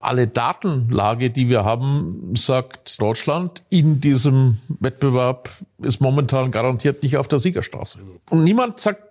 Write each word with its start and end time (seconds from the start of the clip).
alle 0.00 0.26
Datenlage, 0.26 1.30
die 1.30 1.50
wir 1.50 1.64
haben, 1.64 2.32
sagt 2.34 3.00
Deutschland, 3.00 3.62
in 3.68 4.00
diesem 4.00 4.58
Wettbewerb 4.80 5.50
ist 5.82 6.00
momentan 6.00 6.50
garantiert 6.50 7.02
nicht 7.02 7.18
auf 7.18 7.28
der 7.28 7.38
Siegerstraße. 7.38 7.98
Und 8.30 8.42
niemand 8.42 8.80
sagt, 8.80 9.02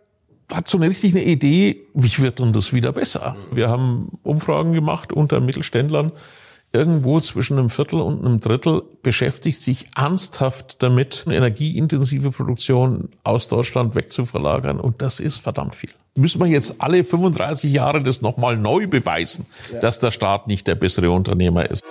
hat 0.52 0.68
so 0.68 0.80
eine 0.80 0.90
richtige 0.90 1.22
Idee, 1.22 1.86
wie 1.94 2.18
wird 2.18 2.40
denn 2.40 2.54
das 2.54 2.74
wieder 2.74 2.92
besser? 2.92 3.38
Wir 3.52 3.70
haben 3.70 4.18
Umfragen 4.24 4.74
gemacht 4.74 5.14
unter 5.14 5.40
Mittelständlern. 5.40 6.12
Irgendwo 6.72 7.20
zwischen 7.20 7.58
einem 7.58 7.70
Viertel 7.70 8.00
und 8.00 8.24
einem 8.24 8.40
Drittel 8.40 8.84
beschäftigt 9.02 9.60
sich 9.60 9.88
ernsthaft 9.96 10.84
damit, 10.84 11.24
eine 11.26 11.36
energieintensive 11.36 12.32
Produktion 12.32 13.10
aus 13.24 13.48
Deutschland 13.48 13.96
wegzuverlagern. 13.96 14.80
Und 14.80 15.02
das 15.02 15.20
ist 15.20 15.38
verdammt 15.38 15.76
viel 15.76 15.90
müssen 16.20 16.42
wir 16.42 16.48
jetzt 16.48 16.76
alle 16.80 17.04
35 17.04 17.72
Jahre 17.72 18.04
das 18.04 18.22
nochmal 18.22 18.58
neu 18.58 18.88
beweisen, 18.88 19.46
ja. 19.72 19.80
dass 19.80 20.00
der 20.00 20.12
Staat 20.12 20.48
nicht 20.48 20.68
der 20.68 20.76
bessere 20.76 21.12
Unternehmer 21.12 21.70
ist. 21.70 21.84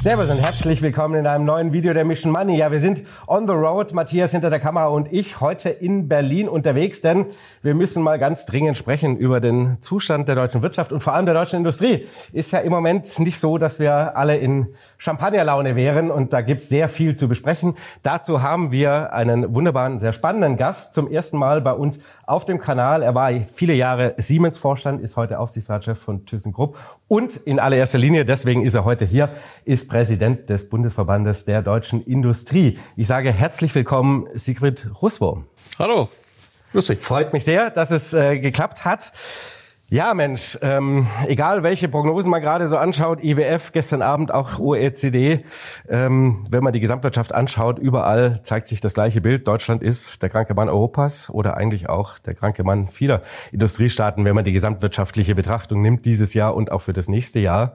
Servus 0.00 0.30
und 0.30 0.38
herzlich 0.38 0.80
willkommen 0.80 1.16
in 1.16 1.26
einem 1.26 1.44
neuen 1.44 1.72
Video 1.72 1.92
der 1.92 2.04
Mission 2.04 2.30
Money. 2.30 2.56
Ja, 2.56 2.70
wir 2.70 2.78
sind 2.78 3.02
on 3.26 3.48
the 3.48 3.52
road, 3.52 3.92
Matthias 3.92 4.30
hinter 4.30 4.48
der 4.48 4.60
Kamera 4.60 4.86
und 4.86 5.12
ich 5.12 5.40
heute 5.40 5.70
in 5.70 6.06
Berlin 6.06 6.48
unterwegs, 6.48 7.00
denn 7.00 7.26
wir 7.62 7.74
müssen 7.74 8.04
mal 8.04 8.16
ganz 8.16 8.46
dringend 8.46 8.78
sprechen 8.78 9.16
über 9.16 9.40
den 9.40 9.78
Zustand 9.80 10.28
der 10.28 10.36
deutschen 10.36 10.62
Wirtschaft 10.62 10.92
und 10.92 11.00
vor 11.00 11.14
allem 11.14 11.26
der 11.26 11.34
deutschen 11.34 11.56
Industrie. 11.56 12.06
Ist 12.32 12.52
ja 12.52 12.60
im 12.60 12.70
Moment 12.70 13.18
nicht 13.18 13.40
so, 13.40 13.58
dass 13.58 13.80
wir 13.80 14.16
alle 14.16 14.36
in 14.36 14.68
Champagnerlaune 14.98 15.74
wären 15.74 16.12
und 16.12 16.32
da 16.32 16.42
gibt's 16.42 16.68
sehr 16.68 16.88
viel 16.88 17.16
zu 17.16 17.26
besprechen. 17.26 17.74
Dazu 18.04 18.40
haben 18.40 18.70
wir 18.70 19.12
einen 19.12 19.52
wunderbaren, 19.52 19.98
sehr 19.98 20.12
spannenden 20.12 20.56
Gast 20.56 20.94
zum 20.94 21.10
ersten 21.10 21.38
Mal 21.38 21.60
bei 21.60 21.72
uns 21.72 21.98
auf 22.24 22.44
dem 22.44 22.60
Kanal. 22.60 23.02
Er 23.02 23.16
war 23.16 23.32
viele 23.32 23.74
Jahre 23.74 24.14
Siemens-Vorstand, 24.16 25.02
ist 25.02 25.16
heute 25.16 25.40
Aufsichtsratschef 25.40 25.98
von 25.98 26.24
ThyssenKrupp 26.24 26.78
und 27.08 27.36
in 27.36 27.58
allererster 27.58 27.98
Linie, 27.98 28.24
deswegen 28.24 28.64
ist 28.64 28.76
er 28.76 28.84
heute 28.84 29.04
hier, 29.04 29.30
ist 29.64 29.87
Präsident 29.88 30.50
des 30.50 30.68
Bundesverbandes 30.68 31.44
der 31.46 31.62
deutschen 31.62 32.04
Industrie. 32.04 32.78
Ich 32.96 33.06
sage 33.06 33.32
herzlich 33.32 33.74
willkommen, 33.74 34.28
Sigrid 34.34 34.88
Russwurm. 35.02 35.46
Hallo, 35.78 36.08
lustig. 36.72 36.98
Freut 36.98 37.32
mich 37.32 37.44
sehr, 37.44 37.70
dass 37.70 37.90
es 37.90 38.12
äh, 38.12 38.38
geklappt 38.38 38.84
hat. 38.84 39.12
Ja, 39.90 40.12
Mensch, 40.12 40.58
ähm, 40.60 41.06
egal 41.28 41.62
welche 41.62 41.88
Prognosen 41.88 42.30
man 42.30 42.42
gerade 42.42 42.68
so 42.68 42.76
anschaut, 42.76 43.24
IWF, 43.24 43.72
gestern 43.72 44.02
Abend 44.02 44.30
auch 44.34 44.58
OECD, 44.58 45.42
ähm, 45.88 46.46
wenn 46.50 46.62
man 46.62 46.74
die 46.74 46.80
Gesamtwirtschaft 46.80 47.34
anschaut, 47.34 47.78
überall 47.78 48.42
zeigt 48.42 48.68
sich 48.68 48.82
das 48.82 48.92
gleiche 48.92 49.22
Bild. 49.22 49.48
Deutschland 49.48 49.82
ist 49.82 50.20
der 50.22 50.28
kranke 50.28 50.52
Mann 50.52 50.68
Europas 50.68 51.30
oder 51.30 51.56
eigentlich 51.56 51.88
auch 51.88 52.18
der 52.18 52.34
kranke 52.34 52.64
Mann 52.64 52.88
vieler 52.88 53.22
Industriestaaten, 53.50 54.26
wenn 54.26 54.34
man 54.34 54.44
die 54.44 54.52
gesamtwirtschaftliche 54.52 55.34
Betrachtung 55.34 55.80
nimmt 55.80 56.04
dieses 56.04 56.34
Jahr 56.34 56.54
und 56.54 56.70
auch 56.70 56.82
für 56.82 56.92
das 56.92 57.08
nächste 57.08 57.38
Jahr. 57.38 57.72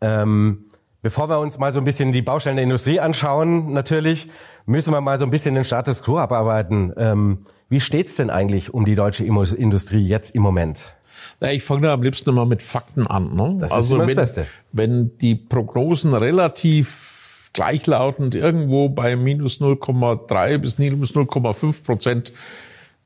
Ähm, 0.00 0.64
Bevor 1.02 1.28
wir 1.28 1.40
uns 1.40 1.58
mal 1.58 1.72
so 1.72 1.80
ein 1.80 1.84
bisschen 1.84 2.12
die 2.12 2.22
Baustellen 2.22 2.54
der 2.54 2.62
Industrie 2.62 3.00
anschauen, 3.00 3.72
natürlich, 3.72 4.28
müssen 4.66 4.94
wir 4.94 5.00
mal 5.00 5.18
so 5.18 5.24
ein 5.24 5.30
bisschen 5.30 5.56
den 5.56 5.64
Status 5.64 6.04
quo 6.04 6.18
abarbeiten. 6.18 6.92
Ähm, 6.96 7.38
wie 7.68 7.80
steht's 7.80 8.14
denn 8.16 8.30
eigentlich 8.30 8.72
um 8.72 8.84
die 8.84 8.94
deutsche 8.94 9.24
Industrie 9.24 10.06
jetzt 10.06 10.32
im 10.36 10.42
Moment? 10.42 10.94
Ja, 11.42 11.50
ich 11.50 11.64
fange 11.64 11.82
da 11.82 11.94
am 11.94 12.02
liebsten 12.02 12.30
immer 12.30 12.46
mit 12.46 12.62
Fakten 12.62 13.08
an. 13.08 13.34
Ne? 13.34 13.56
Das 13.58 13.72
also 13.72 13.96
ist 13.96 13.98
immer 13.98 14.08
wenn, 14.08 14.16
das 14.16 14.34
Beste. 14.34 14.50
Wenn 14.70 15.18
die 15.18 15.34
Prognosen 15.34 16.14
relativ 16.14 17.50
gleichlautend 17.52 18.36
irgendwo 18.36 18.88
bei 18.88 19.16
minus 19.16 19.60
0,3 19.60 20.58
bis 20.58 20.78
minus 20.78 21.14
0,5 21.14 21.84
Prozent 21.84 22.32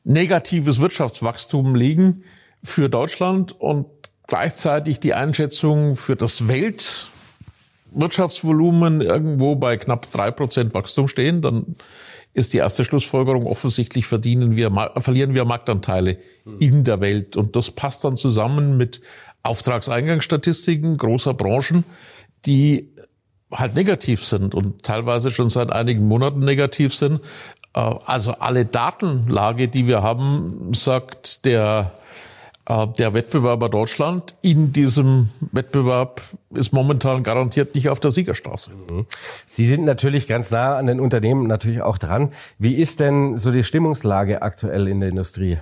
negatives 0.05 0.81
Wirtschaftswachstum 0.81 1.75
liegen 1.75 2.25
für 2.63 2.91
Deutschland 2.91 3.59
und 3.59 3.87
gleichzeitig 4.27 5.01
die 5.01 5.15
Einschätzung 5.15 5.97
für 5.97 6.15
das 6.15 6.47
Welt 6.47 7.09
Wirtschaftsvolumen 7.97 9.01
irgendwo 9.01 9.57
bei 9.57 9.77
knapp 9.77 10.11
drei 10.13 10.31
Prozent 10.31 10.75
Wachstum 10.75 11.09
stehen, 11.09 11.41
dann 11.41 11.77
ist 12.35 12.53
die 12.53 12.59
erste 12.59 12.85
Schlussfolgerung 12.85 13.47
offensichtlich 13.47 14.07
verdienen 14.07 14.57
wir, 14.57 14.71
verlieren 14.99 15.33
wir 15.33 15.47
Marktanteile 15.47 16.19
in 16.61 16.85
der 16.85 17.01
Welt. 17.01 17.37
Und 17.37 17.57
das 17.57 17.71
passt 17.71 18.05
dann 18.05 18.17
zusammen 18.17 18.77
mit 18.77 19.01
Auftragseingangsstatistiken 19.43 20.99
großer 20.99 21.33
Branchen, 21.33 21.85
die 22.45 22.93
halt 23.51 23.75
negativ 23.75 24.25
sind 24.25 24.55
und 24.55 24.83
teilweise 24.83 25.31
schon 25.31 25.49
seit 25.49 25.71
einigen 25.71 26.07
Monaten 26.07 26.41
negativ 26.41 26.95
sind. 26.95 27.21
Äh, 27.73 27.81
also 28.05 28.33
alle 28.33 28.67
Datenlage, 28.67 29.69
die 29.69 29.87
wir 29.87 30.03
haben, 30.03 30.75
sagt 30.75 31.47
der 31.47 31.93
der 32.69 33.15
Wettbewerber 33.15 33.69
Deutschland 33.69 34.35
in 34.43 34.73
diesem 34.73 35.31
Wettbewerb 35.53 36.21
ist 36.53 36.73
momentan 36.73 37.23
garantiert 37.23 37.77
nicht 37.77 37.89
auf 37.89 38.01
der 38.01 38.11
Siegerstraße. 38.11 38.73
Mhm. 38.91 39.07
Sie 39.47 39.65
sind 39.65 39.85
natürlich 39.85 40.27
ganz 40.27 40.51
nah 40.51 40.77
an 40.77 40.89
den 40.89 40.99
Unternehmen 40.99 41.47
natürlich 41.47 41.83
auch 41.83 41.99
dran. 41.99 42.33
Wie 42.59 42.75
ist 42.75 42.99
denn 42.99 43.39
so 43.39 43.53
die 43.53 43.63
Stimmungslage 43.63 44.43
aktuell 44.43 44.89
in 44.89 45.01
der 45.01 45.11
Industrie? 45.11 45.59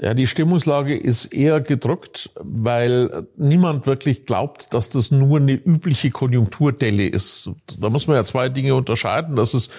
Ja, 0.00 0.14
die 0.14 0.26
Stimmungslage 0.26 0.96
ist 0.96 1.26
eher 1.26 1.60
gedrückt, 1.60 2.30
weil 2.36 3.26
niemand 3.36 3.86
wirklich 3.86 4.26
glaubt, 4.26 4.74
dass 4.74 4.90
das 4.90 5.10
nur 5.10 5.38
eine 5.38 5.52
übliche 5.52 6.10
Konjunkturdelle 6.10 7.06
ist. 7.06 7.50
Da 7.78 7.90
muss 7.90 8.06
man 8.06 8.16
ja 8.16 8.24
zwei 8.24 8.48
Dinge 8.48 8.74
unterscheiden, 8.74 9.36
dass 9.36 9.54
es 9.54 9.70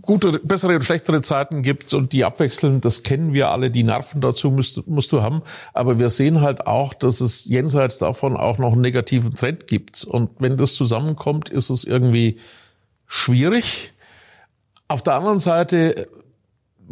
gute, 0.00 0.38
bessere 0.38 0.74
und 0.74 0.84
schlechtere 0.84 1.22
Zeiten 1.22 1.62
gibt 1.62 1.92
und 1.94 2.12
die 2.12 2.24
abwechseln, 2.24 2.80
das 2.80 3.02
kennen 3.02 3.32
wir 3.32 3.50
alle, 3.50 3.70
die 3.70 3.82
Nerven 3.82 4.20
dazu 4.20 4.50
musst, 4.50 4.86
musst 4.86 5.12
du 5.12 5.22
haben. 5.22 5.42
Aber 5.72 5.98
wir 5.98 6.08
sehen 6.08 6.40
halt 6.40 6.66
auch, 6.66 6.94
dass 6.94 7.20
es 7.20 7.44
jenseits 7.44 7.98
davon 7.98 8.36
auch 8.36 8.58
noch 8.58 8.72
einen 8.72 8.80
negativen 8.80 9.34
Trend 9.34 9.66
gibt. 9.66 10.04
Und 10.04 10.30
wenn 10.40 10.56
das 10.56 10.74
zusammenkommt, 10.74 11.48
ist 11.48 11.70
es 11.70 11.84
irgendwie 11.84 12.38
schwierig. 13.06 13.92
Auf 14.88 15.02
der 15.02 15.14
anderen 15.14 15.38
Seite 15.38 16.08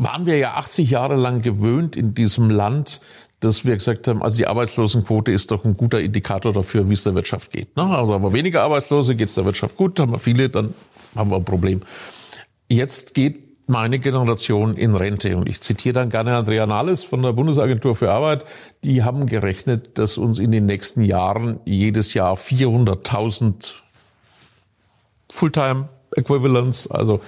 waren 0.00 0.24
wir 0.24 0.38
ja 0.38 0.54
80 0.54 0.90
Jahre 0.90 1.14
lang 1.14 1.42
gewöhnt 1.42 1.94
in 1.94 2.14
diesem 2.14 2.48
Land, 2.48 3.02
dass 3.40 3.66
wir 3.66 3.74
gesagt 3.74 4.08
haben, 4.08 4.22
also 4.22 4.38
die 4.38 4.46
Arbeitslosenquote 4.46 5.30
ist 5.30 5.50
doch 5.50 5.66
ein 5.66 5.76
guter 5.76 6.00
Indikator 6.00 6.54
dafür, 6.54 6.88
wie 6.88 6.94
es 6.94 7.04
der 7.04 7.14
Wirtschaft 7.14 7.50
geht. 7.50 7.76
Ne? 7.76 7.84
Also 7.84 8.14
haben 8.14 8.24
wir 8.24 8.32
weniger 8.32 8.62
Arbeitslose, 8.62 9.14
geht 9.14 9.28
es 9.28 9.34
der 9.34 9.44
Wirtschaft 9.44 9.76
gut, 9.76 10.00
haben 10.00 10.12
wir 10.12 10.18
viele, 10.18 10.48
dann 10.48 10.72
haben 11.14 11.30
wir 11.30 11.36
ein 11.36 11.44
Problem. 11.44 11.82
Jetzt 12.68 13.14
geht 13.14 13.50
meine 13.66 13.98
Generation 13.98 14.74
in 14.74 14.94
Rente. 14.94 15.36
Und 15.36 15.48
ich 15.48 15.60
zitiere 15.60 15.92
dann 15.92 16.08
gerne 16.08 16.34
Andrea 16.34 16.66
Nahles 16.66 17.04
von 17.04 17.20
der 17.22 17.34
Bundesagentur 17.34 17.94
für 17.94 18.10
Arbeit. 18.10 18.46
Die 18.82 19.04
haben 19.04 19.26
gerechnet, 19.26 19.98
dass 19.98 20.16
uns 20.16 20.38
in 20.38 20.50
den 20.50 20.64
nächsten 20.64 21.02
Jahren 21.02 21.60
jedes 21.66 22.14
Jahr 22.14 22.34
400.000 22.34 23.74
Fulltime 25.30 25.88
Equivalents, 26.16 26.90
also 26.90 27.20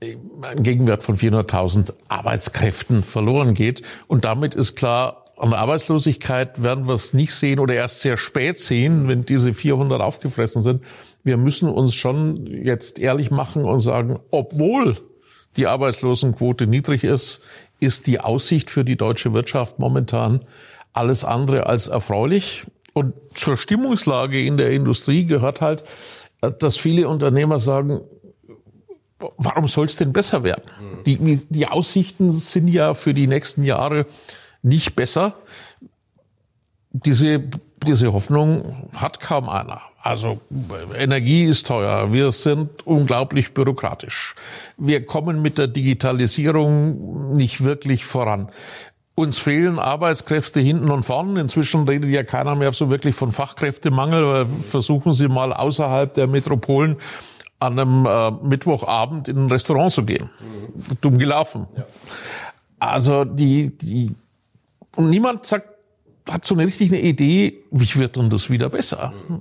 ein 0.00 0.62
Gegenwert 0.62 1.02
von 1.02 1.16
400.000 1.16 1.92
Arbeitskräften 2.08 3.02
verloren 3.02 3.54
geht. 3.54 3.82
Und 4.06 4.24
damit 4.24 4.54
ist 4.54 4.76
klar, 4.76 5.24
an 5.36 5.50
der 5.50 5.58
Arbeitslosigkeit 5.60 6.62
werden 6.62 6.86
wir 6.86 6.94
es 6.94 7.14
nicht 7.14 7.32
sehen 7.34 7.58
oder 7.58 7.74
erst 7.74 8.00
sehr 8.00 8.16
spät 8.16 8.58
sehen, 8.58 9.08
wenn 9.08 9.24
diese 9.24 9.54
400 9.54 10.00
aufgefressen 10.00 10.62
sind. 10.62 10.84
Wir 11.24 11.36
müssen 11.36 11.68
uns 11.68 11.94
schon 11.94 12.46
jetzt 12.46 12.98
ehrlich 12.98 13.30
machen 13.30 13.64
und 13.64 13.80
sagen, 13.80 14.18
obwohl 14.30 14.96
die 15.56 15.66
Arbeitslosenquote 15.66 16.66
niedrig 16.66 17.04
ist, 17.04 17.40
ist 17.80 18.06
die 18.06 18.20
Aussicht 18.20 18.70
für 18.70 18.84
die 18.84 18.96
deutsche 18.96 19.32
Wirtschaft 19.32 19.78
momentan 19.78 20.44
alles 20.92 21.24
andere 21.24 21.66
als 21.66 21.88
erfreulich. 21.88 22.66
Und 22.92 23.14
zur 23.34 23.56
Stimmungslage 23.56 24.44
in 24.44 24.56
der 24.56 24.70
Industrie 24.72 25.24
gehört 25.24 25.60
halt, 25.60 25.84
dass 26.40 26.76
viele 26.76 27.08
Unternehmer 27.08 27.58
sagen, 27.58 28.00
warum 29.36 29.66
soll 29.66 29.86
es 29.86 29.96
denn 29.96 30.12
besser 30.12 30.42
werden? 30.42 30.62
Die, 31.06 31.40
die 31.48 31.66
Aussichten 31.66 32.30
sind 32.30 32.68
ja 32.68 32.94
für 32.94 33.14
die 33.14 33.26
nächsten 33.26 33.64
Jahre 33.64 34.06
nicht 34.62 34.94
besser. 34.94 35.34
Diese, 36.90 37.42
diese 37.86 38.12
Hoffnung 38.12 38.88
hat 38.96 39.20
kaum 39.20 39.48
einer. 39.48 39.80
Also 40.00 40.40
Energie 40.96 41.44
ist 41.44 41.66
teuer, 41.66 42.12
wir 42.12 42.32
sind 42.32 42.86
unglaublich 42.86 43.52
bürokratisch. 43.52 44.36
Wir 44.76 45.04
kommen 45.04 45.42
mit 45.42 45.58
der 45.58 45.66
Digitalisierung 45.66 47.34
nicht 47.36 47.64
wirklich 47.64 48.04
voran. 48.04 48.48
Uns 49.16 49.38
fehlen 49.38 49.80
Arbeitskräfte 49.80 50.60
hinten 50.60 50.92
und 50.92 51.02
vorne. 51.02 51.40
Inzwischen 51.40 51.88
redet 51.88 52.10
ja 52.10 52.22
keiner 52.22 52.54
mehr 52.54 52.70
so 52.70 52.88
wirklich 52.88 53.16
von 53.16 53.32
Fachkräftemangel. 53.32 54.46
Versuchen 54.46 55.12
Sie 55.12 55.26
mal 55.26 55.52
außerhalb 55.52 56.14
der 56.14 56.28
Metropolen 56.28 56.96
an 57.60 57.78
einem 57.78 58.06
äh, 58.06 58.30
Mittwochabend 58.30 59.28
in 59.28 59.36
ein 59.36 59.50
Restaurant 59.50 59.92
zu 59.92 60.04
gehen. 60.04 60.30
Mhm. 60.40 60.96
Dumm 61.00 61.18
gelaufen. 61.18 61.66
Ja. 61.76 61.84
Also 62.78 63.24
die, 63.24 63.76
die, 63.76 64.14
und 64.96 65.10
niemand 65.10 65.46
sagt, 65.46 65.68
hat 66.28 66.44
so 66.44 66.54
eine 66.54 66.66
richtige 66.66 66.98
Idee, 66.98 67.64
wie 67.70 67.94
wird 67.96 68.16
denn 68.16 68.30
das 68.30 68.50
wieder 68.50 68.68
besser? 68.68 69.12
Mhm. 69.28 69.40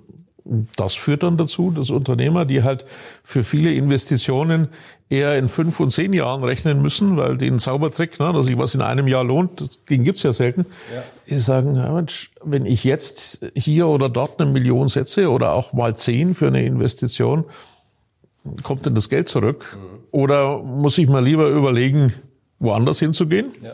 Das 0.77 0.93
führt 0.93 1.23
dann 1.23 1.35
dazu, 1.35 1.71
dass 1.71 1.89
Unternehmer, 1.89 2.45
die 2.45 2.63
halt 2.63 2.85
für 3.21 3.43
viele 3.43 3.73
Investitionen 3.73 4.69
eher 5.09 5.37
in 5.37 5.49
fünf 5.49 5.77
und 5.81 5.91
zehn 5.91 6.13
Jahren 6.13 6.41
rechnen 6.41 6.81
müssen, 6.81 7.17
weil 7.17 7.37
den 7.37 7.59
Zaubertrick, 7.59 8.17
ne, 8.17 8.31
dass 8.31 8.45
sich 8.45 8.57
was 8.57 8.73
in 8.73 8.81
einem 8.81 9.09
Jahr 9.09 9.25
lohnt, 9.25 9.89
den 9.89 10.05
gibt's 10.05 10.23
ja 10.23 10.31
selten, 10.31 10.65
ja. 10.93 11.03
die 11.29 11.35
sagen, 11.35 11.75
ja, 11.75 11.91
Mensch, 11.91 12.31
wenn 12.43 12.65
ich 12.65 12.85
jetzt 12.85 13.45
hier 13.55 13.87
oder 13.87 14.07
dort 14.07 14.39
eine 14.39 14.49
Million 14.49 14.87
setze 14.87 15.29
oder 15.29 15.51
auch 15.51 15.73
mal 15.73 15.97
zehn 15.97 16.33
für 16.33 16.47
eine 16.47 16.65
Investition, 16.65 17.43
kommt 18.63 18.85
denn 18.85 18.95
das 18.95 19.09
Geld 19.09 19.29
zurück? 19.29 19.77
Oder 20.11 20.59
muss 20.59 20.97
ich 20.97 21.07
mal 21.07 21.23
lieber 21.23 21.47
überlegen, 21.49 22.13
woanders 22.59 22.99
hinzugehen? 22.99 23.51
Ja. 23.61 23.71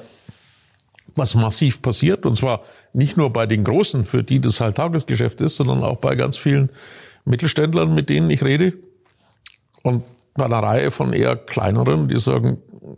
Was 1.15 1.35
massiv 1.35 1.81
passiert, 1.81 2.25
und 2.25 2.35
zwar 2.35 2.61
nicht 2.91 3.17
nur 3.17 3.31
bei 3.31 3.45
den 3.45 3.63
Großen, 3.63 4.03
für 4.03 4.23
die 4.23 4.39
das 4.39 4.59
halt 4.59 4.77
Tagesgeschäft 4.77 5.41
ist, 5.41 5.57
sondern 5.57 5.83
auch 5.83 5.97
bei 5.97 6.15
ganz 6.15 6.37
vielen 6.37 6.69
Mittelständlern, 7.25 7.93
mit 7.93 8.09
denen 8.09 8.29
ich 8.29 8.43
rede. 8.43 8.73
Und 9.83 10.03
bei 10.33 10.45
einer 10.45 10.59
Reihe 10.59 10.91
von 10.91 11.13
eher 11.13 11.35
kleineren, 11.35 12.07
die 12.07 12.19
sagen, 12.19 12.57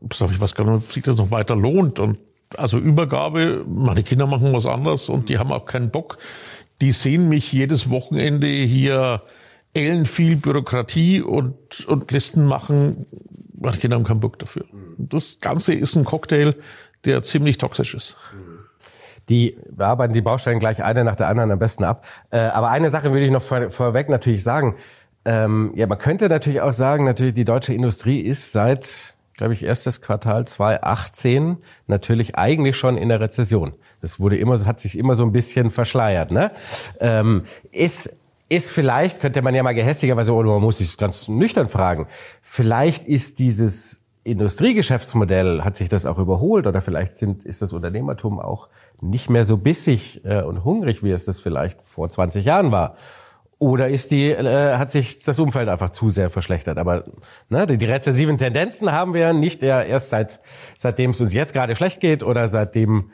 ich 0.10 0.42
weiß 0.42 0.56
gar 0.56 0.64
nicht, 0.66 0.86
ob 0.86 0.92
sich 0.92 1.04
das 1.04 1.18
noch 1.18 1.32
weiter 1.32 1.56
lohnt. 1.56 2.00
Und 2.00 2.18
also 2.58 2.78
Übergabe, 2.78 3.66
meine 3.68 4.04
Kinder 4.04 4.28
machen 4.28 4.54
was 4.54 4.66
anderes 4.66 5.10
und 5.10 5.30
die 5.30 5.38
haben 5.38 5.52
auch 5.52 5.66
keinen 5.66 5.90
Bock. 5.90 6.18
Die 6.82 6.92
sehen 6.92 7.30
mich 7.30 7.52
jedes 7.52 7.90
Wochenende 7.90 8.48
hier 8.48 9.22
Ellen 9.76 10.06
viel 10.06 10.38
Bürokratie 10.38 11.22
und, 11.22 11.86
und 11.88 12.12
Listen 12.12 12.46
machen. 12.46 13.06
Meine 13.54 13.78
Kinder 13.78 13.98
haben 13.98 14.04
keinen 14.04 14.22
Bock 14.22 14.40
dafür. 14.40 14.66
Das 14.98 15.40
Ganze 15.42 15.74
ist 15.74 15.96
ein 15.96 16.06
Cocktail, 16.06 16.56
der 17.04 17.22
ziemlich 17.22 17.58
toxisch 17.58 17.94
ist. 17.94 18.18
Die 19.30 19.58
bearbeiten 19.72 20.14
die 20.14 20.22
Baustellen 20.22 20.60
gleich 20.60 20.84
eine 20.84 21.04
nach 21.04 21.16
der 21.16 21.28
anderen 21.28 21.52
am 21.52 21.60
besten 21.60 21.84
ab. 21.84 22.06
Äh, 22.30 22.38
aber 22.38 22.70
eine 22.70 22.90
Sache 22.90 23.12
würde 23.12 23.26
ich 23.26 23.32
noch 23.32 23.42
vor, 23.42 23.70
vorweg 23.70 24.08
natürlich 24.08 24.44
sagen. 24.44 24.76
Ähm, 25.26 25.72
ja, 25.76 25.88
man 25.88 25.98
könnte 25.98 26.30
natürlich 26.30 26.62
auch 26.62 26.74
sagen, 26.74 27.06
natürlich 27.06 27.34
die 27.34 27.46
deutsche 27.46 27.74
Industrie 27.74 28.22
ist 28.22 28.52
seit, 28.52 29.16
glaube 29.36 29.54
ich, 29.54 29.64
erstes 29.64 30.02
Quartal 30.02 30.46
2018 30.46 31.58
natürlich 31.88 32.36
eigentlich 32.36 32.78
schon 32.78 32.98
in 32.98 33.10
der 33.10 33.20
Rezession. 33.20 33.74
Das 34.02 34.20
wurde 34.20 34.38
immer, 34.38 34.64
hat 34.66 34.80
sich 34.80 34.98
immer 34.98 35.16
so 35.16 35.24
ein 35.24 35.32
bisschen 35.32 35.72
verschleiert. 35.72 36.32
Ne? 36.32 36.52
Ähm, 37.00 37.44
ist 37.72 38.16
ist 38.50 38.72
vielleicht, 38.72 39.20
könnte 39.20 39.42
man 39.42 39.56
ja 39.56 39.64
mal 39.64 39.74
gehässigerweise, 39.74 40.34
oder 40.34 40.50
man 40.50 40.62
muss 40.62 40.78
sich 40.78 40.98
ganz 40.98 41.28
nüchtern 41.28 41.68
fragen, 41.68 42.08
vielleicht 42.42 43.08
ist 43.08 43.40
dieses 43.40 44.06
Industriegeschäftsmodell, 44.24 45.64
hat 45.64 45.76
sich 45.76 45.88
das 45.88 46.06
auch 46.06 46.18
überholt 46.18 46.66
oder 46.66 46.82
vielleicht 46.82 47.16
sind, 47.16 47.46
ist 47.46 47.62
das 47.62 47.74
Unternehmertum 47.74 48.40
auch 48.40 48.70
nicht 49.00 49.30
mehr 49.30 49.46
so 49.46 49.58
bissig 49.58 50.26
äh, 50.26 50.42
und 50.42 50.64
hungrig, 50.64 51.04
wie 51.04 51.12
es 51.12 51.26
das 51.26 51.40
vielleicht 51.40 51.82
vor 51.82 52.10
20 52.10 52.44
Jahren 52.44 52.72
war. 52.72 52.96
Oder 53.58 53.88
ist 53.88 54.12
die, 54.12 54.32
äh, 54.32 54.78
hat 54.78 54.92
sich 54.92 55.22
das 55.22 55.40
Umfeld 55.40 55.70
einfach 55.70 55.92
zu 55.92 56.10
sehr 56.10 56.30
verschlechtert? 56.30 56.78
Aber 56.78 57.06
ne, 57.50 57.68
die, 57.68 57.78
die 57.78 57.86
rezessiven 57.86 58.38
Tendenzen 58.38 58.92
haben 58.92 59.14
wir 59.14 59.32
nicht 59.34 59.64
eher 59.64 59.86
erst 59.86 60.10
seit, 60.10 60.42
seitdem 60.76 61.12
es 61.12 61.22
uns 61.22 61.34
jetzt 61.34 61.54
gerade 61.54 61.76
schlecht 61.76 62.02
geht 62.02 62.24
oder 62.24 62.48
seitdem 62.48 63.12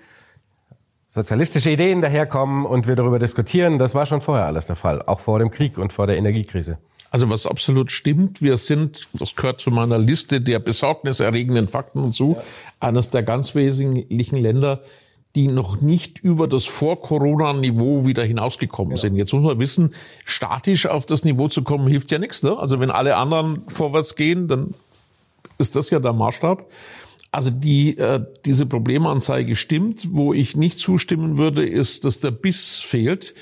sozialistische 1.12 1.72
Ideen 1.72 2.00
daherkommen 2.00 2.66
und 2.66 2.88
wir 2.88 2.96
darüber 2.96 3.20
diskutieren. 3.20 3.78
Das 3.78 3.94
war 3.94 4.06
schon 4.06 4.22
vorher 4.22 4.46
alles 4.46 4.68
der 4.68 4.78
Fall, 4.78 5.02
auch 5.02 5.20
vor 5.20 5.40
dem 5.40 5.52
Krieg 5.52 5.78
und 5.78 5.92
vor 5.92 6.08
der 6.08 6.16
Energiekrise. 6.16 6.78
Also 7.10 7.30
was 7.30 7.46
absolut 7.46 7.92
stimmt, 7.92 8.42
wir 8.42 8.56
sind, 8.56 9.10
das 9.12 9.36
gehört 9.36 9.60
zu 9.60 9.72
meiner 9.72 9.98
Liste 9.98 10.40
der 10.40 10.60
besorgniserregenden 10.60 11.68
Fakten 11.68 12.02
dazu, 12.04 12.38
ja. 12.38 12.44
eines 12.80 13.10
der 13.10 13.24
ganz 13.24 13.54
wesentlichen 13.56 14.38
Länder, 14.38 14.84
die 15.36 15.50
noch 15.50 15.82
nicht 15.82 16.20
über 16.20 16.48
das 16.48 16.64
Vor-Corona-Niveau 16.64 18.06
wieder 18.06 18.24
hinausgekommen 18.24 18.92
ja. 18.92 18.98
sind. 18.98 19.18
Jetzt 19.18 19.34
muss 19.34 19.44
man 19.44 19.60
wissen, 19.60 19.94
statisch 20.24 20.86
auf 20.86 21.06
das 21.06 21.26
Niveau 21.26 21.50
zu 21.50 21.64
kommen, 21.64 21.90
hilft 21.90 22.10
ja 22.12 22.20
nichts. 22.20 22.42
Ne? 22.42 22.58
Also 22.58 22.80
wenn 22.80 22.90
alle 22.90 23.18
anderen 23.18 23.68
vorwärts 23.68 24.16
gehen, 24.16 24.48
dann 24.48 24.74
ist 25.58 25.76
das 25.76 25.90
ja 25.90 26.00
der 26.00 26.14
Maßstab. 26.14 26.66
Also 27.32 27.50
die, 27.50 27.98
äh, 27.98 28.24
diese 28.46 28.66
Problemanzeige 28.66 29.56
stimmt. 29.56 30.10
Wo 30.12 30.34
ich 30.34 30.56
nicht 30.56 30.80
zustimmen 30.80 31.38
würde, 31.38 31.66
ist, 31.66 32.06
dass 32.06 32.20
der 32.20 32.32
Biss 32.32 32.80
fehlt. 32.80 33.34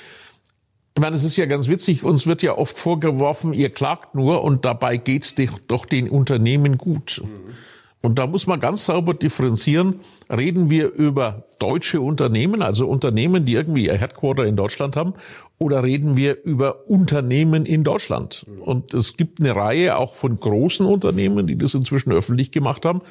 Ich 0.96 1.02
meine, 1.02 1.16
es 1.16 1.24
ist 1.24 1.38
ja 1.38 1.46
ganz 1.46 1.70
witzig, 1.70 2.04
uns 2.04 2.28
wird 2.28 2.42
ja 2.42 2.58
oft 2.58 2.78
vorgeworfen, 2.78 3.54
ihr 3.54 3.70
klagt 3.70 4.16
nur 4.16 4.44
und 4.44 4.66
dabei 4.66 4.98
geht's 4.98 5.34
doch 5.68 5.86
den 5.86 6.10
Unternehmen 6.10 6.78
gut. 6.78 7.22
Mhm. 7.24 7.54
Und 8.02 8.18
da 8.18 8.28
muss 8.28 8.48
man 8.48 8.62
ganz 8.62 8.86
sauber 8.86 9.14
differenzieren. 9.14 10.00
Reden 10.32 10.70
wir 10.70 10.94
über 10.94 11.44
deutsche 11.60 12.00
Unternehmen, 12.00 12.62
also 12.62 12.88
Unternehmen, 12.88 13.44
die 13.44 13.56
irgendwie 13.56 13.88
ihr 13.88 13.98
Headquarter 13.98 14.46
in 14.46 14.56
Deutschland 14.56 14.96
haben, 14.96 15.16
oder 15.58 15.84
reden 15.84 16.16
wir 16.16 16.42
über 16.44 16.88
Unternehmen 16.88 17.66
in 17.66 17.84
Deutschland? 17.84 18.46
Und 18.62 18.94
es 18.94 19.18
gibt 19.18 19.42
eine 19.42 19.54
Reihe 19.54 19.98
auch 19.98 20.14
von 20.14 20.40
großen 20.40 20.86
Unternehmen, 20.86 21.46
die 21.46 21.58
das 21.58 21.74
inzwischen 21.74 22.14
öffentlich 22.14 22.52
gemacht 22.52 22.86
haben, 22.86 23.02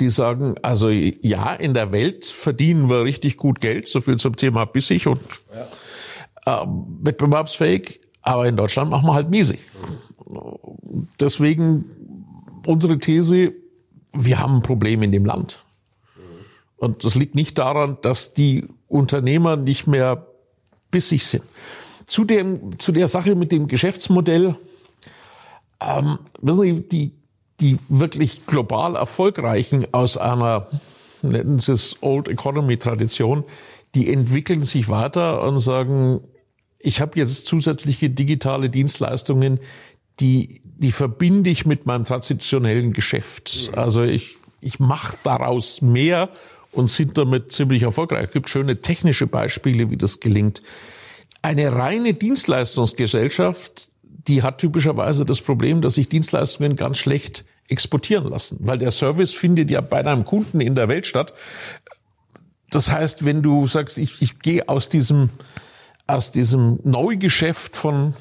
die 0.00 0.10
sagen, 0.10 0.54
also 0.62 0.90
ja, 0.90 1.52
in 1.52 1.74
der 1.74 1.90
Welt 1.90 2.24
verdienen 2.24 2.88
wir 2.88 3.02
richtig 3.02 3.36
gut 3.36 3.60
Geld, 3.60 3.88
so 3.88 4.00
viel 4.00 4.16
zum 4.16 4.36
Thema 4.36 4.64
bissig 4.64 5.08
und 5.08 5.20
ja. 6.46 6.62
äh, 6.62 6.66
wettbewerbsfähig, 7.02 8.00
aber 8.22 8.46
in 8.46 8.54
Deutschland 8.54 8.92
machen 8.92 9.08
wir 9.08 9.14
halt 9.14 9.30
miesig. 9.30 9.58
Deswegen 11.18 11.86
unsere 12.66 12.98
These, 12.98 13.52
wir 14.18 14.38
haben 14.38 14.56
ein 14.56 14.62
Problem 14.62 15.02
in 15.02 15.12
dem 15.12 15.24
Land. 15.24 15.64
Und 16.76 17.04
das 17.04 17.14
liegt 17.14 17.34
nicht 17.34 17.58
daran, 17.58 17.98
dass 18.02 18.34
die 18.34 18.66
Unternehmer 18.86 19.56
nicht 19.56 19.86
mehr 19.86 20.26
bissig 20.90 21.24
sind. 21.24 21.44
Zu, 22.06 22.24
dem, 22.24 22.78
zu 22.78 22.92
der 22.92 23.08
Sache 23.08 23.34
mit 23.34 23.50
dem 23.50 23.66
Geschäftsmodell, 23.66 24.54
ähm, 25.80 26.18
die, 26.42 27.12
die 27.60 27.78
wirklich 27.88 28.46
global 28.46 28.94
erfolgreichen 28.94 29.86
aus 29.92 30.16
einer, 30.16 30.68
nennen 31.22 31.58
Sie 31.58 31.72
es 31.72 31.96
Old 32.02 32.28
Economy 32.28 32.76
Tradition, 32.76 33.44
die 33.94 34.12
entwickeln 34.12 34.62
sich 34.62 34.88
weiter 34.88 35.42
und 35.42 35.58
sagen, 35.58 36.20
ich 36.78 37.00
habe 37.00 37.18
jetzt 37.18 37.46
zusätzliche 37.46 38.10
digitale 38.10 38.70
Dienstleistungen, 38.70 39.58
die, 40.20 40.60
die 40.78 40.92
verbinde 40.92 41.50
ich 41.50 41.66
mit 41.66 41.86
meinem 41.86 42.04
traditionellen 42.04 42.92
Geschäft. 42.92 43.70
Also 43.74 44.02
ich, 44.02 44.36
ich 44.60 44.78
mache 44.78 45.16
daraus 45.22 45.80
mehr 45.80 46.28
und 46.72 46.88
sind 46.88 47.16
damit 47.16 47.52
ziemlich 47.52 47.82
erfolgreich. 47.82 48.26
Es 48.26 48.32
gibt 48.32 48.48
schöne 48.48 48.80
technische 48.80 49.26
Beispiele, 49.26 49.90
wie 49.90 49.96
das 49.96 50.20
gelingt. 50.20 50.62
Eine 51.40 51.72
reine 51.72 52.12
Dienstleistungsgesellschaft, 52.12 53.88
die 54.02 54.42
hat 54.42 54.58
typischerweise 54.58 55.24
das 55.24 55.40
Problem, 55.40 55.80
dass 55.80 55.94
sich 55.94 56.08
Dienstleistungen 56.08 56.76
ganz 56.76 56.98
schlecht 56.98 57.44
exportieren 57.68 58.28
lassen, 58.28 58.58
weil 58.60 58.78
der 58.78 58.90
Service 58.90 59.32
findet 59.32 59.70
ja 59.70 59.80
bei 59.80 60.04
einem 60.04 60.24
Kunden 60.24 60.60
in 60.60 60.74
der 60.74 60.88
Welt 60.88 61.06
statt. 61.06 61.32
Das 62.70 62.90
heißt, 62.90 63.24
wenn 63.24 63.42
du 63.42 63.66
sagst, 63.66 63.98
ich, 63.98 64.20
ich 64.20 64.38
gehe 64.40 64.68
aus 64.68 64.88
diesem, 64.88 65.30
aus 66.06 66.32
diesem 66.32 66.80
Neugeschäft 66.84 67.76
von 67.76 68.14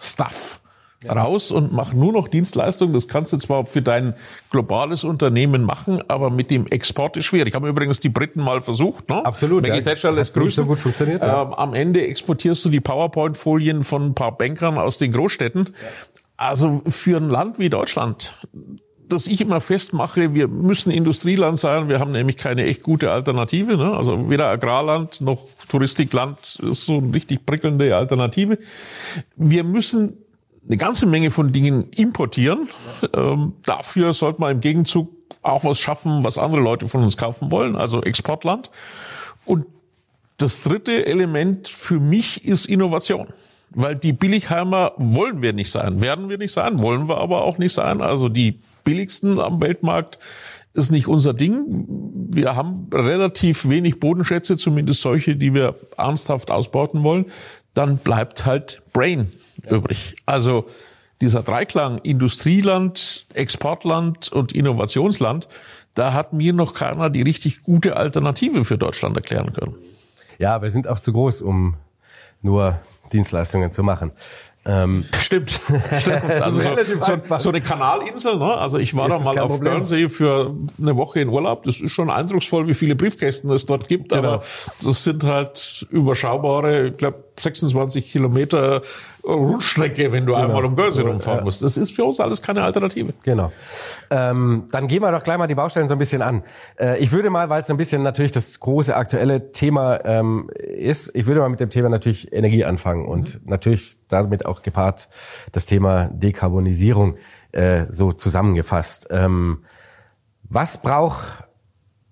Stuff, 0.00 0.60
raus 1.08 1.50
und 1.50 1.72
mach 1.72 1.92
nur 1.92 2.12
noch 2.12 2.28
Dienstleistungen. 2.28 2.92
Das 2.92 3.08
kannst 3.08 3.32
du 3.32 3.36
zwar 3.36 3.64
für 3.64 3.82
dein 3.82 4.14
globales 4.50 5.04
Unternehmen 5.04 5.62
machen, 5.62 6.02
aber 6.08 6.30
mit 6.30 6.50
dem 6.50 6.66
Export 6.66 7.16
ist 7.16 7.26
schwierig. 7.26 7.54
Haben 7.54 7.66
übrigens 7.66 8.00
die 8.00 8.08
Briten 8.08 8.40
mal 8.40 8.60
versucht. 8.60 9.08
Ne? 9.08 9.24
Absolut. 9.24 9.62
Maggie 9.62 9.78
ja. 9.78 9.82
Thatcher 9.82 10.12
lässt 10.12 10.34
grüßen. 10.34 10.64
So 10.64 10.68
gut 10.68 10.78
funktioniert. 10.78 11.22
Ja. 11.22 11.42
Ähm, 11.42 11.54
am 11.54 11.74
Ende 11.74 12.06
exportierst 12.06 12.64
du 12.64 12.68
die 12.68 12.80
PowerPoint-Folien 12.80 13.82
von 13.82 14.06
ein 14.06 14.14
paar 14.14 14.36
Bankern 14.36 14.78
aus 14.78 14.98
den 14.98 15.12
Großstädten. 15.12 15.66
Ja. 15.66 15.88
Also 16.36 16.82
für 16.86 17.16
ein 17.18 17.28
Land 17.28 17.58
wie 17.58 17.70
Deutschland, 17.70 18.36
dass 19.08 19.26
ich 19.26 19.40
immer 19.40 19.60
festmache, 19.60 20.34
wir 20.34 20.48
müssen 20.48 20.90
Industrieland 20.90 21.58
sein, 21.58 21.88
wir 21.88 22.00
haben 22.00 22.12
nämlich 22.12 22.36
keine 22.36 22.64
echt 22.64 22.82
gute 22.82 23.12
Alternative. 23.12 23.76
Ne? 23.76 23.96
Also 23.96 24.28
weder 24.30 24.48
Agrarland 24.48 25.20
noch 25.20 25.46
Touristikland 25.68 26.38
ist 26.60 26.86
so 26.86 26.98
eine 26.98 27.14
richtig 27.14 27.46
prickelnde 27.46 27.96
Alternative. 27.96 28.58
Wir 29.36 29.62
müssen 29.62 30.23
eine 30.66 30.76
ganze 30.76 31.06
Menge 31.06 31.30
von 31.30 31.52
Dingen 31.52 31.90
importieren. 31.90 32.68
Ähm, 33.14 33.54
dafür 33.64 34.12
sollte 34.12 34.40
man 34.40 34.52
im 34.52 34.60
Gegenzug 34.60 35.10
auch 35.42 35.64
was 35.64 35.78
schaffen, 35.78 36.24
was 36.24 36.38
andere 36.38 36.60
Leute 36.60 36.88
von 36.88 37.02
uns 37.02 37.16
kaufen 37.16 37.50
wollen, 37.50 37.76
also 37.76 38.02
Exportland. 38.02 38.70
Und 39.44 39.66
das 40.38 40.62
dritte 40.62 41.06
Element 41.06 41.68
für 41.68 42.00
mich 42.00 42.44
ist 42.44 42.66
Innovation. 42.66 43.28
Weil 43.76 43.96
die 43.96 44.12
Billigheimer 44.12 44.92
wollen 44.96 45.42
wir 45.42 45.52
nicht 45.52 45.70
sein, 45.70 46.00
werden 46.00 46.28
wir 46.28 46.38
nicht 46.38 46.52
sein, 46.52 46.80
wollen 46.80 47.08
wir 47.08 47.18
aber 47.18 47.42
auch 47.42 47.58
nicht 47.58 47.72
sein. 47.72 48.00
Also 48.00 48.28
die 48.28 48.60
billigsten 48.84 49.40
am 49.40 49.60
Weltmarkt 49.60 50.18
ist 50.74 50.92
nicht 50.92 51.08
unser 51.08 51.34
Ding. 51.34 51.84
Wir 52.30 52.54
haben 52.54 52.88
relativ 52.92 53.68
wenig 53.68 53.98
Bodenschätze, 53.98 54.56
zumindest 54.56 55.02
solche, 55.02 55.36
die 55.36 55.54
wir 55.54 55.74
ernsthaft 55.96 56.50
ausbauten 56.50 57.02
wollen. 57.02 57.26
Dann 57.74 57.98
bleibt 57.98 58.46
halt 58.46 58.82
Brain 58.92 59.32
ja. 59.64 59.76
übrig. 59.76 60.16
Also 60.26 60.66
dieser 61.20 61.42
Dreiklang 61.42 61.98
Industrieland, 61.98 63.26
Exportland 63.34 64.30
und 64.32 64.52
Innovationsland, 64.52 65.48
da 65.94 66.12
hat 66.12 66.32
mir 66.32 66.52
noch 66.52 66.74
keiner 66.74 67.08
die 67.08 67.22
richtig 67.22 67.62
gute 67.62 67.96
Alternative 67.96 68.64
für 68.64 68.78
Deutschland 68.78 69.16
erklären 69.16 69.52
können. 69.52 69.74
Ja, 70.38 70.60
wir 70.60 70.70
sind 70.70 70.88
auch 70.88 70.98
zu 70.98 71.12
groß, 71.12 71.42
um 71.42 71.76
nur 72.42 72.80
Dienstleistungen 73.12 73.70
zu 73.70 73.82
machen. 73.82 74.12
Ähm, 74.66 75.04
stimmt, 75.20 75.50
stimmt. 76.00 76.24
Also 76.24 76.60
so, 76.60 76.76
so, 77.02 77.38
so, 77.38 77.48
eine 77.50 77.60
Kanalinsel, 77.60 78.38
ne? 78.38 78.56
Also 78.56 78.78
ich 78.78 78.96
war 78.96 79.08
da 79.08 79.18
mal 79.18 79.38
auf 79.38 79.52
Problem. 79.52 79.74
Guernsey 79.74 80.08
für 80.08 80.54
eine 80.80 80.96
Woche 80.96 81.20
in 81.20 81.28
Urlaub. 81.28 81.64
Das 81.64 81.82
ist 81.82 81.92
schon 81.92 82.10
eindrucksvoll, 82.10 82.66
wie 82.66 82.72
viele 82.72 82.96
Briefkästen 82.96 83.50
es 83.50 83.66
dort 83.66 83.88
gibt. 83.88 84.12
Genau. 84.12 84.34
Aber 84.34 84.42
das 84.82 85.04
sind 85.04 85.22
halt 85.24 85.86
überschaubare, 85.90 86.88
ich 86.88 86.96
glaube, 86.96 87.24
26 87.38 88.10
Kilometer 88.10 88.80
Rundstrecke, 89.26 90.12
wenn 90.12 90.26
du 90.26 90.34
genau. 90.34 90.44
einmal 90.44 90.64
um 90.64 90.76
Guernsey 90.76 91.02
rumfahren 91.02 91.44
musst. 91.44 91.62
Das 91.62 91.76
ist 91.76 91.92
für 91.92 92.04
uns 92.04 92.20
alles 92.20 92.42
keine 92.42 92.62
Alternative. 92.62 93.14
Genau. 93.22 93.50
Ähm, 94.10 94.68
dann 94.70 94.86
gehen 94.86 95.02
wir 95.02 95.10
doch 95.12 95.22
gleich 95.22 95.38
mal 95.38 95.46
die 95.46 95.54
Baustellen 95.54 95.88
so 95.88 95.94
ein 95.94 95.98
bisschen 95.98 96.22
an. 96.22 96.42
Äh, 96.78 96.98
ich 96.98 97.12
würde 97.12 97.30
mal, 97.30 97.48
weil 97.48 97.60
es 97.60 97.70
ein 97.70 97.76
bisschen 97.76 98.02
natürlich 98.02 98.32
das 98.32 98.60
große 98.60 98.94
aktuelle 98.94 99.52
Thema 99.52 100.04
ähm, 100.04 100.50
ist, 100.54 101.10
ich 101.14 101.26
würde 101.26 101.40
mal 101.40 101.48
mit 101.48 101.60
dem 101.60 101.70
Thema 101.70 101.88
natürlich 101.88 102.32
Energie 102.32 102.64
anfangen 102.64 103.06
und 103.06 103.42
mhm. 103.42 103.50
natürlich 103.50 103.96
damit 104.08 104.46
auch 104.46 104.62
gepaart 104.62 105.08
das 105.52 105.66
Thema 105.66 106.08
Dekarbonisierung 106.12 107.16
äh, 107.52 107.86
so 107.90 108.12
zusammengefasst. 108.12 109.08
Ähm, 109.10 109.64
was 110.42 110.80
braucht 110.80 111.44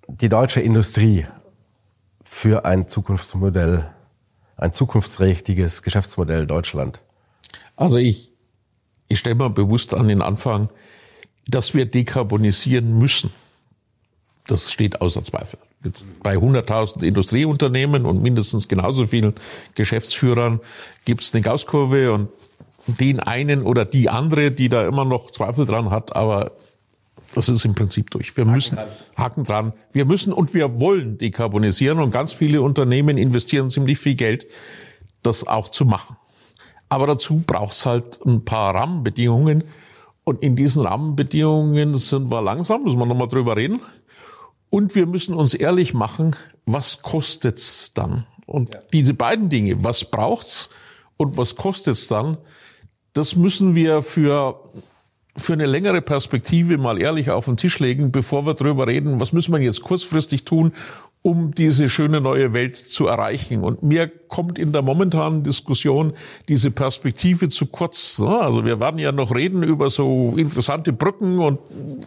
die 0.08 0.28
deutsche 0.28 0.60
Industrie 0.60 1.26
für 2.22 2.64
ein 2.64 2.88
Zukunftsmodell 2.88 3.90
ein 4.62 4.72
zukunftsträchtiges 4.72 5.82
Geschäftsmodell 5.82 6.46
Deutschland? 6.46 7.00
Also 7.76 7.98
ich, 7.98 8.32
ich 9.08 9.18
stelle 9.18 9.34
mal 9.34 9.50
bewusst 9.50 9.92
an 9.94 10.08
den 10.08 10.22
Anfang, 10.22 10.70
dass 11.46 11.74
wir 11.74 11.86
dekarbonisieren 11.86 12.98
müssen. 12.98 13.30
Das 14.46 14.72
steht 14.72 15.00
außer 15.00 15.22
Zweifel. 15.22 15.58
Jetzt 15.84 16.06
bei 16.22 16.36
100.000 16.36 17.02
Industrieunternehmen 17.02 18.06
und 18.06 18.22
mindestens 18.22 18.68
genauso 18.68 19.06
vielen 19.06 19.34
Geschäftsführern 19.74 20.60
gibt 21.04 21.22
es 21.22 21.34
eine 21.34 21.42
Gaußkurve 21.42 22.12
und 22.12 22.28
den 22.86 23.20
einen 23.20 23.62
oder 23.62 23.84
die 23.84 24.08
andere, 24.08 24.50
die 24.50 24.68
da 24.68 24.86
immer 24.86 25.04
noch 25.04 25.30
Zweifel 25.30 25.64
dran 25.64 25.90
hat, 25.90 26.14
aber 26.16 26.52
das 27.34 27.48
ist 27.48 27.64
im 27.64 27.74
Prinzip 27.74 28.10
durch. 28.10 28.36
Wir 28.36 28.44
Haken 28.44 28.54
müssen, 28.54 28.76
dran. 28.76 28.88
Haken 29.16 29.44
dran, 29.44 29.72
wir 29.92 30.04
müssen 30.04 30.32
und 30.32 30.54
wir 30.54 30.80
wollen 30.80 31.18
dekarbonisieren 31.18 31.98
und 31.98 32.10
ganz 32.10 32.32
viele 32.32 32.62
Unternehmen 32.62 33.18
investieren 33.18 33.70
ziemlich 33.70 33.98
viel 33.98 34.14
Geld, 34.14 34.46
das 35.22 35.46
auch 35.46 35.68
zu 35.68 35.84
machen. 35.84 36.16
Aber 36.88 37.06
dazu 37.06 37.42
braucht 37.46 37.72
es 37.72 37.86
halt 37.86 38.20
ein 38.26 38.44
paar 38.44 38.74
Rahmenbedingungen. 38.74 39.64
Und 40.24 40.42
in 40.42 40.56
diesen 40.56 40.84
Rahmenbedingungen 40.86 41.96
sind 41.96 42.30
wir 42.30 42.42
langsam, 42.42 42.84
müssen 42.84 42.98
wir 42.98 43.06
nochmal 43.06 43.28
drüber 43.28 43.56
reden. 43.56 43.80
Und 44.68 44.94
wir 44.94 45.06
müssen 45.06 45.34
uns 45.34 45.54
ehrlich 45.54 45.94
machen, 45.94 46.36
was 46.66 47.02
kostet's 47.02 47.92
dann? 47.94 48.26
Und 48.46 48.74
ja. 48.74 48.80
diese 48.92 49.14
beiden 49.14 49.48
Dinge, 49.48 49.82
was 49.82 50.04
braucht's 50.04 50.70
und 51.16 51.36
was 51.36 51.56
kostet's 51.56 52.08
dann, 52.08 52.38
das 53.14 53.36
müssen 53.36 53.74
wir 53.74 54.02
für 54.02 54.70
für 55.36 55.54
eine 55.54 55.66
längere 55.66 56.02
Perspektive 56.02 56.76
mal 56.76 57.00
ehrlich 57.00 57.30
auf 57.30 57.46
den 57.46 57.56
Tisch 57.56 57.78
legen, 57.78 58.12
bevor 58.12 58.44
wir 58.44 58.54
darüber 58.54 58.86
reden, 58.86 59.18
was 59.18 59.32
müssen 59.32 59.52
wir 59.52 59.60
jetzt 59.60 59.82
kurzfristig 59.82 60.44
tun, 60.44 60.72
um 61.22 61.54
diese 61.54 61.88
schöne 61.88 62.20
neue 62.20 62.52
Welt 62.52 62.76
zu 62.76 63.06
erreichen. 63.06 63.64
Und 63.64 63.82
mir 63.82 64.08
kommt 64.08 64.58
in 64.58 64.72
der 64.72 64.82
momentanen 64.82 65.42
Diskussion 65.42 66.12
diese 66.48 66.70
Perspektive 66.70 67.48
zu 67.48 67.66
kurz. 67.66 68.20
Also 68.20 68.64
wir 68.66 68.78
werden 68.78 68.98
ja 68.98 69.12
noch 69.12 69.34
reden 69.34 69.62
über 69.62 69.88
so 69.88 70.34
interessante 70.36 70.92
Brücken 70.92 71.38
und 71.38 71.60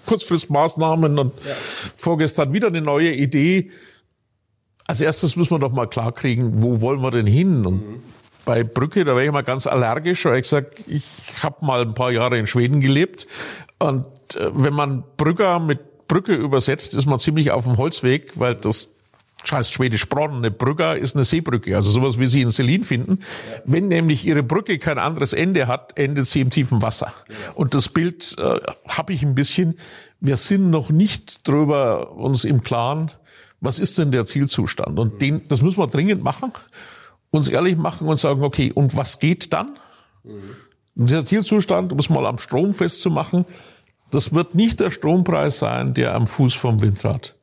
Kurzfristmaßnahmen 0.06 1.18
und 1.18 1.34
ja. 1.46 1.54
vorgestern 1.96 2.54
wieder 2.54 2.68
eine 2.68 2.82
neue 2.82 3.12
Idee. 3.12 3.72
Als 4.86 5.02
erstes 5.02 5.36
müssen 5.36 5.52
wir 5.52 5.60
doch 5.60 5.72
mal 5.72 5.88
klarkriegen, 5.88 6.62
wo 6.62 6.80
wollen 6.82 7.02
wir 7.02 7.10
denn 7.10 7.26
hin? 7.26 7.66
Und 7.66 7.76
mhm 7.76 8.02
bei 8.46 8.64
Brücke, 8.64 9.04
da 9.04 9.12
wäre 9.16 9.26
ich 9.26 9.32
mal 9.32 9.44
ganz 9.44 9.68
allergisch, 9.68 10.26
weil 10.26 10.36
ich 10.36 10.44
gesagt, 10.44 10.80
ich 10.88 11.06
habe 11.42 11.66
mal 11.66 11.82
ein 11.82 11.94
paar 11.94 12.12
Jahre 12.12 12.38
in 12.38 12.48
Schweden 12.48 12.80
gelebt 12.80 13.28
und 13.80 14.06
äh, 14.36 14.50
wenn 14.54 14.74
man 14.74 15.04
Brügger 15.18 15.60
mit 15.60 16.08
Brücke 16.08 16.36
übersetzt, 16.36 16.94
ist 16.94 17.06
man 17.08 17.20
ziemlich 17.20 17.52
auf 17.52 17.66
dem 17.66 17.78
Holzweg, 17.78 18.40
weil 18.40 18.56
das 18.56 18.92
heißt 19.52 19.74
schwedisch 19.74 20.08
Bronn, 20.08 20.38
eine 20.38 20.52
Brügger 20.52 20.98
ist 20.98 21.16
eine 21.16 21.24
Seebrücke, 21.24 21.76
also 21.76 21.92
sowas 21.92 22.20
wie 22.20 22.28
sie 22.28 22.42
in 22.42 22.50
Selin 22.50 22.84
finden. 22.84 23.20
Ja. 23.20 23.62
Wenn 23.66 23.88
nämlich 23.88 24.26
ihre 24.26 24.44
Brücke 24.44 24.80
kein 24.80 24.98
anderes 24.98 25.34
Ende 25.34 25.68
hat, 25.68 25.98
endet 25.98 26.26
sie 26.26 26.42
im 26.42 26.50
tiefen 26.50 26.82
Wasser. 26.82 27.14
Ja. 27.28 27.52
Und 27.54 27.74
das 27.74 27.90
Bild 27.90 28.36
äh, 28.38 28.60
habe 28.88 29.14
ich 29.14 29.24
ein 29.24 29.36
bisschen. 29.36 29.76
Wir 30.20 30.38
sind 30.38 30.70
noch 30.70 30.90
nicht 30.90 31.48
drüber 31.48 32.14
uns 32.14 32.44
im 32.44 32.64
Klaren, 32.64 33.12
was 33.62 33.80
ist 33.80 33.98
denn 33.98 34.12
der 34.12 34.26
Zielzustand? 34.26 34.98
Und 35.00 35.22
den, 35.22 35.48
das 35.48 35.62
müssen 35.62 35.78
wir 35.78 35.88
dringend 35.88 36.24
machen 36.24 36.52
uns 37.36 37.48
ehrlich 37.48 37.78
machen 37.78 38.08
und 38.08 38.18
sagen, 38.18 38.44
okay, 38.44 38.72
und 38.74 38.96
was 38.96 39.20
geht 39.20 39.54
dann? 39.54 39.78
Mhm. 40.24 40.42
Dieser 40.96 41.26
Zielzustand, 41.26 41.92
um 41.92 42.00
es 42.00 42.10
mal 42.10 42.26
am 42.26 42.38
Strom 42.38 42.74
festzumachen, 42.74 43.46
das 44.12 44.34
wird 44.34 44.56
nicht 44.56 44.80
der 44.80 44.92
Strompreis 44.92 45.60
sein, 45.60 45.94
der 45.94 46.14
am 46.16 46.28
Fuß 46.28 46.54
vom 46.54 46.82
Windrad 46.82 47.36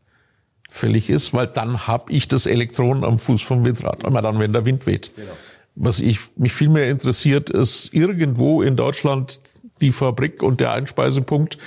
fällig 0.71 1.11
ist, 1.11 1.35
weil 1.35 1.49
dann 1.49 1.87
habe 1.87 2.11
ich 2.11 2.29
das 2.29 2.47
Elektron 2.47 3.05
am 3.05 3.19
Fuß 3.19 3.43
vom 3.43 3.65
Windrad, 3.65 4.07
einmal 4.07 4.23
dann, 4.23 4.39
wenn 4.39 4.55
der 4.55 4.65
Wind 4.65 4.87
weht. 4.87 5.15
Genau. 5.15 5.29
Was 5.75 6.01
ich, 6.01 6.19
mich 6.37 6.53
viel 6.53 6.71
mehr 6.71 6.89
interessiert, 6.89 7.51
ist 7.51 7.93
irgendwo 7.93 8.63
in 8.63 8.77
Deutschland 8.77 9.41
die 9.83 9.91
Fabrik 9.91 10.43
und 10.43 10.61
der 10.61 10.73
Einspeisepunkt 10.73 11.59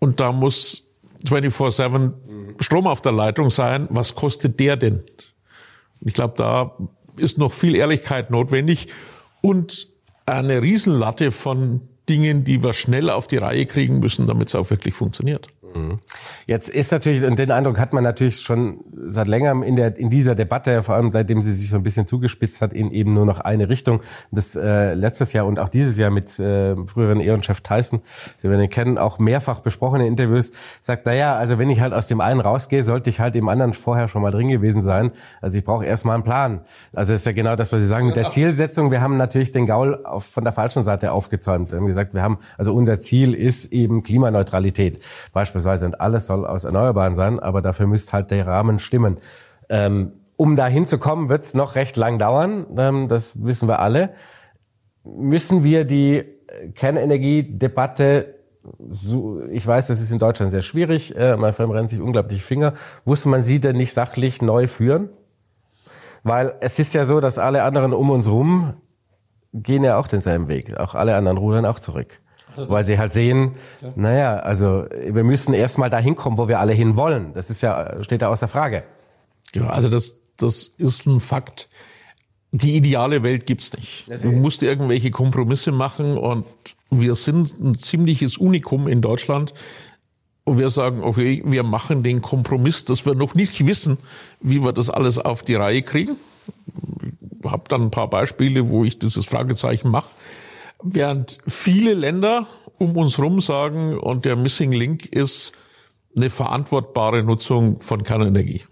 und 0.00 0.18
da 0.18 0.32
muss 0.32 0.88
24-7 1.24 1.98
mhm. 1.98 2.12
Strom 2.58 2.86
auf 2.86 3.00
der 3.00 3.12
Leitung 3.12 3.50
sein. 3.50 3.86
Was 3.90 4.14
kostet 4.14 4.58
der 4.58 4.76
denn? 4.76 5.02
Ich 6.00 6.14
glaube, 6.14 6.34
da 6.36 6.76
ist 7.18 7.38
noch 7.38 7.52
viel 7.52 7.74
Ehrlichkeit 7.74 8.30
notwendig 8.30 8.88
und 9.40 9.88
eine 10.26 10.62
Riesenlatte 10.62 11.30
von 11.30 11.80
Dingen, 12.08 12.44
die 12.44 12.62
wir 12.62 12.72
schnell 12.72 13.10
auf 13.10 13.26
die 13.26 13.36
Reihe 13.36 13.66
kriegen 13.66 13.98
müssen, 13.98 14.26
damit 14.26 14.48
es 14.48 14.54
auch 14.54 14.70
wirklich 14.70 14.94
funktioniert. 14.94 15.48
Mhm. 15.74 15.98
Jetzt 16.46 16.68
ist 16.68 16.92
natürlich, 16.92 17.24
und 17.24 17.38
den 17.38 17.50
Eindruck 17.50 17.78
hat 17.78 17.92
man 17.92 18.02
natürlich 18.02 18.40
schon 18.40 18.80
seit 19.06 19.28
längerem 19.28 19.62
in 19.62 19.76
der 19.76 19.96
in 19.96 20.10
dieser 20.10 20.34
Debatte, 20.34 20.82
vor 20.82 20.94
allem 20.94 21.12
seitdem 21.12 21.42
sie 21.42 21.52
sich 21.52 21.68
so 21.68 21.76
ein 21.76 21.82
bisschen 21.82 22.06
zugespitzt 22.06 22.62
hat, 22.62 22.72
in 22.72 22.90
eben 22.90 23.12
nur 23.12 23.26
noch 23.26 23.40
eine 23.40 23.68
Richtung. 23.68 24.00
Das 24.30 24.56
äh, 24.56 24.94
letztes 24.94 25.32
Jahr 25.32 25.46
und 25.46 25.58
auch 25.58 25.68
dieses 25.68 25.98
Jahr 25.98 26.10
mit 26.10 26.38
äh, 26.38 26.74
früheren 26.86 27.20
Ehrenchef 27.20 27.60
Tyson, 27.60 28.00
Sie 28.36 28.48
werden 28.48 28.62
ihn 28.62 28.70
kennen, 28.70 28.98
auch 28.98 29.18
mehrfach 29.18 29.60
besprochene 29.60 30.06
Interviews, 30.06 30.52
sagt, 30.80 31.06
naja, 31.06 31.36
also 31.36 31.58
wenn 31.58 31.68
ich 31.68 31.80
halt 31.80 31.92
aus 31.92 32.06
dem 32.06 32.20
einen 32.20 32.40
rausgehe, 32.40 32.82
sollte 32.82 33.10
ich 33.10 33.20
halt 33.20 33.36
im 33.36 33.48
anderen 33.48 33.74
vorher 33.74 34.08
schon 34.08 34.22
mal 34.22 34.30
drin 34.30 34.48
gewesen 34.48 34.80
sein. 34.80 35.10
Also 35.42 35.58
ich 35.58 35.64
brauche 35.64 35.84
erstmal 35.84 36.14
einen 36.14 36.24
Plan. 36.24 36.60
Also 36.94 37.12
ist 37.12 37.26
ja 37.26 37.32
genau 37.32 37.56
das, 37.56 37.72
was 37.72 37.82
Sie 37.82 37.88
sagen 37.88 38.06
mit 38.06 38.16
der 38.16 38.28
Zielsetzung. 38.28 38.90
Wir 38.90 39.00
haben 39.00 39.16
natürlich 39.16 39.52
den 39.52 39.66
Gaul 39.66 40.04
auf, 40.04 40.24
von 40.24 40.44
der 40.44 40.52
falschen 40.52 40.82
Seite 40.82 41.12
aufgezäumt. 41.12 41.72
Wir 41.72 41.78
haben 41.78 41.86
gesagt, 41.86 42.14
wir 42.14 42.22
haben, 42.22 42.38
also 42.56 42.72
unser 42.72 43.00
Ziel 43.00 43.34
ist 43.34 43.72
eben 43.72 44.02
Klimaneutralität. 44.02 45.00
Beispielsweise 45.32 45.57
beispielsweise 45.58 45.86
und 45.86 46.00
alles 46.00 46.26
soll 46.26 46.46
aus 46.46 46.64
Erneuerbaren 46.64 47.14
sein, 47.14 47.40
aber 47.40 47.62
dafür 47.62 47.86
müsste 47.86 48.12
halt 48.12 48.30
der 48.30 48.46
Rahmen 48.46 48.78
stimmen. 48.78 49.18
Ähm, 49.68 50.12
um 50.36 50.56
da 50.56 50.66
hinzukommen, 50.68 51.28
wird 51.28 51.42
es 51.42 51.54
noch 51.54 51.74
recht 51.74 51.96
lang 51.96 52.18
dauern, 52.18 52.66
ähm, 52.76 53.08
das 53.08 53.42
wissen 53.44 53.68
wir 53.68 53.80
alle. 53.80 54.10
Müssen 55.04 55.64
wir 55.64 55.84
die 55.84 56.24
Kernenergiedebatte 56.74 58.34
so, 58.90 59.40
ich 59.50 59.66
weiß, 59.66 59.86
das 59.86 60.00
ist 60.00 60.10
in 60.10 60.18
Deutschland 60.18 60.52
sehr 60.52 60.62
schwierig, 60.62 61.16
äh, 61.16 61.36
mein 61.36 61.52
Film 61.52 61.70
rennt 61.70 61.88
sich 61.90 62.00
unglaublich 62.00 62.44
Finger. 62.44 62.74
Muss 63.04 63.24
man 63.24 63.42
sie 63.42 63.60
denn 63.60 63.76
nicht 63.76 63.94
sachlich 63.94 64.42
neu 64.42 64.66
führen? 64.66 65.08
Weil 66.22 66.54
es 66.60 66.78
ist 66.78 66.92
ja 66.94 67.04
so, 67.04 67.20
dass 67.20 67.38
alle 67.38 67.62
anderen 67.62 67.94
um 67.94 68.10
uns 68.10 68.28
rum 68.28 68.74
gehen 69.54 69.84
ja 69.84 69.96
auch 69.96 70.08
denselben 70.08 70.48
Weg. 70.48 70.76
Auch 70.78 70.94
alle 70.94 71.16
anderen 71.16 71.38
rudern 71.38 71.64
auch 71.64 71.80
zurück. 71.80 72.20
Weil 72.68 72.84
sie 72.84 72.98
halt 72.98 73.12
sehen, 73.12 73.52
ja. 73.80 73.92
naja, 73.94 74.36
also 74.38 74.86
wir 74.90 75.24
müssen 75.24 75.54
erstmal 75.54 75.90
dahin 75.90 76.16
kommen, 76.16 76.38
wo 76.38 76.48
wir 76.48 76.60
alle 76.60 76.72
hin 76.72 76.96
wollen. 76.96 77.32
Das 77.34 77.50
ist 77.50 77.62
ja, 77.62 78.02
steht 78.02 78.22
da 78.22 78.28
außer 78.28 78.48
Frage. 78.48 78.84
Genau, 79.52 79.68
also 79.68 79.88
das, 79.88 80.20
das 80.36 80.68
ist 80.78 81.06
ein 81.06 81.20
Fakt. 81.20 81.68
Die 82.50 82.76
ideale 82.76 83.22
Welt 83.22 83.46
gibt's 83.46 83.76
nicht. 83.76 84.06
Du 84.22 84.32
musst 84.32 84.62
irgendwelche 84.62 85.10
Kompromisse 85.10 85.70
machen 85.70 86.16
und 86.16 86.46
wir 86.90 87.14
sind 87.14 87.58
ein 87.60 87.74
ziemliches 87.74 88.38
Unikum 88.38 88.88
in 88.88 89.02
Deutschland. 89.02 89.52
Und 90.44 90.56
wir 90.56 90.70
sagen, 90.70 91.02
okay, 91.02 91.42
wir 91.44 91.62
machen 91.62 92.02
den 92.02 92.22
Kompromiss, 92.22 92.86
dass 92.86 93.04
wir 93.04 93.14
noch 93.14 93.34
nicht 93.34 93.66
wissen, 93.66 93.98
wie 94.40 94.62
wir 94.62 94.72
das 94.72 94.88
alles 94.88 95.18
auf 95.18 95.42
die 95.42 95.56
Reihe 95.56 95.82
kriegen. 95.82 96.16
Ich 97.44 97.50
habe 97.50 97.64
dann 97.68 97.82
ein 97.82 97.90
paar 97.90 98.08
Beispiele, 98.08 98.70
wo 98.70 98.82
ich 98.84 98.98
dieses 98.98 99.26
Fragezeichen 99.26 99.90
mache. 99.90 100.08
Während 100.82 101.38
viele 101.46 101.94
Länder 101.94 102.46
um 102.78 102.96
uns 102.96 103.18
rum 103.18 103.40
sagen, 103.40 103.98
und 103.98 104.24
der 104.24 104.36
Missing 104.36 104.72
Link 104.72 105.06
ist 105.06 105.52
eine 106.16 106.30
verantwortbare 106.30 107.22
Nutzung 107.22 107.80
von 107.80 108.04
Kernenergie. 108.04 108.62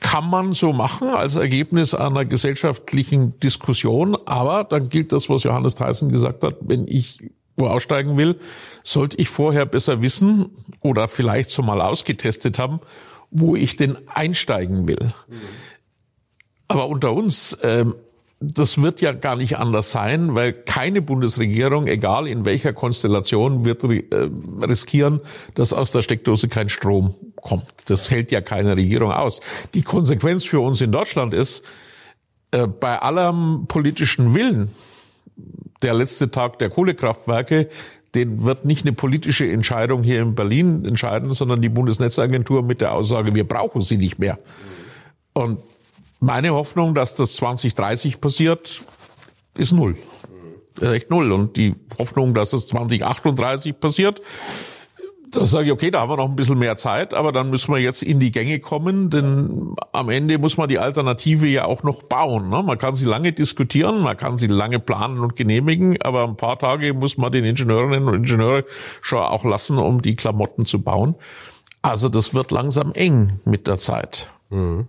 Kann 0.00 0.28
man 0.28 0.52
so 0.52 0.72
machen 0.72 1.08
als 1.08 1.36
Ergebnis 1.36 1.94
einer 1.94 2.24
gesellschaftlichen 2.24 3.38
Diskussion, 3.40 4.16
aber 4.26 4.64
dann 4.64 4.88
gilt 4.88 5.12
das, 5.12 5.28
was 5.28 5.42
Johannes 5.42 5.74
Theissen 5.74 6.10
gesagt 6.10 6.44
hat, 6.44 6.56
wenn 6.60 6.86
ich 6.86 7.18
wo 7.56 7.66
aussteigen 7.66 8.16
will, 8.16 8.36
sollte 8.82 9.16
ich 9.18 9.28
vorher 9.28 9.66
besser 9.66 10.02
wissen 10.02 10.50
oder 10.80 11.08
vielleicht 11.08 11.50
so 11.50 11.62
mal 11.62 11.80
ausgetestet 11.80 12.58
haben, 12.58 12.80
wo 13.30 13.54
ich 13.56 13.76
denn 13.76 13.96
einsteigen 14.08 14.88
will. 14.88 15.12
Aber 16.66 16.88
unter 16.88 17.12
uns, 17.12 17.56
ähm, 17.62 17.94
das 18.40 18.82
wird 18.82 19.00
ja 19.00 19.12
gar 19.12 19.36
nicht 19.36 19.58
anders 19.58 19.92
sein, 19.92 20.34
weil 20.34 20.52
keine 20.52 21.02
Bundesregierung, 21.02 21.86
egal 21.86 22.26
in 22.26 22.44
welcher 22.44 22.72
Konstellation, 22.72 23.64
wird 23.64 23.84
äh, 23.84 24.30
riskieren, 24.62 25.20
dass 25.54 25.72
aus 25.72 25.92
der 25.92 26.02
Steckdose 26.02 26.48
kein 26.48 26.68
Strom 26.68 27.14
kommt. 27.36 27.66
Das 27.86 28.10
hält 28.10 28.32
ja 28.32 28.40
keine 28.40 28.76
Regierung 28.76 29.12
aus. 29.12 29.40
Die 29.74 29.82
Konsequenz 29.82 30.44
für 30.44 30.60
uns 30.60 30.80
in 30.80 30.92
Deutschland 30.92 31.32
ist, 31.32 31.64
äh, 32.50 32.66
bei 32.66 32.98
allem 32.98 33.66
politischen 33.68 34.34
Willen, 34.34 34.70
der 35.82 35.94
letzte 35.94 36.30
Tag 36.30 36.58
der 36.58 36.70
Kohlekraftwerke, 36.70 37.68
den 38.14 38.44
wird 38.44 38.64
nicht 38.64 38.86
eine 38.86 38.94
politische 38.94 39.50
Entscheidung 39.50 40.02
hier 40.02 40.22
in 40.22 40.34
Berlin 40.34 40.84
entscheiden, 40.84 41.32
sondern 41.32 41.60
die 41.62 41.68
Bundesnetzagentur 41.68 42.62
mit 42.62 42.80
der 42.80 42.92
Aussage, 42.92 43.34
wir 43.34 43.46
brauchen 43.46 43.80
sie 43.80 43.96
nicht 43.96 44.18
mehr. 44.18 44.38
Und 45.32 45.60
meine 46.24 46.54
Hoffnung, 46.54 46.94
dass 46.94 47.16
das 47.16 47.34
2030 47.34 48.20
passiert, 48.20 48.84
ist 49.56 49.72
null. 49.72 49.96
Echt 50.80 51.10
null. 51.10 51.30
Und 51.30 51.56
die 51.56 51.74
Hoffnung, 51.98 52.34
dass 52.34 52.50
das 52.50 52.66
2038 52.68 53.78
passiert, 53.78 54.20
da 55.30 55.44
sage 55.44 55.66
ich, 55.66 55.72
okay, 55.72 55.90
da 55.90 56.00
haben 56.00 56.10
wir 56.10 56.16
noch 56.16 56.28
ein 56.28 56.36
bisschen 56.36 56.58
mehr 56.58 56.76
Zeit, 56.76 57.12
aber 57.12 57.32
dann 57.32 57.50
müssen 57.50 57.72
wir 57.72 57.80
jetzt 57.80 58.02
in 58.02 58.20
die 58.20 58.30
Gänge 58.30 58.60
kommen, 58.60 59.10
denn 59.10 59.74
am 59.92 60.08
Ende 60.08 60.38
muss 60.38 60.56
man 60.56 60.68
die 60.68 60.78
Alternative 60.78 61.46
ja 61.46 61.64
auch 61.64 61.82
noch 61.82 62.04
bauen. 62.04 62.48
Ne? 62.50 62.62
Man 62.62 62.78
kann 62.78 62.94
sie 62.94 63.04
lange 63.04 63.32
diskutieren, 63.32 64.00
man 64.00 64.16
kann 64.16 64.38
sie 64.38 64.46
lange 64.46 64.78
planen 64.78 65.18
und 65.18 65.34
genehmigen, 65.34 66.00
aber 66.02 66.24
ein 66.24 66.36
paar 66.36 66.56
Tage 66.56 66.94
muss 66.94 67.16
man 67.16 67.32
den 67.32 67.44
Ingenieurinnen 67.44 68.06
und 68.06 68.14
Ingenieure 68.14 68.64
schon 69.02 69.18
auch 69.18 69.44
lassen, 69.44 69.78
um 69.78 70.02
die 70.02 70.14
Klamotten 70.14 70.66
zu 70.66 70.82
bauen. 70.82 71.16
Also 71.82 72.08
das 72.08 72.32
wird 72.32 72.50
langsam 72.50 72.92
eng 72.92 73.40
mit 73.44 73.66
der 73.66 73.76
Zeit. 73.76 74.30
Mhm. 74.50 74.88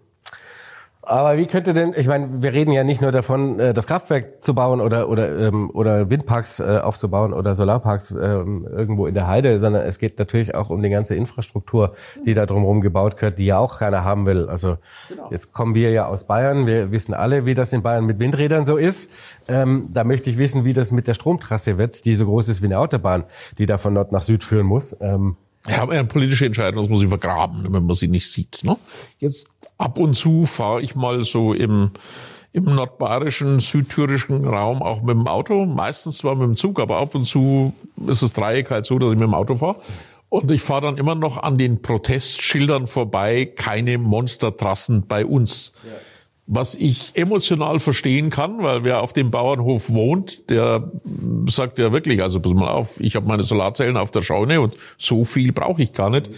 Aber 1.05 1.37
wie 1.37 1.45
könnte 1.45 1.73
denn, 1.73 1.93
ich 1.95 2.07
meine, 2.07 2.41
wir 2.41 2.53
reden 2.53 2.71
ja 2.71 2.83
nicht 2.83 3.01
nur 3.01 3.11
davon, 3.11 3.59
äh, 3.59 3.73
das 3.73 3.87
Kraftwerk 3.87 4.43
zu 4.43 4.55
bauen 4.55 4.81
oder 4.81 5.07
oder 5.09 5.37
ähm, 5.37 5.69
oder 5.73 6.09
Windparks 6.09 6.59
äh, 6.59 6.79
aufzubauen 6.81 7.33
oder 7.33 7.53
Solarparks 7.53 8.11
ähm, 8.11 8.67
irgendwo 8.69 9.05
in 9.05 9.13
der 9.13 9.27
Heide, 9.27 9.59
sondern 9.59 9.83
es 9.83 9.99
geht 9.99 10.17
natürlich 10.17 10.55
auch 10.55 10.69
um 10.69 10.81
die 10.81 10.89
ganze 10.89 11.15
Infrastruktur, 11.15 11.93
die 12.25 12.33
da 12.33 12.45
drumherum 12.45 12.81
gebaut 12.81 13.21
wird, 13.21 13.37
die 13.37 13.45
ja 13.45 13.57
auch 13.57 13.79
keiner 13.79 14.03
haben 14.03 14.25
will. 14.25 14.49
Also 14.49 14.77
genau. 15.09 15.29
jetzt 15.31 15.53
kommen 15.53 15.75
wir 15.75 15.91
ja 15.91 16.07
aus 16.07 16.25
Bayern, 16.25 16.65
wir 16.65 16.91
wissen 16.91 17.13
alle, 17.13 17.45
wie 17.45 17.53
das 17.53 17.71
in 17.73 17.83
Bayern 17.83 18.05
mit 18.05 18.19
Windrädern 18.19 18.65
so 18.65 18.77
ist. 18.77 19.11
Ähm, 19.47 19.87
da 19.93 20.03
möchte 20.03 20.29
ich 20.29 20.37
wissen, 20.37 20.65
wie 20.65 20.73
das 20.73 20.91
mit 20.91 21.07
der 21.07 21.13
Stromtrasse 21.13 21.77
wird, 21.77 22.05
die 22.05 22.15
so 22.15 22.25
groß 22.25 22.49
ist 22.49 22.61
wie 22.61 22.65
eine 22.65 22.79
Autobahn, 22.79 23.25
die 23.57 23.65
da 23.65 23.77
von 23.77 23.93
Nord 23.93 24.11
nach 24.11 24.21
Süd 24.21 24.43
führen 24.43 24.65
muss. 24.65 24.95
Ähm, 25.01 25.37
ja, 25.67 25.81
aber 25.81 25.93
eine 25.93 26.05
politische 26.05 26.45
Entscheidung, 26.45 26.83
das 26.83 26.89
muss 26.89 27.03
ich 27.03 27.09
vergraben, 27.09 27.63
wenn 27.71 27.85
man 27.85 27.95
sie 27.95 28.07
nicht 28.07 28.31
sieht. 28.31 28.63
Ne? 28.63 28.77
Jetzt 29.19 29.49
ab 29.77 29.97
und 29.97 30.13
zu 30.13 30.45
fahre 30.45 30.81
ich 30.81 30.95
mal 30.95 31.23
so 31.23 31.53
im, 31.53 31.91
im 32.53 32.63
nordbayerischen, 32.63 33.59
südthürischen 33.59 34.45
Raum 34.45 34.81
auch 34.81 35.01
mit 35.01 35.15
dem 35.15 35.27
Auto. 35.27 35.65
Meistens 35.65 36.19
zwar 36.19 36.35
mit 36.35 36.43
dem 36.43 36.55
Zug, 36.55 36.79
aber 36.79 36.97
ab 36.97 37.15
und 37.15 37.25
zu 37.25 37.73
ist 38.07 38.21
das 38.21 38.33
Dreieck 38.33 38.71
halt 38.71 38.85
so, 38.85 38.99
dass 38.99 39.09
ich 39.09 39.17
mit 39.17 39.27
dem 39.27 39.33
Auto 39.33 39.55
fahre. 39.55 39.77
Und 40.29 40.51
ich 40.51 40.61
fahre 40.61 40.81
dann 40.81 40.97
immer 40.97 41.15
noch 41.15 41.37
an 41.37 41.57
den 41.57 41.81
Protestschildern 41.81 42.87
vorbei, 42.87 43.45
keine 43.45 43.97
Monstertrassen 43.97 45.07
bei 45.07 45.25
uns. 45.25 45.73
Ja. 45.83 45.91
Was 46.47 46.75
ich 46.75 47.15
emotional 47.15 47.79
verstehen 47.79 48.29
kann, 48.29 48.61
weil 48.61 48.83
wer 48.83 49.01
auf 49.01 49.13
dem 49.13 49.31
Bauernhof 49.31 49.89
wohnt, 49.89 50.49
der 50.51 50.91
sagt 51.49 51.79
ja 51.79 51.91
wirklich, 51.91 52.21
also 52.21 52.39
pass 52.39 52.53
mal 52.53 52.69
auf, 52.69 52.99
ich 52.99 53.15
habe 53.15 53.27
meine 53.27 53.41
Solarzellen 53.41 53.97
auf 53.97 54.11
der 54.11 54.21
Scheune 54.21 54.61
und 54.61 54.75
so 54.97 55.25
viel 55.25 55.51
brauche 55.53 55.81
ich 55.81 55.93
gar 55.93 56.11
nicht. 56.11 56.29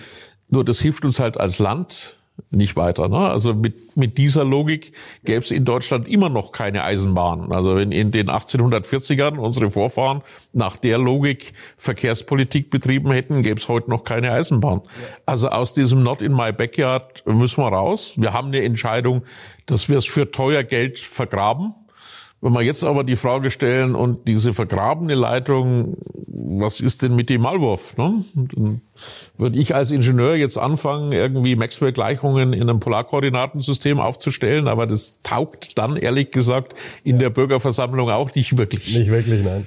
Nur 0.50 0.64
das 0.64 0.80
hilft 0.80 1.04
uns 1.04 1.20
halt 1.20 1.38
als 1.38 1.60
Land 1.60 2.17
nicht 2.50 2.76
weiter. 2.76 3.10
Ne? 3.10 3.18
Also 3.18 3.54
mit, 3.54 3.98
mit 3.98 4.18
dieser 4.18 4.46
Logik 4.46 4.94
gäbe 5.26 5.40
es 5.40 5.52
in 5.52 5.66
Deutschland 5.66 6.08
immer 6.08 6.30
noch 6.30 6.52
keine 6.52 6.84
Eisenbahn. 6.84 7.52
Also 7.52 7.76
wenn 7.76 7.92
in 7.92 8.12
den 8.12 8.30
1840ern 8.30 9.38
unsere 9.38 9.70
Vorfahren 9.70 10.22
nach 10.54 10.78
der 10.78 10.98
Logik 10.98 11.54
Verkehrspolitik 11.76 12.70
betrieben 12.70 13.12
hätten, 13.12 13.44
gäbe 13.44 13.60
es 13.60 13.68
heute 13.68 13.90
noch 13.90 14.04
keine 14.04 14.32
Eisenbahn. 14.32 14.82
Also 15.26 15.50
aus 15.50 15.74
diesem 15.74 16.04
Not 16.04 16.22
in 16.22 16.34
my 16.34 16.54
backyard 16.54 17.24
müssen 17.26 17.62
wir 17.62 17.70
raus. 17.70 18.14
Wir 18.18 18.34
haben 18.34 18.48
eine 18.48 18.64
Entscheidung, 18.64 19.24
dass 19.66 19.90
wir 19.90 19.98
es 19.98 20.06
für 20.06 20.32
teuer 20.32 20.64
Geld 20.64 21.00
vergraben 21.00 21.74
wenn 22.40 22.54
wir 22.54 22.62
jetzt 22.62 22.84
aber 22.84 23.04
die 23.04 23.16
Frage 23.16 23.50
stellen 23.50 23.96
und 23.96 24.28
diese 24.28 24.54
vergrabene 24.54 25.16
Leitung, 25.16 25.98
was 26.28 26.82
ist 26.82 27.02
denn 27.02 27.16
mit 27.16 27.30
dem 27.30 27.42
Maulwurf? 27.42 27.98
Ne? 27.98 28.24
Dann 28.36 28.82
würde 29.38 29.58
ich 29.58 29.74
als 29.74 29.90
Ingenieur 29.90 30.36
jetzt 30.36 30.58
anfangen, 30.58 31.14
irgendwie 31.14 31.56
Maxwell-Gleichungen 31.56 32.54
in 32.54 32.62
einem 32.62 32.80
Polarkoordinatensystem 32.80 34.00
aufzustellen, 34.00 34.68
aber 34.68 34.86
das 34.86 35.20
taugt 35.24 35.80
dann 35.80 35.98
ehrlich 35.98 36.32
gesagt 36.32 36.76
in 37.04 37.16
ja. 37.16 37.24
der 37.24 37.30
Bürgerversammlung 37.32 38.12
auch 38.12 38.36
nicht 38.36 38.56
wirklich. 38.56 38.96
Nicht 38.96 39.10
wirklich, 39.10 39.44
nein. 39.44 39.66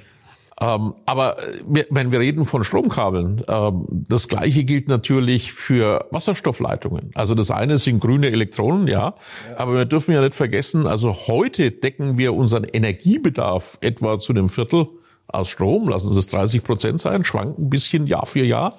Ähm, 0.61 0.93
aber 1.07 1.39
äh, 1.39 1.85
wenn 1.89 2.11
wir 2.11 2.19
reden 2.19 2.45
von 2.45 2.63
Stromkabeln, 2.63 3.43
ähm, 3.47 3.85
das 3.89 4.27
Gleiche 4.27 4.63
gilt 4.63 4.87
natürlich 4.87 5.53
für 5.53 6.05
Wasserstoffleitungen. 6.11 7.09
Also 7.15 7.33
das 7.33 7.49
eine 7.49 7.79
sind 7.79 7.99
grüne 7.99 8.29
Elektronen, 8.29 8.87
ja, 8.87 8.99
ja, 8.99 9.15
aber 9.57 9.73
wir 9.73 9.85
dürfen 9.85 10.13
ja 10.13 10.21
nicht 10.21 10.35
vergessen, 10.35 10.85
also 10.85 11.13
heute 11.27 11.71
decken 11.71 12.19
wir 12.19 12.35
unseren 12.35 12.63
Energiebedarf 12.63 13.79
etwa 13.81 14.19
zu 14.19 14.33
einem 14.33 14.49
Viertel 14.49 14.87
aus 15.27 15.49
Strom, 15.49 15.89
lassen 15.89 16.15
es 16.15 16.27
30 16.27 16.63
Prozent 16.63 17.01
sein, 17.01 17.25
schwanken 17.25 17.65
ein 17.65 17.69
bisschen 17.69 18.05
Jahr 18.05 18.27
für 18.27 18.43
Jahr. 18.43 18.77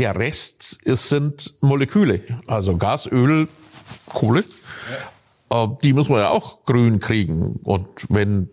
Der 0.00 0.16
Rest 0.16 0.80
ist, 0.82 1.08
sind 1.08 1.54
Moleküle, 1.60 2.22
also 2.48 2.76
Gas, 2.78 3.06
Öl, 3.06 3.46
Kohle. 4.06 4.42
Ja. 5.50 5.64
Äh, 5.64 5.68
die 5.84 5.92
muss 5.92 6.08
man 6.08 6.18
ja 6.18 6.30
auch 6.30 6.64
grün 6.64 6.98
kriegen. 6.98 7.60
Und 7.62 7.86
wenn 8.08 8.48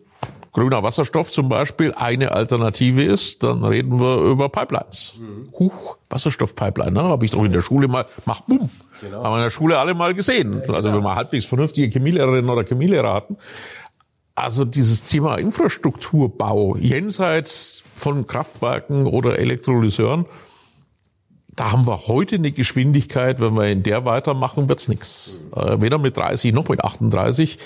grüner 0.52 0.84
Wasserstoff 0.84 1.32
zum 1.32 1.50
Beispiel 1.50 1.94
eine 1.94 2.32
Alternative 2.32 3.04
ist, 3.04 3.44
dann 3.44 3.64
reden 3.64 4.00
wir 4.00 4.18
über 4.18 4.50
Pipelines. 4.50 5.16
Mhm. 5.20 5.50
Huch, 5.58 5.98
Wasserstoffpipeline, 6.10 6.92
ne? 6.92 7.04
habe 7.04 7.26
ich 7.26 7.32
doch 7.32 7.44
in 7.44 7.52
der 7.52 7.62
Schule 7.62 7.88
mal, 7.88 8.06
mach 8.26 8.42
bumm. 8.42 8.70
Genau. 9.02 9.24
Haben 9.24 9.34
wir 9.34 9.38
in 9.38 9.44
der 9.44 9.50
Schule 9.50 9.80
alle 9.80 9.94
mal 9.94 10.14
gesehen. 10.14 10.62
Ja, 10.68 10.74
also 10.74 10.92
wenn 10.92 11.02
wir 11.02 11.16
halbwegs 11.16 11.46
vernünftige 11.46 11.90
Chemielehrerinnen 11.92 12.50
oder 12.50 12.64
Chemielehrer 12.64 13.14
hatten. 13.14 13.38
Also 14.36 14.64
dieses 14.64 15.04
Thema 15.04 15.36
Infrastrukturbau 15.36 16.78
jenseits 16.78 17.84
von 17.96 18.26
Kraftwerken 18.26 19.06
oder 19.06 19.38
Elektrolyseuren, 19.38 20.26
da 21.60 21.74
haben 21.74 21.86
wir 21.86 22.08
heute 22.08 22.36
eine 22.36 22.52
Geschwindigkeit, 22.52 23.42
wenn 23.42 23.54
wir 23.56 23.68
in 23.68 23.84
der 23.84 24.06
weitermachen, 24.06 24.70
wird's 24.70 24.88
nichts. 24.88 25.46
Äh, 25.54 25.82
weder 25.82 25.98
mit 25.98 26.16
30 26.16 26.54
noch 26.54 26.70
mit 26.70 26.82
38. 26.82 27.60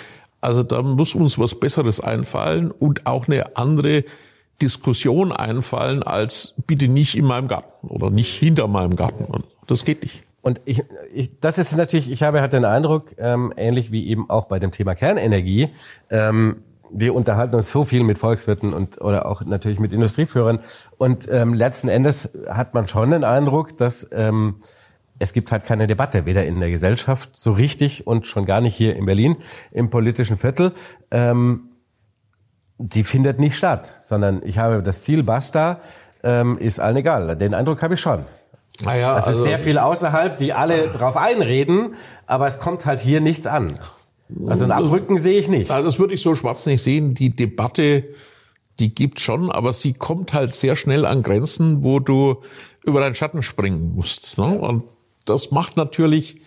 Also 0.44 0.64
da 0.64 0.82
muss 0.82 1.16
uns 1.16 1.40
was 1.40 1.56
Besseres 1.56 2.00
einfallen 2.00 2.72
und 2.72 3.06
auch 3.06 3.28
eine 3.28 3.56
andere 3.56 4.04
Diskussion 4.62 5.32
einfallen 5.32 6.04
als 6.04 6.54
bitte 6.68 6.88
nicht 6.88 7.16
in 7.16 7.26
meinem 7.26 7.48
Garten 7.48 7.88
oder 7.88 8.10
nicht 8.10 8.34
hinter 8.34 8.68
meinem 8.68 8.96
Garten. 8.96 9.26
Das 9.68 9.86
geht 9.86 10.04
nicht. 10.04 10.24
Und 10.42 10.62
ich, 10.66 10.84
ich, 11.14 11.40
das 11.40 11.58
ist 11.58 11.76
natürlich, 11.76 12.12
ich 12.12 12.22
habe 12.22 12.42
halt 12.42 12.52
den 12.52 12.66
Eindruck, 12.66 13.16
ähm, 13.18 13.54
ähnlich 13.56 13.92
wie 13.92 14.08
eben 14.08 14.30
auch 14.30 14.46
bei 14.46 14.60
dem 14.60 14.72
Thema 14.72 14.94
Kernenergie, 14.94 15.70
ähm, 16.10 16.58
wir 16.96 17.16
unterhalten 17.16 17.56
uns 17.56 17.72
so 17.72 17.86
viel 17.86 18.04
mit 18.04 18.20
Volkswirten 18.20 18.74
und 18.74 19.02
oder 19.02 19.26
auch 19.26 19.44
natürlich 19.44 19.80
mit 19.80 19.92
Industrieführern 19.92 20.60
und 20.98 21.28
ähm, 21.32 21.56
letzten 21.56 21.88
Endes 21.88 22.30
hat 22.48 22.76
man 22.76 22.88
schon 22.88 23.10
den 23.10 23.24
Eindruck, 23.24 23.78
dass 23.78 24.08
ähm, 24.12 24.58
es 25.24 25.34
gibt 25.34 25.52
halt 25.52 25.64
keine 25.66 25.88
Debatte, 25.88 26.26
weder 26.26 26.46
in 26.46 26.60
der 26.60 26.70
Gesellschaft 26.70 27.36
so 27.36 27.54
richtig 27.54 28.06
und 28.06 28.28
schon 28.28 28.46
gar 28.46 28.62
nicht 28.62 28.76
hier 28.76 28.96
in 28.96 29.06
Berlin 29.06 29.38
im 29.72 29.90
politischen 29.90 30.38
Viertel. 30.38 30.74
Ähm, 31.12 31.70
die 32.78 33.04
findet 33.04 33.40
nicht 33.40 33.58
statt, 33.58 34.00
sondern 34.02 34.42
ich 34.44 34.58
habe 34.58 34.84
das 34.84 35.02
Ziel, 35.04 35.24
basta, 35.24 35.80
ähm, 36.24 36.58
ist 36.58 36.80
allen 36.80 36.98
egal. 36.98 37.36
Den 37.38 37.54
Eindruck 37.54 37.82
habe 37.82 37.94
ich 37.94 38.02
schon. 38.02 38.26
Naja, 38.84 39.18
es 39.18 39.26
ist 39.26 39.30
also, 39.30 39.44
sehr 39.44 39.60
viel 39.60 39.78
außerhalb, 39.78 40.38
die 40.38 40.52
alle 40.52 40.88
drauf 40.88 41.16
einreden, 41.16 41.96
aber 42.26 42.48
es 42.48 42.60
kommt 42.60 42.86
halt 42.86 43.00
hier 43.00 43.22
nichts 43.22 43.48
an. 43.48 43.78
Also 44.48 44.66
ein 44.66 44.72
Abrücken 44.72 45.20
sehe 45.20 45.40
ich 45.40 45.48
nicht. 45.48 45.70
Das 45.70 46.00
würde 46.00 46.16
ich 46.16 46.22
so 46.22 46.34
schwarz 46.34 46.66
nicht 46.66 46.82
sehen. 46.82 47.14
Die 47.14 47.36
Debatte, 47.36 48.06
die 48.80 48.96
gibt 48.96 49.20
schon, 49.20 49.52
aber 49.52 49.74
sie 49.74 49.94
kommt 49.94 50.34
halt 50.34 50.54
sehr 50.54 50.76
schnell 50.76 51.06
an 51.06 51.22
Grenzen, 51.22 51.84
wo 51.84 52.00
du 52.00 52.42
über 52.84 53.00
deinen 53.00 53.16
Schatten 53.16 53.44
springen 53.44 53.94
musst. 53.96 54.38
Ne? 54.38 54.58
Und 54.58 54.84
das 55.26 55.52
macht 55.52 55.78
natürlich 55.78 56.40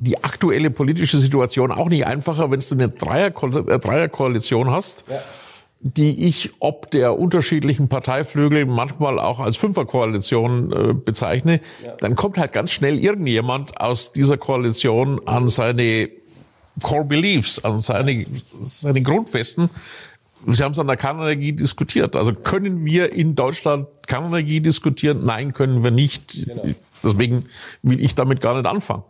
die 0.00 0.22
aktuelle 0.22 0.70
politische 0.70 1.18
Situation 1.18 1.72
auch 1.72 1.88
nicht 1.88 2.06
einfacher, 2.06 2.50
wenn 2.50 2.60
du 2.60 2.74
eine 2.74 2.84
äh, 2.84 3.78
Dreierkoalition 3.78 4.70
hast, 4.70 5.04
ja. 5.08 5.20
die 5.80 6.26
ich 6.26 6.50
ob 6.60 6.90
der 6.90 7.18
unterschiedlichen 7.18 7.88
Parteiflügel 7.88 8.66
manchmal 8.66 9.18
auch 9.18 9.40
als 9.40 9.56
Fünferkoalition 9.56 10.72
äh, 10.72 10.94
bezeichne, 10.94 11.60
ja. 11.84 11.96
dann 12.00 12.14
kommt 12.14 12.38
halt 12.38 12.52
ganz 12.52 12.70
schnell 12.70 12.98
irgendjemand 12.98 13.80
aus 13.80 14.12
dieser 14.12 14.36
Koalition 14.36 15.20
an 15.26 15.48
seine 15.48 16.10
Core 16.82 17.04
Beliefs, 17.04 17.64
an 17.64 17.80
seine, 17.80 18.24
seine 18.60 19.02
Grundfesten. 19.02 19.68
Sie 20.46 20.62
haben 20.62 20.72
es 20.72 20.78
an 20.78 20.86
der 20.86 20.96
Kernenergie 20.96 21.52
diskutiert. 21.52 22.16
Also 22.16 22.32
können 22.32 22.84
wir 22.84 23.12
in 23.12 23.34
Deutschland 23.34 23.86
Kernenergie 24.06 24.60
diskutieren? 24.60 25.24
Nein, 25.24 25.52
können 25.52 25.82
wir 25.82 25.90
nicht. 25.90 26.46
Genau 26.46 26.62
Deswegen 27.02 27.46
will 27.82 28.00
ich 28.00 28.14
damit 28.14 28.40
gar 28.40 28.54
nicht 28.54 28.66
anfangen. 28.66 29.04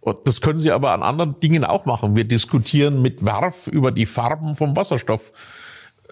Und 0.00 0.18
das 0.24 0.40
können 0.40 0.58
Sie 0.58 0.70
aber 0.70 0.92
an 0.92 1.02
anderen 1.02 1.38
Dingen 1.40 1.64
auch 1.64 1.86
machen. 1.86 2.16
Wir 2.16 2.24
diskutieren 2.24 3.02
mit 3.02 3.24
Werf 3.24 3.66
über 3.68 3.92
die 3.92 4.06
Farben 4.06 4.54
vom 4.54 4.76
Wasserstoff. 4.76 5.32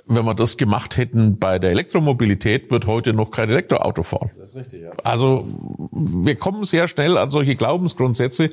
Wenn 0.06 0.24
wir 0.24 0.34
das 0.34 0.56
gemacht 0.56 0.96
hätten 0.96 1.38
bei 1.38 1.58
der 1.58 1.70
Elektromobilität, 1.70 2.70
wird 2.70 2.86
heute 2.86 3.12
noch 3.12 3.30
kein 3.30 3.48
Elektroauto 3.48 4.02
fahren. 4.02 4.30
Das 4.36 4.50
ist 4.50 4.56
richtig, 4.56 4.82
ja. 4.82 4.90
Also 5.04 5.46
wir 5.92 6.34
kommen 6.36 6.64
sehr 6.64 6.88
schnell 6.88 7.16
an 7.16 7.30
solche 7.30 7.54
Glaubensgrundsätze 7.54 8.50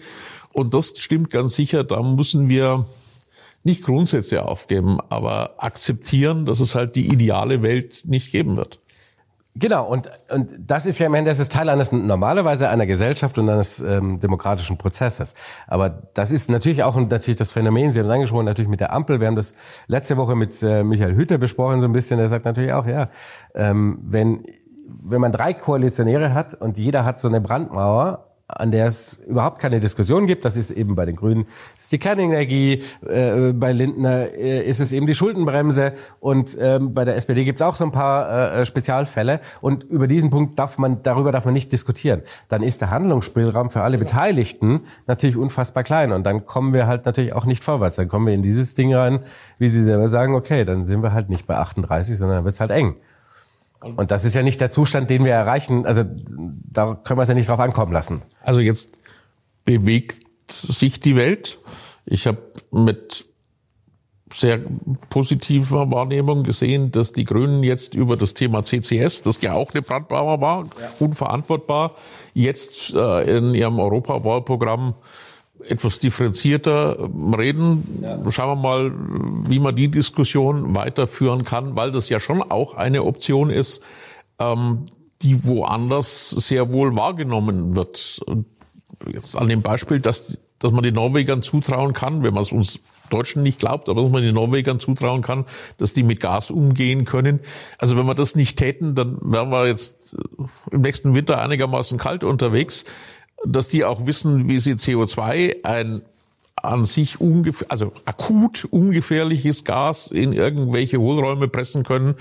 und 0.54 0.74
das 0.74 0.94
stimmt 0.98 1.32
ganz 1.32 1.56
sicher. 1.56 1.84
Da 1.84 2.04
müssen 2.04 2.50
wir 2.50 2.86
nicht 3.64 3.84
Grundsätze 3.84 4.46
aufgeben, 4.46 5.00
aber 5.10 5.56
akzeptieren, 5.58 6.46
dass 6.46 6.60
es 6.60 6.76
halt 6.76 6.96
die 6.96 7.08
ideale 7.08 7.62
Welt 7.62 8.04
nicht 8.06 8.32
geben 8.32 8.58
wird. 8.58 8.80
Genau, 9.56 9.86
und, 9.86 10.10
und 10.32 10.54
das 10.60 10.86
ist 10.86 11.00
ja 11.00 11.08
im 11.08 11.14
Endeffekt 11.16 11.40
das 11.40 11.48
ist 11.48 11.52
Teil 11.52 11.70
eines 11.70 11.92
normalerweise 11.92 12.70
einer 12.70 12.86
Gesellschaft 12.86 13.38
und 13.38 13.50
eines 13.50 13.80
ähm, 13.82 14.20
demokratischen 14.20 14.78
Prozesses. 14.78 15.36
Aber 15.68 15.90
das 16.14 16.32
ist 16.32 16.50
natürlich 16.50 16.84
auch 16.84 16.96
natürlich 16.96 17.36
das 17.36 17.52
Phänomen, 17.52 17.92
Sie 17.92 18.00
haben 18.00 18.06
es 18.06 18.14
angesprochen, 18.14 18.46
natürlich 18.46 18.70
mit 18.70 18.80
der 18.80 18.94
Ampel. 18.94 19.20
Wir 19.20 19.28
haben 19.28 19.36
das 19.36 19.54
letzte 19.88 20.16
Woche 20.18 20.36
mit 20.36 20.62
äh, 20.64 20.84
Michael 20.84 21.16
Hüter 21.16 21.38
besprochen, 21.38 21.82
so 21.82 21.88
ein 21.88 21.92
bisschen. 21.92 22.20
Der 22.20 22.30
sagt 22.30 22.46
natürlich 22.46 22.72
auch, 22.72 22.86
ja, 22.86 23.10
ähm, 23.54 24.00
wenn, 24.04 24.44
wenn 24.88 25.20
man 25.20 25.32
drei 25.34 25.54
Koalitionäre 25.54 26.34
hat 26.34 26.54
und 26.54 26.78
jeder 26.78 27.04
hat 27.04 27.20
so 27.20 27.28
eine 27.28 27.42
Brandmauer, 27.42 28.29
an 28.50 28.72
der 28.72 28.88
es 28.88 29.22
überhaupt 29.28 29.60
keine 29.60 29.80
Diskussion 29.80 30.28
gibt. 30.28 30.44
Das 30.44 30.58
ist 30.58 30.72
eben 30.72 30.96
bei 30.96 31.06
den 31.06 31.16
Grünen 31.16 31.46
das 31.76 31.86
ist 31.86 31.92
die 31.92 32.00
Kernenergie, 32.00 32.84
äh, 33.08 33.54
bei 33.54 33.72
Lindner 33.72 34.34
äh, 34.34 34.68
ist 34.68 34.80
es 34.80 34.92
eben 34.92 35.08
die 35.08 35.16
Schuldenbremse 35.16 35.94
und 36.20 36.58
ähm, 36.60 36.94
bei 36.94 37.06
der 37.06 37.16
SPD 37.16 37.46
gibt 37.46 37.60
es 37.60 37.62
auch 37.62 37.76
so 37.76 37.86
ein 37.86 37.92
paar 37.92 38.60
äh, 38.60 38.66
Spezialfälle. 38.66 39.40
Und 39.62 39.84
über 39.84 40.08
diesen 40.08 40.30
Punkt 40.30 40.58
darf 40.58 40.78
man, 40.78 41.04
darüber 41.04 41.32
darf 41.32 41.46
man 41.46 41.54
nicht 41.54 41.72
diskutieren. 41.72 42.22
Dann 42.48 42.64
ist 42.64 42.82
der 42.82 42.90
Handlungsspielraum 42.90 43.70
für 43.70 43.82
alle 43.82 43.98
Beteiligten 43.98 44.82
natürlich 45.08 45.38
unfassbar 45.38 45.84
klein 45.84 46.12
und 46.12 46.26
dann 46.26 46.46
kommen 46.46 46.74
wir 46.74 46.88
halt 46.88 47.06
natürlich 47.06 47.34
auch 47.34 47.46
nicht 47.46 47.64
vorwärts. 47.64 47.96
Dann 47.98 48.08
kommen 48.08 48.28
wir 48.28 48.34
in 48.34 48.44
dieses 48.44 48.76
Ding 48.76 48.94
rein, 48.94 49.20
wie 49.58 49.70
Sie 49.70 49.84
selber 49.84 50.08
sagen, 50.08 50.36
okay, 50.36 50.66
dann 50.66 50.86
sind 50.86 51.04
wir 51.04 51.14
halt 51.14 51.30
nicht 51.30 51.48
bei 51.48 51.56
38, 51.56 52.18
sondern 52.18 52.38
dann 52.38 52.46
wird's 52.46 52.60
halt 52.60 52.72
eng. 52.72 52.96
Und 53.82 54.12
das 54.12 54.26
ist 54.26 54.36
ja 54.36 54.44
nicht 54.44 54.60
der 54.60 54.72
Zustand, 54.72 55.10
den 55.10 55.24
wir 55.24 55.34
erreichen. 55.34 55.86
Also 55.86 56.04
da 56.06 56.96
können 56.96 57.18
wir 57.18 57.24
es 57.24 57.30
ja 57.30 57.36
nicht 57.36 57.48
drauf 57.48 57.60
ankommen 57.60 57.94
lassen. 57.94 58.22
Also 58.42 58.60
jetzt 58.60 58.98
bewegt 59.64 60.24
sich 60.48 61.00
die 61.00 61.16
Welt. 61.16 61.58
Ich 62.06 62.28
habe 62.28 62.40
mit 62.72 63.26
sehr 64.34 64.60
positiver 65.10 65.92
Wahrnehmung 65.92 66.44
gesehen, 66.44 66.92
dass 66.92 67.14
die 67.14 67.24
Grünen 67.24 67.64
jetzt 67.64 67.96
über 67.96 68.16
das 68.16 68.34
Thema 68.34 68.62
CCS, 68.62 69.24
das 69.24 69.42
ja 69.42 69.54
auch 69.54 69.74
eine 69.74 69.82
Brandmauer 69.82 70.40
war, 70.42 70.66
ja. 70.66 70.90
unverantwortbar, 71.00 71.96
jetzt 72.34 72.94
äh, 72.94 73.38
in 73.38 73.56
ihrem 73.56 73.80
Europawahlprogramm 73.80 74.94
etwas 75.68 76.00
differenzierter 76.00 77.10
reden. 77.38 78.00
Ja. 78.02 78.32
Schauen 78.32 78.58
wir 78.58 78.62
mal, 78.62 78.94
wie 79.50 79.60
man 79.60 79.76
die 79.76 79.90
Diskussion 79.90 80.76
weiterführen 80.76 81.44
kann, 81.44 81.76
weil 81.76 81.92
das 81.92 82.10
ja 82.10 82.20
schon 82.20 82.42
auch 82.42 82.76
eine 82.76 83.04
Option 83.04 83.50
ist, 83.50 83.84
ähm, 84.40 84.86
die 85.22 85.44
woanders 85.44 86.30
sehr 86.30 86.72
wohl 86.72 86.96
wahrgenommen 86.96 87.76
wird. 87.76 88.22
Jetzt 89.12 89.38
an 89.38 89.50
dem 89.50 89.62
Beispiel, 89.62 90.00
dass, 90.00 90.40
dass 90.60 90.72
man 90.72 90.84
den 90.84 90.96
Norwegern 90.96 91.42
zutrauen 91.42 91.94
kann, 91.94 92.24
wenn 92.24 92.34
man 92.34 92.42
es 92.42 92.52
uns 92.52 92.80
Deutschen 93.10 93.44
nicht 93.44 93.60
glaubt, 93.60 93.90
aber 93.90 94.02
dass 94.02 94.12
man 94.12 94.22
den 94.22 94.36
Norwegern 94.36 94.80
zutrauen 94.80 95.22
kann, 95.22 95.46
dass 95.78 95.94
die 95.94 96.04
mit 96.04 96.20
Gas 96.20 96.52
umgehen 96.52 97.06
können. 97.06 97.40
Also 97.78 97.98
wenn 97.98 98.06
wir 98.06 98.16
das 98.16 98.36
nicht 98.36 98.58
täten, 98.58 98.96
dann 98.96 99.18
wären 99.22 99.50
wir 99.50 99.68
jetzt 99.68 100.16
im 100.72 100.82
nächsten 100.82 101.16
Winter 101.16 101.42
einigermaßen 101.42 101.98
kalt 101.98 102.24
unterwegs 102.24 102.86
dass 103.46 103.70
die 103.70 103.84
auch 103.84 104.06
wissen, 104.06 104.48
wie 104.48 104.60
sie 104.60 104.74
CO2 104.74 105.64
ein 105.64 106.02
an 106.62 106.84
sich 106.84 107.22
ungefähr, 107.22 107.72
also 107.72 107.94
akut 108.04 108.66
ungefährliches 108.70 109.64
Gas 109.64 110.12
in 110.12 110.34
irgendwelche 110.34 111.00
Hohlräume 111.00 111.48
pressen 111.48 111.84
können, 111.84 112.16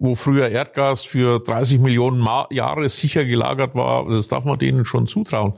wo 0.00 0.16
früher 0.16 0.48
Erdgas 0.48 1.04
für 1.04 1.38
30 1.38 1.80
Millionen 1.80 2.26
Jahre 2.50 2.88
sicher 2.88 3.24
gelagert 3.24 3.76
war. 3.76 4.08
Das 4.08 4.26
darf 4.26 4.44
man 4.44 4.58
denen 4.58 4.84
schon 4.84 5.06
zutrauen 5.06 5.54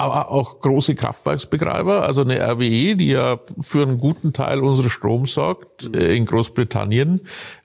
aber 0.00 0.30
auch 0.30 0.60
große 0.60 0.94
Kraftwerksbetreiber, 0.94 2.04
also 2.04 2.20
eine 2.20 2.40
RWE, 2.40 2.94
die 2.94 3.08
ja 3.08 3.40
für 3.60 3.82
einen 3.82 3.98
guten 3.98 4.32
Teil 4.32 4.60
unseres 4.60 4.92
Stroms 4.92 5.34
sorgt 5.34 5.94
äh, 5.94 6.14
in 6.14 6.24
Großbritannien, 6.24 7.20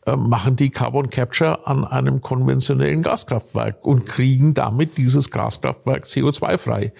äh, 0.07 0.15
machen 0.15 0.55
die 0.55 0.71
Carbon 0.71 1.11
Capture 1.11 1.67
an 1.67 1.85
einem 1.85 2.21
konventionellen 2.21 3.03
Gaskraftwerk 3.03 3.85
und 3.85 4.07
kriegen 4.07 4.55
damit 4.55 4.97
dieses 4.97 5.29
Gaskraftwerk 5.29 6.05
CO2 6.05 6.57
frei. 6.57 6.93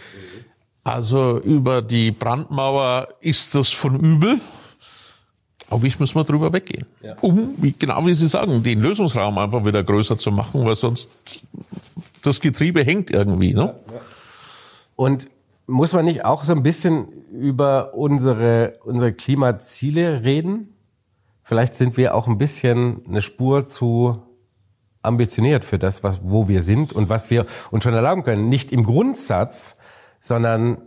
Also 0.84 1.40
über 1.40 1.82
die 1.82 2.12
Brandmauer 2.12 3.08
ist 3.20 3.56
das 3.56 3.70
von 3.70 4.00
übel. 4.00 4.40
Glaube 5.68 5.88
ich, 5.88 6.00
müssen 6.00 6.16
wir 6.16 6.26
drüber 6.26 6.54
weggehen. 6.54 6.86
Ja. 7.02 7.16
Um, 7.22 7.56
wie, 7.58 7.72
genau 7.72 8.06
wie 8.06 8.14
Sie 8.14 8.28
sagen, 8.28 8.62
den 8.62 8.82
Lösungsraum 8.82 9.40
einfach 9.40 9.66
wieder 9.66 9.84
größer 9.84 10.16
zu 10.16 10.32
machen, 10.32 10.64
weil 10.64 10.76
sonst 10.76 11.10
das 12.22 12.40
Getriebe 12.40 12.84
hängt 12.84 13.10
irgendwie. 13.10 13.56
Ne? 13.56 13.74
Ja, 13.88 13.94
ja. 13.96 14.02
Und 14.96 15.30
muss 15.66 15.94
man 15.94 16.06
nicht 16.06 16.26
auch 16.26 16.44
so 16.44 16.54
ein 16.54 16.64
bisschen 16.64 17.08
über 17.32 17.94
unsere, 17.94 18.80
unsere 18.84 19.14
Klimaziele 19.14 20.24
reden? 20.24 20.76
Vielleicht 21.42 21.76
sind 21.76 21.98
wir 21.98 22.16
auch 22.16 22.28
ein 22.28 22.38
bisschen 22.38 23.02
eine 23.08 23.22
Spur 23.22 23.66
zu 23.66 24.22
ambitioniert 25.02 25.66
für 25.66 25.78
das, 25.78 26.04
was, 26.04 26.22
wo 26.24 26.48
wir 26.48 26.62
sind 26.62 26.94
und 26.94 27.10
was 27.10 27.30
wir 27.30 27.46
uns 27.72 27.84
schon 27.84 27.94
erlauben 27.94 28.24
können. 28.24 28.50
Nicht 28.50 28.72
im 28.72 28.84
Grundsatz, 28.84 29.78
sondern 30.20 30.82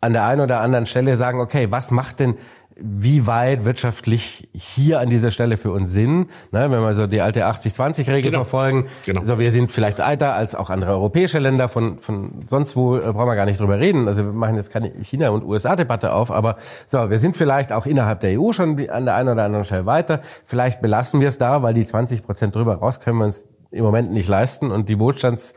an 0.00 0.12
der 0.12 0.26
einen 0.26 0.40
oder 0.40 0.60
anderen 0.60 0.86
Stelle 0.86 1.16
sagen, 1.16 1.40
okay, 1.40 1.70
was 1.70 1.90
macht 1.90 2.20
denn 2.20 2.36
wie 2.76 3.26
weit 3.26 3.64
wirtschaftlich 3.64 4.48
hier 4.52 4.98
an 4.98 5.08
dieser 5.08 5.30
Stelle 5.30 5.56
für 5.56 5.70
uns 5.70 5.92
Sinn, 5.92 6.26
ne, 6.50 6.70
wenn 6.70 6.80
wir 6.80 6.94
so 6.94 7.06
die 7.06 7.20
alte 7.20 7.46
80-20-Regel 7.46 8.30
genau. 8.30 8.38
verfolgen. 8.38 8.86
Genau. 9.06 9.20
Also 9.20 9.38
wir 9.38 9.50
sind 9.50 9.70
vielleicht 9.70 10.00
älter 10.00 10.34
als 10.34 10.54
auch 10.54 10.70
andere 10.70 10.92
europäische 10.92 11.38
Länder, 11.38 11.68
von, 11.68 11.98
von 11.98 12.42
sonst 12.46 12.74
wo 12.74 12.96
äh, 12.96 13.00
brauchen 13.00 13.28
wir 13.28 13.36
gar 13.36 13.44
nicht 13.44 13.60
drüber 13.60 13.78
reden. 13.78 14.08
Also 14.08 14.24
wir 14.24 14.32
machen 14.32 14.56
jetzt 14.56 14.72
keine 14.72 14.90
China- 15.02 15.28
und 15.30 15.44
USA-Debatte 15.44 16.12
auf, 16.12 16.32
aber 16.32 16.56
so, 16.86 17.10
wir 17.10 17.18
sind 17.18 17.36
vielleicht 17.36 17.72
auch 17.72 17.86
innerhalb 17.86 18.20
der 18.20 18.40
EU 18.40 18.52
schon 18.52 18.88
an 18.88 19.04
der 19.04 19.14
einen 19.14 19.28
oder 19.28 19.44
anderen 19.44 19.64
Stelle 19.64 19.86
weiter. 19.86 20.20
Vielleicht 20.44 20.82
belassen 20.82 21.20
wir 21.20 21.28
es 21.28 21.38
da, 21.38 21.62
weil 21.62 21.74
die 21.74 21.86
20 21.86 22.24
Prozent 22.24 22.54
drüber 22.56 22.74
raus 22.76 22.98
können 23.00 23.18
wir 23.18 23.24
uns 23.26 23.46
im 23.70 23.84
Moment 23.84 24.12
nicht 24.12 24.28
leisten 24.28 24.70
und 24.70 24.88
die 24.88 24.98
Wohlstands 24.98 25.54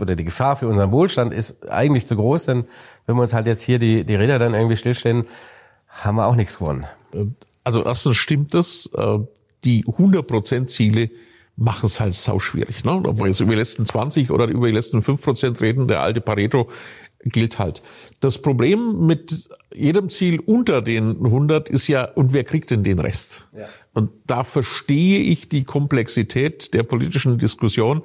oder 0.00 0.14
die 0.16 0.24
Gefahr 0.24 0.56
für 0.56 0.68
unseren 0.68 0.92
Wohlstand 0.92 1.32
ist 1.32 1.70
eigentlich 1.70 2.06
zu 2.06 2.16
groß, 2.16 2.44
denn 2.44 2.64
wenn 3.06 3.16
wir 3.16 3.22
uns 3.22 3.32
halt 3.32 3.46
jetzt 3.46 3.62
hier 3.62 3.78
die, 3.78 4.04
die 4.04 4.14
Räder 4.14 4.38
dann 4.38 4.54
irgendwie 4.54 4.76
stillstellen, 4.76 5.24
haben 5.94 6.16
wir 6.16 6.26
auch 6.26 6.36
nichts 6.36 6.58
gewonnen. 6.58 6.86
Also 7.62 7.84
erstens 7.84 8.16
stimmt 8.16 8.54
das, 8.54 8.90
äh, 8.94 9.18
die 9.64 9.84
100% 9.84 10.66
Ziele 10.66 11.10
machen 11.56 11.86
es 11.86 12.00
halt 12.00 12.14
sau 12.14 12.38
schwierig. 12.38 12.84
Ne? 12.84 12.92
Ob 12.92 13.18
wir 13.18 13.26
jetzt 13.26 13.40
über 13.40 13.52
die 13.52 13.58
letzten 13.58 13.86
20 13.86 14.30
oder 14.30 14.46
über 14.46 14.66
die 14.66 14.74
letzten 14.74 15.00
5% 15.00 15.60
reden, 15.60 15.88
der 15.88 16.02
alte 16.02 16.20
Pareto 16.20 16.68
gilt 17.24 17.58
halt. 17.58 17.82
Das 18.20 18.38
Problem 18.38 19.06
mit 19.06 19.48
jedem 19.72 20.08
Ziel 20.08 20.40
unter 20.40 20.82
den 20.82 21.24
100 21.24 21.70
ist 21.70 21.88
ja, 21.88 22.04
und 22.04 22.32
wer 22.34 22.44
kriegt 22.44 22.70
denn 22.70 22.84
den 22.84 22.98
Rest? 22.98 23.46
Ja. 23.56 23.66
Und 23.94 24.10
da 24.26 24.44
verstehe 24.44 25.20
ich 25.20 25.48
die 25.48 25.64
Komplexität 25.64 26.74
der 26.74 26.82
politischen 26.82 27.38
Diskussion. 27.38 28.02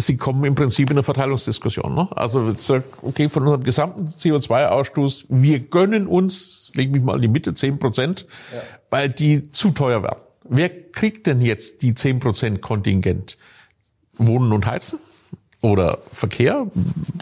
Sie 0.00 0.16
kommen 0.16 0.44
im 0.44 0.54
Prinzip 0.54 0.90
in 0.90 0.96
eine 0.96 1.02
Verteilungsdiskussion. 1.02 1.94
Ne? 1.94 2.08
Also 2.14 2.48
okay, 3.02 3.28
von 3.28 3.42
unserem 3.44 3.64
gesamten 3.64 4.04
CO2-Ausstoß, 4.04 5.26
wir 5.28 5.60
gönnen 5.60 6.06
uns, 6.06 6.72
leg 6.74 6.90
mich 6.90 7.02
mal 7.02 7.16
in 7.16 7.22
die 7.22 7.28
Mitte, 7.28 7.54
10 7.54 7.78
Prozent, 7.78 8.26
ja. 8.52 8.60
weil 8.90 9.08
die 9.08 9.50
zu 9.50 9.70
teuer 9.70 10.02
werden. 10.02 10.20
Wer 10.44 10.68
kriegt 10.90 11.26
denn 11.26 11.40
jetzt 11.40 11.82
die 11.82 11.94
10 11.94 12.20
Prozent 12.20 12.60
Kontingent? 12.60 13.38
Wohnen 14.14 14.52
und 14.52 14.66
Heizen? 14.66 14.98
Oder 15.62 15.98
Verkehr, 16.10 16.66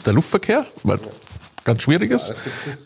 der 0.06 0.12
Luftverkehr? 0.12 0.66
Weil 0.84 1.00
ganz 1.64 1.82
schwierig 1.82 2.10
ist. 2.10 2.30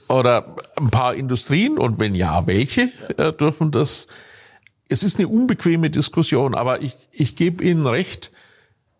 Ja, 0.08 0.16
Oder 0.16 0.56
ein 0.76 0.90
paar 0.90 1.14
Industrien? 1.14 1.78
Und 1.78 1.98
wenn 1.98 2.14
ja, 2.14 2.46
welche 2.46 2.90
ja. 3.16 3.28
Äh, 3.28 3.32
dürfen 3.32 3.70
das? 3.70 4.08
Es 4.88 5.02
ist 5.02 5.18
eine 5.18 5.28
unbequeme 5.28 5.90
Diskussion, 5.90 6.54
aber 6.54 6.82
ich, 6.82 6.96
ich 7.12 7.36
gebe 7.36 7.64
Ihnen 7.64 7.86
recht, 7.86 8.32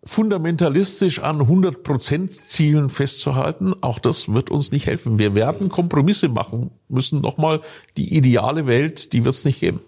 fundamentalistisch 0.04 1.20
an 1.20 1.40
100% 1.40 2.28
Zielen 2.28 2.90
festzuhalten, 2.90 3.74
auch 3.82 3.98
das 3.98 4.32
wird 4.32 4.50
uns 4.50 4.72
nicht 4.72 4.86
helfen. 4.86 5.18
Wir 5.18 5.34
werden 5.34 5.68
Kompromisse 5.68 6.28
machen 6.28 6.70
müssen. 6.88 7.20
Nochmal, 7.20 7.60
die 7.96 8.16
ideale 8.16 8.66
Welt, 8.66 9.12
die 9.12 9.24
wird 9.24 9.34
es 9.34 9.44
nicht 9.44 9.60
geben. 9.60 9.80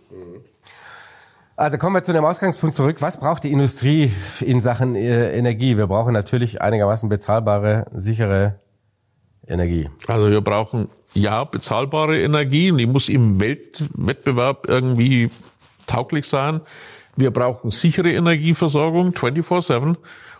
Also 1.57 1.79
kommen 1.79 1.94
wir 1.94 2.03
zu 2.03 2.12
dem 2.12 2.24
Ausgangspunkt 2.24 2.74
zurück. 2.74 2.96
Was 3.00 3.18
braucht 3.18 3.44
die 3.44 3.53
Industrie 3.53 4.12
in 4.40 4.61
Sachen 4.61 4.96
äh, 4.96 5.37
Energie? 5.37 5.77
Wir 5.77 5.87
brauchen 5.87 6.12
natürlich 6.12 6.61
einigermaßen 6.61 7.09
bezahlbare, 7.09 7.87
sichere 7.94 8.59
Energie. 9.46 9.88
Also 10.09 10.31
wir 10.31 10.40
brauchen 10.40 10.88
ja 11.12 11.44
bezahlbare 11.44 12.20
Energie 12.20 12.72
und 12.72 12.79
die 12.79 12.87
muss 12.87 13.09
im 13.09 13.38
Weltwettbewerb 13.38 14.68
irgendwie 14.68 15.31
tauglich 15.87 16.27
sein. 16.27 16.61
Wir 17.16 17.31
brauchen 17.31 17.70
sichere 17.70 18.12
Energieversorgung 18.12 19.12
24/7 19.12 19.96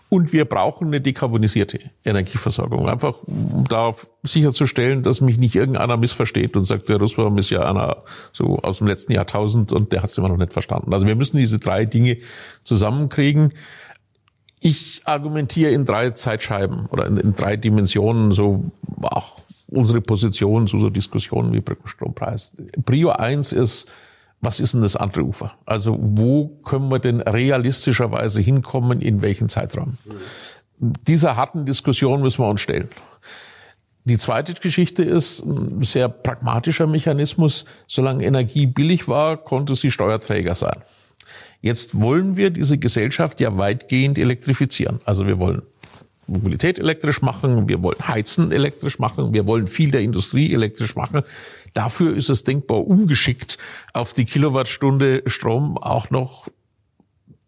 Und 0.09 0.33
wir 0.33 0.45
brauchen 0.45 0.87
eine 0.87 1.01
dekarbonisierte 1.01 1.79
Energieversorgung. 2.03 2.87
Einfach, 2.87 3.15
um 3.23 3.65
da 3.67 3.93
sicherzustellen, 4.21 5.01
dass 5.01 5.19
mich 5.19 5.39
nicht 5.39 5.55
irgendeiner 5.55 5.97
missversteht 5.97 6.55
und 6.55 6.63
sagt, 6.63 6.89
der 6.89 6.97
Russland 6.97 7.39
ist 7.39 7.49
ja 7.49 7.67
einer 7.67 8.03
so 8.31 8.59
aus 8.59 8.77
dem 8.77 8.87
letzten 8.87 9.13
Jahrtausend 9.13 9.71
und 9.71 9.91
der 9.91 10.03
hat 10.03 10.09
es 10.09 10.17
immer 10.17 10.29
noch 10.29 10.37
nicht 10.37 10.53
verstanden. 10.53 10.93
Also 10.93 11.07
wir 11.07 11.15
müssen 11.15 11.37
diese 11.37 11.57
drei 11.57 11.85
Dinge 11.85 12.17
zusammenkriegen. 12.63 13.49
Ich 14.59 15.01
argumentiere 15.05 15.71
in 15.71 15.85
drei 15.85 16.11
Zeitscheiben 16.11 16.85
oder 16.91 17.07
in, 17.07 17.17
in 17.17 17.33
drei 17.33 17.55
Dimensionen, 17.55 18.31
so 18.31 18.71
auch 19.01 19.39
unsere 19.67 20.01
Position 20.01 20.67
zu 20.67 20.77
so 20.77 20.91
Diskussionen 20.91 21.51
wie 21.51 21.61
Brückenstrompreis. 21.61 22.61
Prio 22.85 23.09
eins 23.09 23.51
ist, 23.51 23.89
was 24.45 24.59
ist 24.59 24.73
denn 24.75 24.81
das 24.81 24.95
andere 24.95 25.23
Ufer? 25.23 25.53
Also 25.65 25.97
wo 25.99 26.47
können 26.63 26.89
wir 26.89 26.99
denn 26.99 27.19
realistischerweise 27.19 28.41
hinkommen, 28.41 29.01
in 29.01 29.21
welchen 29.21 29.49
Zeitraum? 29.49 29.97
Mhm. 30.05 30.93
Dieser 31.07 31.35
harten 31.35 31.65
Diskussion 31.65 32.21
müssen 32.21 32.43
wir 32.43 32.49
uns 32.49 32.61
stellen. 32.61 32.89
Die 34.03 34.17
zweite 34.17 34.53
Geschichte 34.53 35.03
ist 35.03 35.43
ein 35.43 35.81
sehr 35.81 36.09
pragmatischer 36.09 36.85
Mechanismus. 36.85 37.65
Solange 37.87 38.23
Energie 38.23 38.67
billig 38.67 39.07
war, 39.07 39.37
konnte 39.37 39.73
sie 39.73 39.89
Steuerträger 39.89 40.53
sein. 40.53 40.83
Jetzt 41.61 41.99
wollen 41.99 42.35
wir 42.35 42.51
diese 42.51 42.77
Gesellschaft 42.77 43.39
ja 43.39 43.57
weitgehend 43.57 44.19
elektrifizieren. 44.19 44.99
Also 45.05 45.25
wir 45.25 45.39
wollen 45.39 45.63
Mobilität 46.27 46.77
elektrisch 46.77 47.21
machen, 47.21 47.67
wir 47.67 47.81
wollen 47.81 48.07
Heizen 48.07 48.51
elektrisch 48.51 48.99
machen, 48.99 49.33
wir 49.33 49.47
wollen 49.47 49.67
viel 49.67 49.91
der 49.91 50.01
Industrie 50.01 50.53
elektrisch 50.53 50.95
machen. 50.95 51.23
Dafür 51.75 52.15
ist 52.15 52.29
es 52.29 52.45
denkbar 52.45 52.87
ungeschickt, 52.87 53.57
auf 53.91 54.13
die 54.13 54.23
Kilowattstunde 54.23 55.23
Strom 55.27 55.77
auch 55.77 56.09
noch 56.09 56.47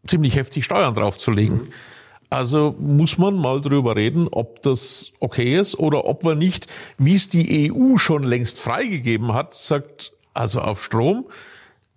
ziemlich 0.05 0.35
heftig 0.35 0.65
Steuern 0.65 0.93
draufzulegen. 0.93 1.71
Also 2.29 2.75
muss 2.77 3.17
man 3.17 3.35
mal 3.35 3.61
drüber 3.61 3.95
reden, 3.95 4.27
ob 4.29 4.61
das 4.63 5.13
okay 5.21 5.57
ist 5.57 5.79
oder 5.79 6.03
ob 6.03 6.25
wir 6.25 6.35
nicht, 6.35 6.67
wie 6.97 7.15
es 7.15 7.29
die 7.29 7.71
EU 7.71 7.95
schon 7.95 8.23
längst 8.23 8.59
freigegeben 8.59 9.33
hat, 9.33 9.53
sagt, 9.53 10.11
also 10.33 10.59
auf 10.59 10.83
Strom 10.83 11.27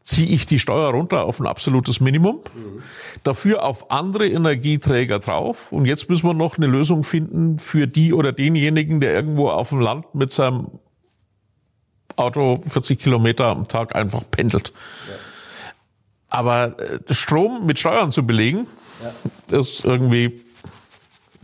ziehe 0.01 0.29
ich 0.29 0.47
die 0.47 0.61
Steuer 0.61 0.93
runter 0.93 1.25
auf 1.25 1.41
ein 1.41 1.49
absolutes 1.49 2.01
Minimum, 2.01 2.37
mhm. 2.55 2.83
dafür 3.25 3.65
auf 3.65 3.91
andere 3.91 4.29
Energieträger 4.29 5.19
drauf. 5.19 5.73
Und 5.73 5.85
jetzt 5.85 6.09
müssen 6.09 6.29
wir 6.29 6.35
noch 6.35 6.59
eine 6.59 6.69
Lösung 6.69 7.03
finden 7.03 7.59
für 7.59 7.89
die 7.89 8.13
oder 8.13 8.31
denjenigen, 8.31 9.01
der 9.01 9.13
irgendwo 9.13 9.49
auf 9.49 9.71
dem 9.71 9.81
Land 9.81 10.15
mit 10.15 10.31
seinem 10.31 10.79
Auto 12.21 12.63
40 12.67 12.99
Kilometer 12.99 13.47
am 13.47 13.69
Tag 13.69 13.95
einfach 13.95 14.23
pendelt. 14.31 14.73
Ja. 15.09 15.15
Aber 16.29 16.77
äh, 16.79 16.99
Strom 17.13 17.67
mit 17.67 17.79
Steuern 17.79 18.13
zu 18.13 18.25
belegen, 18.25 18.67
ja. 19.51 19.59
ist 19.59 19.85
irgendwie, 19.85 20.45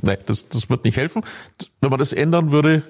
nee, 0.01 0.17
das, 0.27 0.49
das 0.49 0.71
wird 0.71 0.85
nicht 0.85 0.97
helfen. 0.97 1.25
Wenn 1.81 1.91
man 1.91 1.99
das 1.99 2.13
ändern 2.13 2.53
würde, 2.53 2.83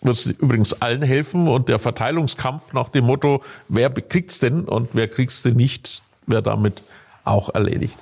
wird 0.00 0.16
es 0.16 0.26
übrigens 0.26 0.82
allen 0.82 1.02
helfen 1.02 1.48
und 1.48 1.68
der 1.68 1.78
Verteilungskampf 1.78 2.72
nach 2.72 2.88
dem 2.88 3.04
Motto, 3.04 3.42
wer 3.68 3.90
kriegt's 3.90 4.40
denn 4.40 4.64
und 4.64 4.90
wer 4.94 5.08
kriegt's 5.08 5.42
denn 5.42 5.56
nicht, 5.56 6.02
wäre 6.26 6.42
damit 6.42 6.82
auch 7.24 7.54
erledigt. 7.54 7.96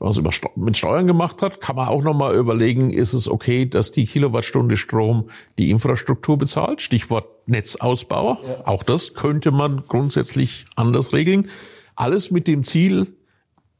Wenn 0.00 0.06
man 0.06 0.32
es 0.32 0.40
mit 0.56 0.76
Steuern 0.78 1.06
gemacht 1.06 1.42
hat, 1.42 1.60
kann 1.60 1.76
man 1.76 1.88
auch 1.88 2.02
nochmal 2.02 2.34
überlegen, 2.34 2.90
ist 2.90 3.12
es 3.12 3.28
okay, 3.28 3.66
dass 3.66 3.92
die 3.92 4.06
Kilowattstunde 4.06 4.78
Strom 4.78 5.28
die 5.58 5.70
Infrastruktur 5.70 6.38
bezahlt? 6.38 6.80
Stichwort 6.80 7.26
Netzausbau. 7.46 8.38
Ja. 8.42 8.66
Auch 8.66 8.82
das 8.82 9.12
könnte 9.12 9.50
man 9.50 9.82
grundsätzlich 9.86 10.64
anders 10.74 11.12
regeln. 11.12 11.50
Alles 11.96 12.30
mit 12.30 12.48
dem 12.48 12.64
Ziel, 12.64 13.08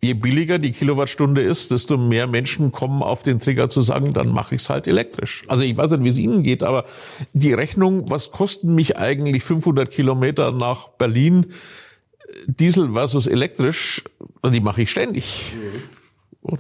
je 0.03 0.13
billiger 0.13 0.59
die 0.59 0.73
Kilowattstunde 0.73 1.41
ist, 1.41 1.71
desto 1.71 1.97
mehr 1.97 2.27
Menschen 2.27 2.71
kommen 2.71 3.03
auf 3.03 3.23
den 3.23 3.39
Trigger 3.39 3.71
zu 3.71 3.81
sagen, 3.81 4.13
dann 4.13 4.29
mache 4.29 4.57
ich 4.57 4.61
es 4.61 4.69
halt 4.69 4.87
elektrisch. 4.89 5.45
Also 5.49 5.63
ich 5.63 5.75
weiß 5.75 5.93
nicht, 5.93 6.05
wie 6.05 6.09
es 6.09 6.19
Ihnen 6.19 6.43
geht, 6.43 6.63
aber 6.63 6.85
die 7.33 7.55
Rechnung, 7.55 8.11
was 8.11 8.31
kosten 8.31 8.75
mich 8.75 8.99
eigentlich 8.99 9.43
500 9.43 9.91
Kilometer 9.91 10.53
nach 10.53 10.89
Berlin, 10.89 11.47
Diesel 12.47 12.93
versus 12.93 13.27
elektrisch, 13.27 14.05
die 14.45 14.61
mache 14.61 14.83
ich 14.83 14.91
ständig. 14.91 15.55
Mhm. 15.55 16.00
Und 16.43 16.59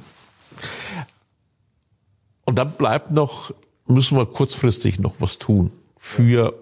dann 2.58 2.72
bleibt 2.72 3.10
noch, 3.10 3.54
müssen 3.86 4.16
wir 4.16 4.26
kurzfristig 4.26 4.98
noch 4.98 5.20
was 5.20 5.38
tun 5.38 5.72
für 5.96 6.54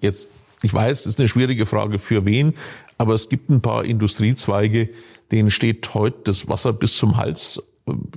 jetzt, 0.00 0.28
ich 0.62 0.74
weiß, 0.74 1.00
es 1.00 1.06
ist 1.06 1.20
eine 1.20 1.28
schwierige 1.28 1.64
Frage 1.64 1.98
für 1.98 2.24
wen, 2.24 2.54
aber 2.98 3.14
es 3.14 3.28
gibt 3.28 3.50
ein 3.50 3.62
paar 3.62 3.84
Industriezweige, 3.84 4.90
denen 5.30 5.50
steht 5.50 5.94
heute 5.94 6.18
das 6.24 6.48
Wasser 6.48 6.72
bis 6.72 6.96
zum 6.96 7.16
Hals. 7.16 7.62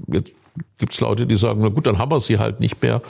Jetzt 0.07 0.34
gibt 0.79 0.93
es 0.93 0.99
Leute, 0.99 1.27
die 1.27 1.36
sagen, 1.36 1.62
na 1.62 1.69
gut, 1.69 1.86
dann 1.86 1.99
haben 1.99 2.12
wir 2.12 2.19
sie 2.19 2.39
halt 2.39 2.60
nicht 2.60 2.81
mehr. 2.81 3.01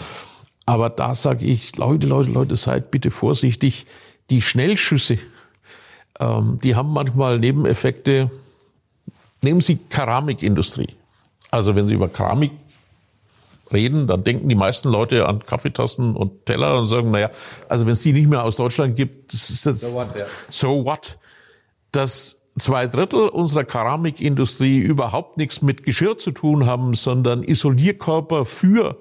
Aber 0.65 0.89
da 0.89 1.15
sage 1.15 1.45
ich, 1.45 1.75
Leute, 1.77 2.07
Leute, 2.07 2.31
Leute, 2.31 2.55
seid 2.55 2.91
bitte 2.91 3.09
vorsichtig. 3.09 3.85
Die 4.29 4.41
Schnellschüsse, 4.41 5.17
ähm, 6.19 6.59
die 6.61 6.75
haben 6.75 6.91
manchmal 6.91 7.39
Nebeneffekte. 7.39 8.29
Nehmen 9.41 9.61
Sie 9.61 9.77
Keramikindustrie. 9.77 10.95
Also 11.51 11.75
wenn 11.75 11.87
Sie 11.87 11.93
über 11.93 12.09
Keramik 12.09 12.51
reden, 13.71 14.07
dann 14.07 14.23
denken 14.23 14.49
die 14.49 14.55
meisten 14.55 14.89
Leute 14.89 15.27
an 15.27 15.45
Kaffeetassen 15.45 16.15
und 16.15 16.45
Teller 16.45 16.79
und 16.79 16.85
sagen, 16.85 17.11
naja, 17.11 17.29
also 17.69 17.85
wenn 17.85 17.93
es 17.93 18.01
die 18.01 18.13
nicht 18.13 18.27
mehr 18.27 18.43
aus 18.43 18.55
Deutschland 18.55 18.95
gibt, 18.95 19.33
das 19.33 19.47
so 19.63 19.97
what, 19.97 20.15
yeah. 20.15 20.25
so 20.49 20.85
what? 20.85 21.17
Das 21.91 22.41
zwei 22.57 22.87
Drittel 22.87 23.29
unserer 23.29 23.63
Keramikindustrie 23.63 24.79
überhaupt 24.79 25.37
nichts 25.37 25.61
mit 25.61 25.83
Geschirr 25.83 26.17
zu 26.17 26.31
tun 26.31 26.65
haben, 26.65 26.93
sondern 26.93 27.43
Isolierkörper 27.43 28.45
für 28.45 28.97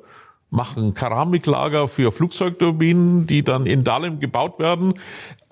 machen 0.51 0.95
Keramiklager 0.95 1.87
für 1.87 2.11
Flugzeugturbinen, 2.11 3.27
die 3.27 3.45
dann 3.45 3.67
in 3.67 3.85
Dahlem 3.85 4.19
gebaut 4.19 4.59
werden, 4.59 4.95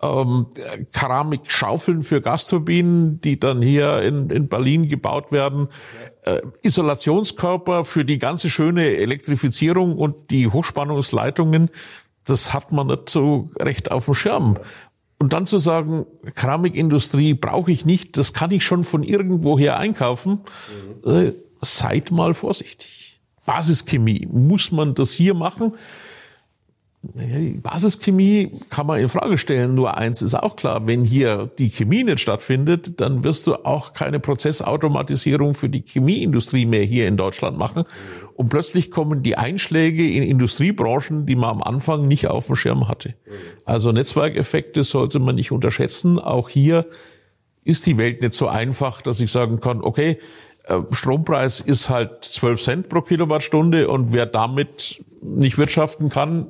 ähm, 0.03 0.47
Keramikschaufeln 0.93 2.03
für 2.03 2.21
Gasturbinen, 2.21 3.21
die 3.21 3.39
dann 3.39 3.63
hier 3.63 4.03
in, 4.03 4.31
in 4.31 4.49
Berlin 4.49 4.89
gebaut 4.89 5.33
werden, 5.33 5.69
äh, 6.29 6.43
Isolationskörper 6.63 7.85
für 7.85 8.05
die 8.05 8.19
ganze 8.19 8.51
schöne 8.51 8.97
Elektrifizierung 8.97 9.97
und 9.97 10.31
die 10.31 10.49
Hochspannungsleitungen. 10.49 11.71
Das 12.25 12.53
hat 12.53 12.73
man 12.73 12.89
nicht 12.89 13.09
so 13.09 13.51
recht 13.59 13.91
auf 13.91 14.05
dem 14.05 14.15
Schirm. 14.15 14.59
Und 15.19 15.33
dann 15.33 15.47
zu 15.47 15.59
sagen, 15.59 16.07
Keramikindustrie 16.35 17.35
brauche 17.35 17.73
ich 17.73 17.85
nicht, 17.85 18.17
das 18.17 18.33
kann 18.33 18.51
ich 18.53 18.65
schon 18.65 18.85
von 18.85 19.03
irgendwoher 19.03 19.79
einkaufen, 19.79 20.41
mhm. 21.05 21.11
äh, 21.11 21.33
seid 21.61 22.11
mal 22.11 22.35
vorsichtig. 22.35 23.21
Basischemie, 23.45 24.29
muss 24.31 24.71
man 24.71 24.95
das 24.95 25.11
hier 25.13 25.35
machen? 25.35 25.73
Die 27.15 27.61
Basischemie 27.63 28.53
kann 28.69 28.87
man 28.87 29.01
in 29.01 29.09
Frage 29.09 29.39
stellen. 29.39 29.75
Nur 29.75 29.97
eins 29.97 30.21
ist 30.21 30.35
auch 30.35 30.57
klar, 30.57 30.87
wenn 30.87 31.05
hier 31.05 31.51
die 31.59 31.71
Chemie 31.71 32.05
nicht 32.05 32.21
stattfindet, 32.21 33.01
dann 33.01 33.25
wirst 33.25 33.47
du 33.47 33.55
auch 33.65 33.95
keine 33.95 34.21
Prozessautomatisierung 34.21 35.55
für 35.55 35.71
die 35.71 35.83
Chemieindustrie 35.87 36.67
mehr 36.67 36.85
hier 36.85 37.09
in 37.09 37.17
Deutschland 37.17 37.57
machen. 37.57 37.85
Und 38.35 38.51
plötzlich 38.51 38.91
kommen 38.91 39.23
die 39.23 39.37
Einschläge 39.37 40.09
in 40.09 40.23
Industriebranchen, 40.23 41.25
die 41.25 41.35
man 41.35 41.51
am 41.51 41.63
Anfang 41.63 42.07
nicht 42.07 42.29
auf 42.29 42.47
dem 42.47 42.57
Schirm 42.57 42.89
hatte. 42.89 43.15
Also 43.65 43.91
Netzwerkeffekte 43.91 44.83
sollte 44.83 45.19
man 45.19 45.35
nicht 45.35 45.51
unterschätzen. 45.51 46.19
Auch 46.19 46.51
hier 46.51 46.87
ist 47.65 47.87
die 47.87 47.97
Welt 47.97 48.21
nicht 48.21 48.35
so 48.35 48.49
einfach, 48.49 49.01
dass 49.01 49.21
ich 49.21 49.33
sagen 49.33 49.61
kann, 49.61 49.81
okay, 49.81 50.19
äh, 50.65 50.81
Strompreis 50.91 51.61
ist 51.61 51.89
halt 51.89 52.25
12 52.25 52.63
Cent 52.63 52.89
pro 52.89 53.01
Kilowattstunde 53.01 53.89
und 53.89 54.13
wer 54.13 54.27
damit 54.27 55.03
nicht 55.23 55.59
wirtschaften 55.59 56.11
kann, 56.11 56.49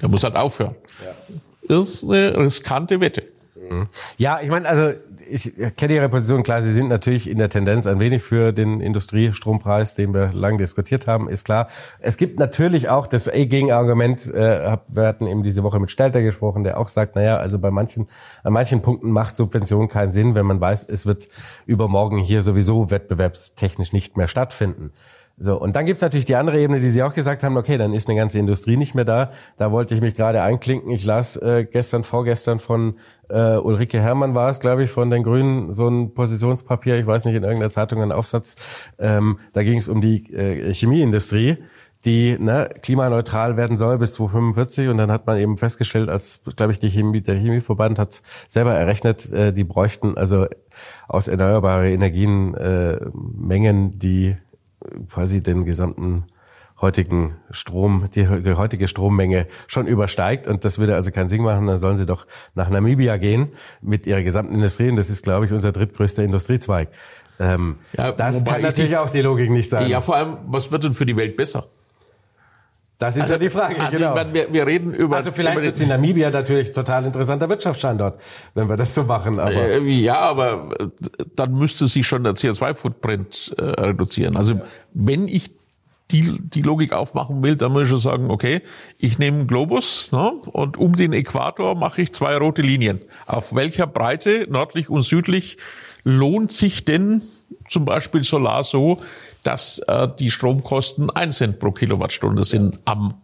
der 0.00 0.08
muss 0.08 0.24
halt 0.24 0.36
aufhören. 0.36 0.74
Ja. 1.02 1.36
Das 1.68 1.88
ist 1.88 2.04
eine 2.04 2.36
riskante 2.36 3.00
Wette. 3.00 3.24
Mhm. 3.70 3.88
Ja, 4.18 4.40
ich 4.40 4.50
meine, 4.50 4.68
also 4.68 4.92
ich 5.26 5.52
kenne 5.76 5.94
Ihre 5.94 6.08
Position, 6.08 6.42
klar, 6.42 6.62
Sie 6.62 6.72
sind 6.72 6.88
natürlich 6.88 7.28
in 7.30 7.38
der 7.38 7.48
Tendenz 7.48 7.86
ein 7.86 7.98
wenig 7.98 8.22
für 8.22 8.52
den 8.52 8.80
Industriestrompreis, 8.80 9.94
den 9.94 10.12
wir 10.12 10.32
lange 10.32 10.58
diskutiert 10.58 11.06
haben, 11.06 11.28
ist 11.28 11.44
klar. 11.44 11.68
Es 12.00 12.16
gibt 12.16 12.38
natürlich 12.38 12.88
auch 12.88 13.06
das 13.06 13.24
Gegenargument, 13.24 14.32
äh, 14.32 14.76
wir 14.88 15.06
hatten 15.06 15.26
eben 15.26 15.42
diese 15.42 15.62
Woche 15.62 15.80
mit 15.80 15.90
Stelter 15.90 16.22
gesprochen, 16.22 16.62
der 16.64 16.78
auch 16.78 16.88
sagt, 16.88 17.16
naja, 17.16 17.38
also 17.38 17.58
bei 17.58 17.70
manchen, 17.70 18.06
an 18.42 18.52
manchen 18.52 18.82
Punkten 18.82 19.10
macht 19.10 19.36
Subvention 19.36 19.88
keinen 19.88 20.10
Sinn, 20.10 20.34
wenn 20.34 20.46
man 20.46 20.60
weiß, 20.60 20.84
es 20.84 21.06
wird 21.06 21.28
übermorgen 21.66 22.18
hier 22.18 22.42
sowieso 22.42 22.90
wettbewerbstechnisch 22.90 23.92
nicht 23.92 24.16
mehr 24.16 24.28
stattfinden. 24.28 24.92
So, 25.36 25.60
und 25.60 25.74
dann 25.74 25.84
gibt's 25.84 26.00
natürlich 26.00 26.26
die 26.26 26.36
andere 26.36 26.60
Ebene, 26.60 26.80
die 26.80 26.90
Sie 26.90 27.02
auch 27.02 27.12
gesagt 27.12 27.42
haben, 27.42 27.56
okay, 27.56 27.76
dann 27.76 27.92
ist 27.92 28.08
eine 28.08 28.16
ganze 28.16 28.38
Industrie 28.38 28.76
nicht 28.76 28.94
mehr 28.94 29.04
da. 29.04 29.30
Da 29.56 29.72
wollte 29.72 29.94
ich 29.94 30.00
mich 30.00 30.14
gerade 30.14 30.42
einklinken. 30.42 30.92
Ich 30.92 31.04
las 31.04 31.36
äh, 31.36 31.64
gestern, 31.64 32.04
vorgestern 32.04 32.60
von 32.60 32.94
äh, 33.28 33.56
Ulrike 33.56 34.00
Herrmann 34.00 34.34
war 34.34 34.50
es, 34.50 34.60
glaube 34.60 34.84
ich, 34.84 34.90
von 34.90 35.10
den 35.10 35.24
Grünen 35.24 35.72
so 35.72 35.88
ein 35.88 36.14
Positionspapier, 36.14 36.98
ich 36.98 37.06
weiß 37.06 37.24
nicht, 37.24 37.34
in 37.34 37.42
irgendeiner 37.42 37.70
Zeitung 37.70 38.00
ein 38.00 38.12
Aufsatz. 38.12 38.54
Ähm, 38.98 39.38
da 39.52 39.64
ging 39.64 39.78
es 39.78 39.88
um 39.88 40.00
die 40.00 40.32
äh, 40.32 40.72
Chemieindustrie 40.72 41.58
die 42.04 42.36
ne, 42.38 42.68
klimaneutral 42.82 43.56
werden 43.56 43.76
soll 43.76 43.98
bis 43.98 44.14
2045 44.14 44.88
und 44.88 44.98
dann 44.98 45.10
hat 45.10 45.26
man 45.26 45.38
eben 45.38 45.56
festgestellt, 45.56 46.08
als 46.10 46.42
glaube 46.56 46.72
ich 46.72 46.78
die 46.78 46.90
Chemie, 46.90 47.22
der 47.22 47.36
Chemieverband 47.36 47.98
hat 47.98 48.20
selber 48.46 48.74
errechnet, 48.74 49.32
äh, 49.32 49.52
die 49.52 49.64
bräuchten 49.64 50.16
also 50.16 50.46
aus 51.08 51.28
erneuerbare 51.28 51.90
Energien 51.90 52.54
äh, 52.54 53.00
Mengen, 53.14 53.98
die 53.98 54.36
quasi 55.08 55.42
den 55.42 55.64
gesamten 55.64 56.24
heutigen 56.80 57.36
Strom, 57.50 58.08
die 58.14 58.26
heutige 58.28 58.88
Strommenge 58.88 59.46
schon 59.68 59.86
übersteigt 59.86 60.46
und 60.46 60.64
das 60.64 60.78
würde 60.78 60.94
also 60.94 61.10
keinen 61.12 61.28
Sinn 61.28 61.42
machen, 61.42 61.66
dann 61.66 61.78
sollen 61.78 61.96
sie 61.96 62.06
doch 62.06 62.26
nach 62.54 62.68
Namibia 62.68 63.16
gehen 63.16 63.52
mit 63.80 64.06
ihrer 64.06 64.22
gesamten 64.22 64.54
Industrie 64.54 64.90
und 64.90 64.96
das 64.96 65.08
ist, 65.08 65.22
glaube 65.22 65.46
ich, 65.46 65.52
unser 65.52 65.72
drittgrößter 65.72 66.24
Industriezweig. 66.24 66.88
Ähm, 67.38 67.76
ja, 67.96 68.12
das 68.12 68.44
kann 68.44 68.62
natürlich 68.62 68.96
auch 68.96 69.10
die 69.10 69.20
Logik 69.20 69.50
nicht 69.50 69.70
sein. 69.70 69.88
Ja, 69.88 70.00
vor 70.00 70.16
allem, 70.16 70.36
was 70.46 70.70
wird 70.70 70.84
denn 70.84 70.92
für 70.92 71.06
die 71.06 71.16
Welt 71.16 71.36
besser? 71.36 71.66
Das 72.98 73.16
ist 73.16 73.22
also, 73.22 73.34
ja 73.34 73.38
die 73.38 73.50
Frage, 73.50 73.80
also 73.80 73.98
genau. 73.98 74.14
Meine, 74.14 74.32
wir, 74.32 74.52
wir, 74.52 74.66
reden 74.66 74.94
über... 74.94 75.16
Also 75.16 75.32
vielleicht 75.32 75.60
wird 75.60 75.80
in 75.80 75.88
Namibia 75.88 76.30
natürlich 76.30 76.70
total 76.72 77.04
interessanter 77.04 77.48
Wirtschaftsstandort, 77.48 78.20
wenn 78.54 78.68
wir 78.68 78.76
das 78.76 78.94
so 78.94 79.02
machen. 79.02 79.38
Aber 79.40 79.52
äh, 79.52 79.80
ja, 79.80 80.20
aber 80.20 80.70
äh, 80.78 80.88
dann 81.34 81.54
müsste 81.54 81.88
sich 81.88 82.06
schon 82.06 82.22
der 82.22 82.34
CO2-Footprint 82.34 83.56
äh, 83.58 83.62
reduzieren. 83.62 84.36
Also 84.36 84.54
ja. 84.54 84.62
wenn 84.92 85.26
ich 85.26 85.50
die, 86.10 86.38
die 86.40 86.62
Logik 86.62 86.92
aufmachen 86.92 87.42
will, 87.42 87.56
dann 87.56 87.72
muss 87.72 87.82
ich 87.82 87.88
schon 87.88 87.98
sagen, 87.98 88.30
okay, 88.30 88.62
ich 88.98 89.18
nehme 89.18 89.38
einen 89.38 89.46
Globus 89.48 90.12
ne, 90.12 90.30
und 90.52 90.76
um 90.76 90.94
den 90.94 91.12
Äquator 91.12 91.74
mache 91.74 92.02
ich 92.02 92.12
zwei 92.12 92.36
rote 92.36 92.62
Linien. 92.62 93.00
Auf 93.26 93.54
welcher 93.54 93.88
Breite, 93.88 94.46
nördlich 94.48 94.88
und 94.88 95.02
südlich, 95.02 95.58
lohnt 96.04 96.52
sich 96.52 96.84
denn 96.84 97.22
zum 97.68 97.84
Beispiel 97.84 98.24
Solar 98.24 98.62
so, 98.64 99.00
dass 99.42 99.78
äh, 99.80 100.08
die 100.18 100.30
Stromkosten 100.30 101.10
ein 101.10 101.32
Cent 101.32 101.58
pro 101.58 101.72
Kilowattstunde 101.72 102.44
sind 102.44 102.78
am 102.84 103.14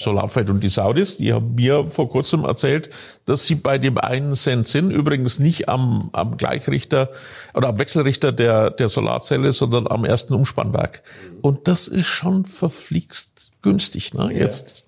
Solarfeld 0.00 0.48
und 0.48 0.60
die 0.60 0.68
Saudis, 0.68 1.18
die 1.18 1.32
haben 1.32 1.54
mir 1.54 1.86
vor 1.86 2.08
kurzem 2.08 2.44
erzählt, 2.44 2.88
dass 3.26 3.44
sie 3.44 3.54
bei 3.54 3.76
dem 3.76 3.98
einen 3.98 4.34
Cent 4.34 4.66
sind, 4.66 4.90
übrigens 4.90 5.38
nicht 5.38 5.68
am, 5.68 6.08
am 6.12 6.38
Gleichrichter 6.38 7.10
oder 7.52 7.68
am 7.68 7.78
Wechselrichter 7.78 8.32
der, 8.32 8.70
der 8.70 8.88
Solarzelle, 8.88 9.52
sondern 9.52 9.86
am 9.86 10.04
ersten 10.06 10.32
Umspannwerk. 10.32 11.02
Und 11.42 11.68
das 11.68 11.86
ist 11.86 12.06
schon 12.06 12.46
verflixt 12.46 13.52
günstig. 13.60 14.14
Ne? 14.14 14.30
Jetzt 14.32 14.86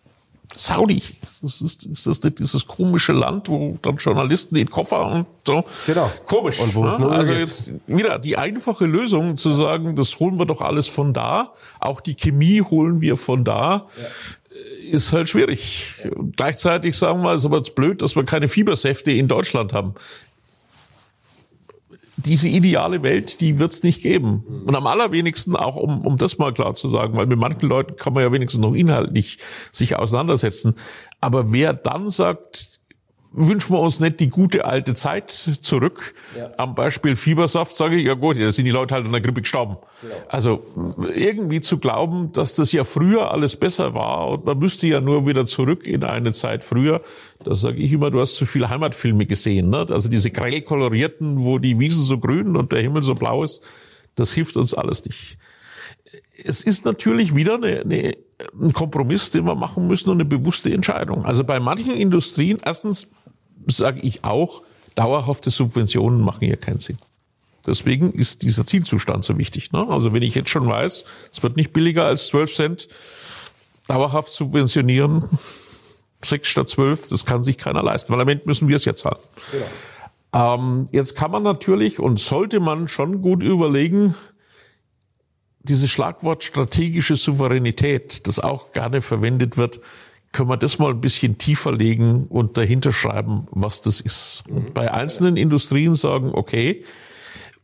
Saudi. 0.56 1.02
Das 1.42 1.60
ist, 1.60 1.86
ist 1.86 2.06
das 2.06 2.22
nicht 2.22 2.38
dieses 2.38 2.66
komische 2.66 3.12
Land, 3.12 3.48
wo 3.48 3.76
dann 3.82 3.96
Journalisten 3.96 4.54
den 4.54 4.70
Koffer 4.70 5.06
und 5.06 5.26
so. 5.44 5.64
Genau. 5.86 6.10
Komisch. 6.26 6.60
Und 6.60 6.74
wo 6.74 6.84
ne? 6.84 6.90
es 6.90 6.98
nur 6.98 7.10
Also 7.10 7.32
jetzt 7.32 7.72
wieder 7.86 8.18
die 8.18 8.36
einfache 8.36 8.86
Lösung 8.86 9.36
zu 9.36 9.52
sagen, 9.52 9.96
das 9.96 10.18
holen 10.20 10.38
wir 10.38 10.46
doch 10.46 10.60
alles 10.60 10.86
von 10.86 11.12
da. 11.12 11.52
Auch 11.80 12.00
die 12.00 12.14
Chemie 12.14 12.62
holen 12.62 13.00
wir 13.00 13.16
von 13.16 13.44
da. 13.44 13.88
Ja. 13.96 14.92
Ist 14.92 15.12
halt 15.12 15.28
schwierig. 15.28 15.94
Ja. 16.04 16.10
Gleichzeitig 16.36 16.96
sagen 16.96 17.22
wir, 17.22 17.34
ist 17.34 17.44
aber 17.44 17.56
jetzt 17.56 17.74
blöd, 17.74 18.02
dass 18.02 18.14
wir 18.14 18.24
keine 18.24 18.48
Fiebersäfte 18.48 19.10
in 19.10 19.26
Deutschland 19.26 19.72
haben 19.72 19.94
diese 22.26 22.48
ideale 22.48 23.02
Welt, 23.02 23.40
die 23.40 23.58
wird 23.58 23.72
es 23.72 23.82
nicht 23.82 24.02
geben. 24.02 24.62
Und 24.66 24.74
am 24.74 24.86
allerwenigsten 24.86 25.56
auch, 25.56 25.76
um, 25.76 26.06
um 26.06 26.16
das 26.16 26.38
mal 26.38 26.52
klar 26.52 26.74
zu 26.74 26.88
sagen, 26.88 27.16
weil 27.16 27.26
mit 27.26 27.38
manchen 27.38 27.68
Leuten 27.68 27.96
kann 27.96 28.12
man 28.12 28.22
ja 28.22 28.32
wenigstens 28.32 28.60
noch 28.60 28.74
inhaltlich 28.74 29.38
sich 29.70 29.98
auseinandersetzen. 29.98 30.74
Aber 31.20 31.52
wer 31.52 31.72
dann 31.72 32.10
sagt, 32.10 32.80
wünschen 33.32 33.74
wir 33.74 33.80
uns 33.80 34.00
nicht 34.00 34.20
die 34.20 34.28
gute 34.28 34.64
alte 34.64 34.94
Zeit 34.94 35.30
zurück. 35.30 36.14
Ja. 36.36 36.50
Am 36.58 36.74
Beispiel 36.74 37.16
Fiebersaft 37.16 37.74
sage 37.74 37.96
ich, 37.96 38.06
ja 38.06 38.14
gut, 38.14 38.38
da 38.38 38.52
sind 38.52 38.64
die 38.64 38.70
Leute 38.70 38.94
halt 38.94 39.06
an 39.06 39.12
der 39.12 39.20
Grippe 39.20 39.40
gestorben. 39.40 39.76
Genau. 40.00 40.14
Also 40.28 40.62
irgendwie 41.14 41.60
zu 41.60 41.78
glauben, 41.78 42.32
dass 42.32 42.54
das 42.54 42.72
ja 42.72 42.84
früher 42.84 43.30
alles 43.30 43.56
besser 43.56 43.94
war 43.94 44.28
und 44.28 44.44
man 44.44 44.58
müsste 44.58 44.86
ja 44.86 45.00
nur 45.00 45.26
wieder 45.26 45.46
zurück 45.46 45.86
in 45.86 46.04
eine 46.04 46.32
Zeit 46.32 46.62
früher, 46.62 47.00
da 47.42 47.54
sage 47.54 47.78
ich 47.78 47.92
immer, 47.92 48.10
du 48.10 48.20
hast 48.20 48.36
zu 48.36 48.46
viele 48.46 48.68
Heimatfilme 48.68 49.26
gesehen. 49.26 49.70
Ne? 49.70 49.86
Also 49.88 50.08
diese 50.08 50.30
grell 50.30 50.60
kolorierten, 50.62 51.44
wo 51.44 51.58
die 51.58 51.78
Wiesen 51.78 52.04
so 52.04 52.18
grün 52.18 52.56
und 52.56 52.72
der 52.72 52.80
Himmel 52.80 53.02
so 53.02 53.14
blau 53.14 53.42
ist, 53.42 53.62
das 54.14 54.32
hilft 54.32 54.56
uns 54.56 54.74
alles 54.74 55.04
nicht. 55.04 55.38
Es 56.44 56.62
ist 56.62 56.84
natürlich 56.84 57.34
wieder 57.34 57.54
eine, 57.54 57.80
eine, 57.80 58.16
ein 58.60 58.72
Kompromiss, 58.72 59.30
den 59.30 59.44
wir 59.44 59.54
machen 59.54 59.86
müssen 59.86 60.10
und 60.10 60.16
eine 60.16 60.24
bewusste 60.24 60.72
Entscheidung. 60.72 61.24
Also 61.24 61.44
bei 61.44 61.60
manchen 61.60 61.92
Industrien, 61.92 62.58
erstens 62.64 63.08
sage 63.66 64.00
ich 64.00 64.24
auch, 64.24 64.62
dauerhafte 64.94 65.50
Subventionen 65.50 66.20
machen 66.20 66.46
hier 66.46 66.56
keinen 66.56 66.80
Sinn. 66.80 66.98
Deswegen 67.66 68.12
ist 68.12 68.42
dieser 68.42 68.66
Zielzustand 68.66 69.24
so 69.24 69.38
wichtig. 69.38 69.72
Ne? 69.72 69.86
Also 69.88 70.12
wenn 70.12 70.22
ich 70.22 70.34
jetzt 70.34 70.50
schon 70.50 70.66
weiß, 70.66 71.04
es 71.32 71.42
wird 71.42 71.56
nicht 71.56 71.72
billiger 71.72 72.04
als 72.04 72.26
12 72.28 72.54
Cent, 72.54 72.88
dauerhaft 73.86 74.30
subventionieren, 74.30 75.28
6 76.22 76.48
statt 76.48 76.68
12, 76.68 77.08
das 77.08 77.24
kann 77.24 77.42
sich 77.42 77.58
keiner 77.58 77.82
leisten, 77.82 78.12
weil 78.12 78.20
am 78.20 78.28
Ende 78.28 78.44
müssen 78.46 78.68
wir 78.68 78.76
es 78.76 78.84
jetzt 78.84 79.00
zahlen. 79.00 79.20
Genau. 79.52 79.64
Ähm, 80.34 80.88
jetzt 80.92 81.14
kann 81.14 81.30
man 81.30 81.42
natürlich 81.42 82.00
und 82.00 82.18
sollte 82.18 82.58
man 82.58 82.88
schon 82.88 83.20
gut 83.20 83.42
überlegen, 83.42 84.14
dieses 85.64 85.90
Schlagwort 85.90 86.44
strategische 86.44 87.16
Souveränität, 87.16 88.26
das 88.26 88.38
auch 88.38 88.72
gerne 88.72 89.00
verwendet 89.00 89.56
wird, 89.56 89.80
können 90.32 90.48
wir 90.48 90.56
das 90.56 90.78
mal 90.78 90.90
ein 90.90 91.00
bisschen 91.00 91.38
tiefer 91.38 91.72
legen 91.72 92.26
und 92.26 92.56
dahinter 92.56 92.92
schreiben, 92.92 93.46
was 93.50 93.82
das 93.82 94.00
ist. 94.00 94.44
Und 94.48 94.74
bei 94.74 94.90
einzelnen 94.90 95.36
Industrien 95.36 95.94
sagen, 95.94 96.30
okay, 96.32 96.84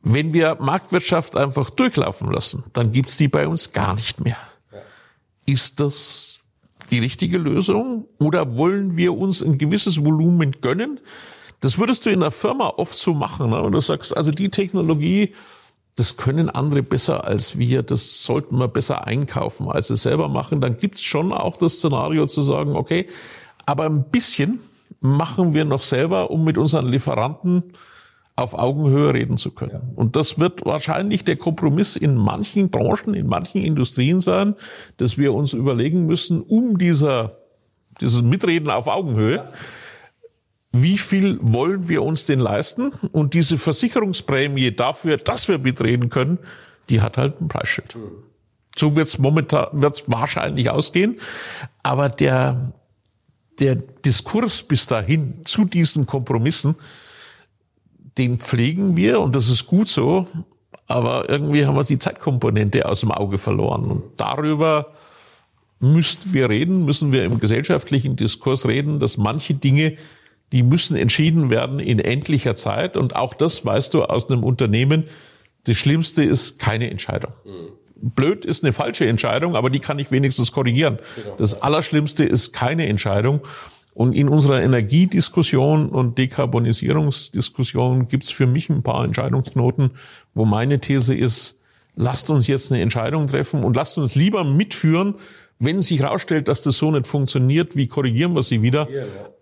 wenn 0.03 0.33
wir 0.33 0.57
Marktwirtschaft 0.61 1.37
einfach 1.37 1.71
durchlaufen 1.71 2.31
lassen, 2.31 2.65
dann 2.73 2.93
gibt's 2.93 3.17
die 3.17 3.29
bei 3.29 3.49
uns 3.49 3.73
gar 3.73 3.95
nicht 3.95 4.23
mehr. 4.23 4.37
Ist 5.47 5.81
das 5.81 6.41
die 6.91 6.99
richtige 6.99 7.39
Lösung? 7.39 8.07
Oder 8.19 8.57
wollen 8.57 8.97
wir 8.97 9.17
uns 9.17 9.43
ein 9.43 9.59
gewisses 9.59 10.05
Volumen 10.05 10.53
gönnen? 10.61 11.01
Das 11.61 11.79
würdest 11.79 12.07
du 12.07 12.11
in 12.11 12.23
einer 12.23 12.31
Firma 12.31 12.69
oft 12.77 12.95
so 12.95 13.15
machen. 13.15 13.51
Ne? 13.51 13.61
Und 13.61 13.73
du 13.73 13.81
sagst, 13.81 14.17
also 14.17 14.31
die 14.31 14.51
Technologie, 14.51 15.35
das 15.99 16.17
können 16.17 16.49
andere 16.49 16.85
besser 16.85 17.25
als 17.25 17.59
wir, 17.59 17.83
das 17.83 18.23
sollten 18.23 18.57
wir 18.57 18.69
besser 18.69 19.09
einkaufen, 19.09 19.69
als 19.69 19.91
es 19.91 20.05
selber 20.05 20.29
machen, 20.29 20.61
dann 20.61 20.77
gibt's 20.77 21.03
schon 21.03 21.33
auch 21.33 21.57
das 21.57 21.79
Szenario 21.79 22.27
zu 22.27 22.41
sagen, 22.41 22.77
okay, 22.77 23.09
aber 23.67 23.87
ein 23.87 24.05
bisschen 24.05 24.61
machen 25.01 25.55
wir 25.55 25.65
noch 25.65 25.83
selber, 25.83 26.31
um 26.31 26.45
mit 26.45 26.57
unseren 26.57 26.87
Lieferanten 26.87 27.73
auf 28.37 28.55
Augenhöhe 28.55 29.13
reden 29.13 29.39
zu 29.39 29.51
können. 29.51 29.73
Ja. 29.73 29.83
Und 29.97 30.15
das 30.15 30.39
wird 30.39 30.65
wahrscheinlich 30.65 31.25
der 31.25 31.35
Kompromiss 31.35 31.97
in 31.97 32.15
manchen 32.15 32.71
Branchen, 32.71 33.15
in 33.15 33.27
manchen 33.27 33.65
Industrien 33.65 34.21
sein, 34.21 34.55
dass 34.99 35.19
wir 35.19 35.35
uns 35.35 35.53
überlegen 35.53 36.07
müssen, 36.07 36.43
um 36.43 36.79
dieser, 36.79 37.39
dieses 38.01 38.23
Mitreden 38.23 38.71
auf 38.71 38.87
Augenhöhe, 38.87 39.37
ja 39.39 39.53
wie 40.73 40.99
viel 40.99 41.39
wollen 41.41 41.89
wir 41.89 42.03
uns 42.03 42.27
denn 42.27 42.41
leisten? 42.41 42.93
Und 43.13 43.35
diese 43.35 43.57
Versicherungsprämie 43.57 44.73
dafür, 44.73 45.17
dass 45.17 45.49
wir 45.49 45.59
mitreden 45.59 46.11
können, 46.11 46.39
die 46.91 47.01
hat 47.01 47.17
halt 47.17 47.41
ein 47.41 47.49
Preisschild. 47.49 47.97
So 48.77 48.95
wird 48.95 49.07
es 49.07 49.19
momentan, 49.19 49.69
wird 49.73 49.95
es 49.95 50.05
wahrscheinlich 50.07 50.71
ausgehen. 50.71 51.19
Aber 51.83 52.09
der, 52.09 52.73
der 53.59 53.77
Diskurs 53.77 54.63
bis 54.63 54.87
dahin 54.87 55.45
zu 55.45 55.65
diesen 55.65 56.07
Kompromissen, 56.07 56.77
den 58.19 58.39
pflegen 58.39 58.97
wir 58.97 59.21
und 59.21 59.35
das 59.35 59.49
ist 59.49 59.67
gut 59.67 59.89
so. 59.89 60.27
Aber 60.87 61.29
irgendwie 61.29 61.67
haben 61.67 61.77
wir 61.77 61.85
die 61.85 61.99
Zeitkomponente 61.99 62.87
aus 62.87 63.01
dem 63.01 63.11
Auge 63.11 63.39
verloren. 63.39 63.91
Und 63.91 64.03
darüber 64.17 64.93
müssten 65.81 66.33
wir 66.33 66.49
reden, 66.49 66.85
müssen 66.85 67.13
wir 67.13 67.25
im 67.25 67.41
gesellschaftlichen 67.41 68.17
Diskurs 68.17 68.67
reden, 68.67 68.99
dass 68.99 69.17
manche 69.17 69.55
Dinge 69.55 69.97
die 70.53 70.63
müssen 70.63 70.97
entschieden 70.97 71.51
werden 71.51 71.79
in 71.79 71.99
endlicher 71.99 72.57
Zeit. 72.57 72.97
Und 72.97 73.17
auch 73.17 73.35
das 73.35 73.65
weißt 73.65 73.95
du 73.95 74.05
aus 74.05 74.31
einem 74.31 74.45
Unternehmen. 74.45 75.05
Das 75.65 75.77
Schlimmste 75.77 76.25
ist 76.25 76.59
keine 76.59 76.91
Entscheidung. 76.91 77.33
Mhm. 77.45 77.73
Blöd 78.01 78.45
ist 78.45 78.63
eine 78.63 78.73
falsche 78.73 79.07
Entscheidung, 79.07 79.57
aber 79.57 79.71
die 79.71 79.81
kann 79.81 79.99
ich 79.99 80.11
wenigstens 80.11 80.53
korrigieren. 80.53 80.99
Genau. 81.17 81.37
Das 81.37 81.63
Allerschlimmste 81.63 82.25
ist 82.25 82.53
keine 82.53 82.87
Entscheidung. 82.87 83.41
Und 83.93 84.13
in 84.13 84.29
unserer 84.29 84.63
Energiediskussion 84.63 85.89
und 85.89 86.19
Dekarbonisierungsdiskussion 86.19 88.07
gibt 88.07 88.23
es 88.23 88.31
für 88.31 88.47
mich 88.47 88.71
ein 88.71 88.85
paar 88.85 89.05
Entscheidungsknoten, 89.05 89.91
wo 90.35 90.45
meine 90.45 90.79
These 90.79 91.17
ist, 91.17 91.61
lasst 91.97 92.31
uns 92.31 92.47
jetzt 92.47 92.71
eine 92.71 92.81
Entscheidung 92.81 93.27
treffen 93.27 93.65
und 93.65 93.75
lasst 93.75 93.99
uns 93.99 94.15
lieber 94.15 94.45
mitführen, 94.45 95.17
wenn 95.59 95.81
sich 95.81 96.01
herausstellt, 96.01 96.47
dass 96.47 96.63
das 96.63 96.79
so 96.79 96.93
nicht 96.93 97.09
funktioniert, 97.09 97.75
wie 97.75 97.89
korrigieren 97.89 98.35
wir 98.37 98.45
sie 98.45 98.63
wieder, 98.63 98.87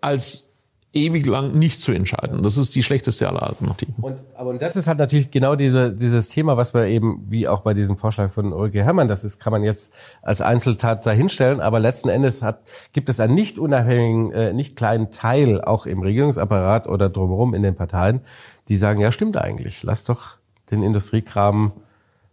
als 0.01 0.56
ewig 0.93 1.25
lang 1.25 1.53
nicht 1.53 1.79
zu 1.79 1.91
entscheiden. 1.91 2.41
Das 2.43 2.57
ist 2.57 2.73
die 2.75 2.81
schlechteste 2.81 3.27
aller 3.27 3.43
Alternativen. 3.43 3.95
Und, 4.01 4.17
aber 4.35 4.49
und 4.49 4.61
das 4.61 4.75
ist 4.75 4.87
halt 4.87 4.97
natürlich 4.97 5.31
genau 5.31 5.55
diese, 5.55 5.91
dieses 5.91 6.29
Thema, 6.29 6.57
was 6.57 6.73
wir 6.73 6.85
eben, 6.85 7.25
wie 7.29 7.47
auch 7.47 7.61
bei 7.61 7.73
diesem 7.73 7.97
Vorschlag 7.97 8.31
von 8.31 8.53
Ulrike 8.53 8.83
Herrmann, 8.83 9.07
das 9.07 9.23
ist, 9.23 9.39
kann 9.39 9.51
man 9.51 9.63
jetzt 9.63 9.93
als 10.21 10.41
Einzeltat 10.41 11.05
dahinstellen, 11.05 11.59
aber 11.59 11.79
letzten 11.79 12.09
Endes 12.09 12.41
hat, 12.41 12.61
gibt 12.93 13.09
es 13.09 13.19
einen 13.19 13.35
nicht 13.35 13.59
unabhängigen, 13.59 14.31
äh, 14.31 14.53
nicht 14.53 14.75
kleinen 14.75 15.11
Teil 15.11 15.61
auch 15.61 15.85
im 15.85 16.01
Regierungsapparat 16.01 16.87
oder 16.87 17.09
drumherum 17.09 17.53
in 17.53 17.63
den 17.63 17.75
Parteien, 17.75 18.21
die 18.69 18.77
sagen, 18.77 19.01
ja 19.01 19.11
stimmt 19.11 19.37
eigentlich, 19.37 19.83
lass 19.83 20.03
doch 20.03 20.37
den 20.71 20.83
Industriekram 20.83 21.73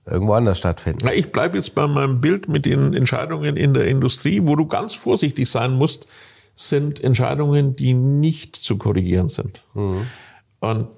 irgendwo 0.07 0.35
anders 0.35 0.59
stattfinden. 0.59 1.01
Na, 1.05 1.13
ich 1.13 1.33
bleibe 1.33 1.57
jetzt 1.57 1.75
bei 1.75 1.87
meinem 1.87 2.21
Bild 2.21 2.49
mit 2.49 2.67
den 2.67 2.95
Entscheidungen 2.95 3.57
in 3.57 3.75
der 3.75 3.87
Industrie, 3.87 4.43
wo 4.45 4.55
du 4.55 4.67
ganz 4.67 4.93
vorsichtig 4.93 5.51
sein 5.51 5.73
musst, 5.73 6.07
sind 6.55 7.03
Entscheidungen, 7.03 7.77
die 7.77 7.95
nicht 7.95 8.57
zu 8.57 8.77
korrigieren 8.77 9.29
sind. 9.29 9.63
Mhm. 9.75 10.07
Und 10.61 10.89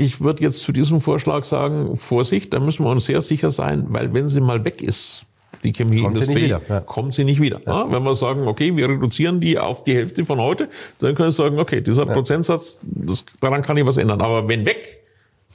Ich 0.00 0.20
würde 0.20 0.44
jetzt 0.44 0.60
zu 0.60 0.70
diesem 0.70 1.00
Vorschlag 1.00 1.44
sagen, 1.44 1.96
Vorsicht, 1.96 2.54
da 2.54 2.60
müssen 2.60 2.84
wir 2.84 2.90
uns 2.90 3.06
sehr 3.06 3.20
sicher 3.20 3.50
sein, 3.50 3.86
weil 3.88 4.14
wenn 4.14 4.28
sie 4.28 4.40
mal 4.40 4.64
weg 4.64 4.80
ist, 4.80 5.24
die 5.64 5.72
Chemieindustrie, 5.72 6.50
kommt 6.50 6.66
sie, 6.66 6.72
ja. 6.72 6.80
kommt 6.80 7.14
sie 7.14 7.24
nicht 7.24 7.40
wieder. 7.40 7.58
Ja. 7.66 7.90
Wenn 7.90 8.04
wir 8.04 8.14
sagen, 8.14 8.46
okay, 8.46 8.76
wir 8.76 8.88
reduzieren 8.88 9.40
die 9.40 9.58
auf 9.58 9.82
die 9.82 9.94
Hälfte 9.96 10.24
von 10.24 10.38
heute, 10.38 10.68
dann 11.00 11.16
können 11.16 11.28
wir 11.28 11.32
sagen, 11.32 11.58
okay, 11.58 11.80
dieser 11.80 12.06
ja. 12.06 12.12
Prozentsatz, 12.12 12.78
das, 12.84 13.24
daran 13.40 13.62
kann 13.62 13.76
ich 13.76 13.84
was 13.86 13.96
ändern. 13.96 14.20
Aber 14.20 14.48
wenn 14.48 14.64
weg, 14.66 15.02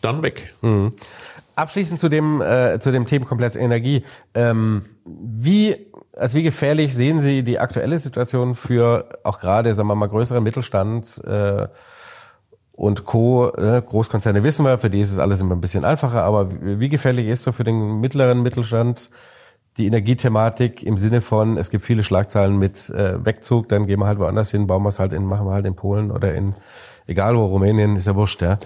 dann 0.02 0.24
weg. 0.24 0.54
Mhm. 0.62 0.92
Abschließend 1.56 2.00
zu 2.00 2.10
dem, 2.10 2.42
äh, 2.42 2.80
zu 2.80 2.92
dem 2.92 3.06
Themenkomplex 3.06 3.56
Energie. 3.56 4.04
Ähm, 4.34 4.82
wie, 5.06 5.78
also 6.16 6.38
wie 6.38 6.44
gefährlich 6.44 6.96
sehen 6.96 7.20
Sie 7.20 7.44
die 7.44 7.60
aktuelle 7.60 7.98
Situation 7.98 8.56
für 8.56 9.08
auch 9.24 9.40
gerade, 9.40 9.74
sagen 9.74 9.88
wir 9.88 9.96
mal, 9.96 10.08
größeren 10.08 10.44
Mittelstand 10.44 11.22
äh, 11.26 11.66
und 12.72 13.06
Co. 13.06 13.52
Äh, 13.56 13.82
Großkonzerne 13.82 14.44
wissen 14.44 14.66
wir, 14.66 14.78
für 14.80 14.90
die 14.90 15.00
ist 15.00 15.12
es 15.12 15.20
alles 15.20 15.42
immer 15.42 15.56
ein 15.56 15.62
bisschen 15.62 15.86
einfacher, 15.86 16.24
aber 16.24 16.50
wie, 16.62 16.90
gefährlich 16.90 17.28
ist 17.28 17.44
so 17.44 17.52
für 17.52 17.64
den 17.64 18.00
mittleren 18.00 18.42
Mittelstand 18.42 19.10
die 19.78 19.88
Energiethematik 19.88 20.84
im 20.84 20.98
Sinne 20.98 21.20
von, 21.22 21.58
es 21.58 21.72
gibt 21.72 21.84
viele 21.84 22.04
Schlagzeilen 22.04 22.58
mit 22.58 22.90
äh, 22.92 23.26
Wegzug, 23.26 23.70
dann 23.70 23.88
gehen 23.88 24.00
wir 24.00 24.06
halt 24.06 24.20
woanders 24.20 24.52
hin, 24.52 24.68
bauen 24.68 24.84
wir 24.84 24.90
es 24.90 25.00
halt 25.00 25.14
in, 25.14 25.26
machen 25.26 25.48
wir 25.48 25.54
halt 25.54 25.66
in 25.66 25.76
Polen 25.76 26.12
oder 26.12 26.34
in, 26.36 26.54
egal 27.08 27.36
wo, 27.36 27.46
Rumänien, 27.46 27.96
ist 27.96 28.06
ja 28.06 28.16
wurscht, 28.16 28.42
ja. 28.44 28.60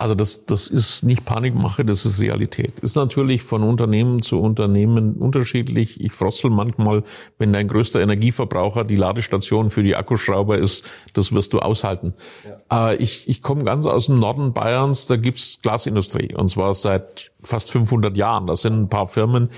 Also 0.00 0.14
das, 0.14 0.46
das 0.46 0.68
ist 0.68 1.02
nicht 1.02 1.26
Panikmache, 1.26 1.84
das 1.84 2.06
ist 2.06 2.20
Realität. 2.20 2.72
Ist 2.80 2.96
natürlich 2.96 3.42
von 3.42 3.62
Unternehmen 3.62 4.22
zu 4.22 4.40
Unternehmen 4.40 5.16
unterschiedlich. 5.16 6.00
Ich 6.00 6.12
frotzel 6.12 6.48
manchmal, 6.48 7.04
wenn 7.36 7.52
dein 7.52 7.68
größter 7.68 8.00
Energieverbraucher 8.00 8.84
die 8.84 8.96
Ladestation 8.96 9.68
für 9.68 9.82
die 9.82 9.96
Akkuschrauber 9.96 10.56
ist, 10.56 10.86
das 11.12 11.34
wirst 11.34 11.52
du 11.52 11.58
aushalten. 11.58 12.14
Ja. 12.70 12.92
Äh, 12.92 12.96
ich, 12.96 13.28
ich 13.28 13.42
komme 13.42 13.64
ganz 13.64 13.84
aus 13.84 14.06
dem 14.06 14.18
Norden 14.18 14.54
Bayerns, 14.54 15.06
da 15.06 15.16
gibt's 15.16 15.58
Glasindustrie 15.60 16.34
und 16.34 16.48
zwar 16.48 16.72
seit 16.72 17.30
fast 17.42 17.70
500 17.70 18.16
Jahren. 18.16 18.46
Da 18.46 18.56
sind 18.56 18.80
ein 18.80 18.88
paar 18.88 19.06
Firmen, 19.06 19.50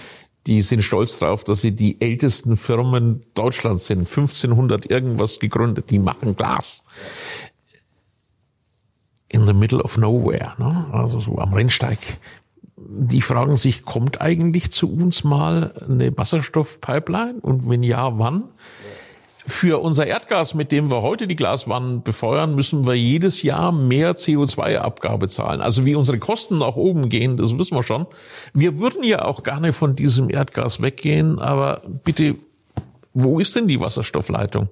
die 0.48 0.62
sind 0.62 0.82
stolz 0.82 1.20
drauf, 1.20 1.44
dass 1.44 1.60
sie 1.60 1.70
die 1.70 2.00
ältesten 2.00 2.56
Firmen 2.56 3.20
Deutschlands 3.34 3.86
sind. 3.86 4.00
1500 4.00 4.90
irgendwas 4.90 5.38
gegründet, 5.38 5.90
die 5.90 6.00
machen 6.00 6.34
Glas 6.34 6.82
in 9.32 9.46
the 9.46 9.52
middle 9.52 9.82
of 9.82 9.98
nowhere, 9.98 10.54
ne? 10.58 10.86
also 10.92 11.18
so 11.18 11.38
am 11.38 11.52
Rennsteig. 11.52 11.98
Die 12.76 13.22
fragen 13.22 13.56
sich, 13.56 13.82
kommt 13.82 14.20
eigentlich 14.20 14.70
zu 14.70 14.92
uns 14.92 15.24
mal 15.24 15.74
eine 15.88 16.16
Wasserstoffpipeline 16.16 17.40
und 17.40 17.68
wenn 17.68 17.82
ja, 17.82 18.18
wann? 18.18 18.44
Für 19.44 19.82
unser 19.82 20.06
Erdgas, 20.06 20.54
mit 20.54 20.70
dem 20.70 20.90
wir 20.90 21.02
heute 21.02 21.26
die 21.26 21.34
Glaswannen 21.34 22.02
befeuern, 22.02 22.54
müssen 22.54 22.86
wir 22.86 22.94
jedes 22.94 23.42
Jahr 23.42 23.72
mehr 23.72 24.14
CO2-Abgabe 24.14 25.28
zahlen. 25.28 25.60
Also 25.60 25.84
wie 25.84 25.96
unsere 25.96 26.18
Kosten 26.18 26.58
nach 26.58 26.76
oben 26.76 27.08
gehen, 27.08 27.36
das 27.36 27.58
wissen 27.58 27.74
wir 27.74 27.82
schon. 27.82 28.06
Wir 28.54 28.78
würden 28.78 29.02
ja 29.02 29.24
auch 29.24 29.42
gerne 29.42 29.72
von 29.72 29.96
diesem 29.96 30.30
Erdgas 30.30 30.80
weggehen, 30.80 31.40
aber 31.40 31.82
bitte, 32.04 32.36
wo 33.14 33.40
ist 33.40 33.56
denn 33.56 33.66
die 33.66 33.80
Wasserstoffleitung? 33.80 34.68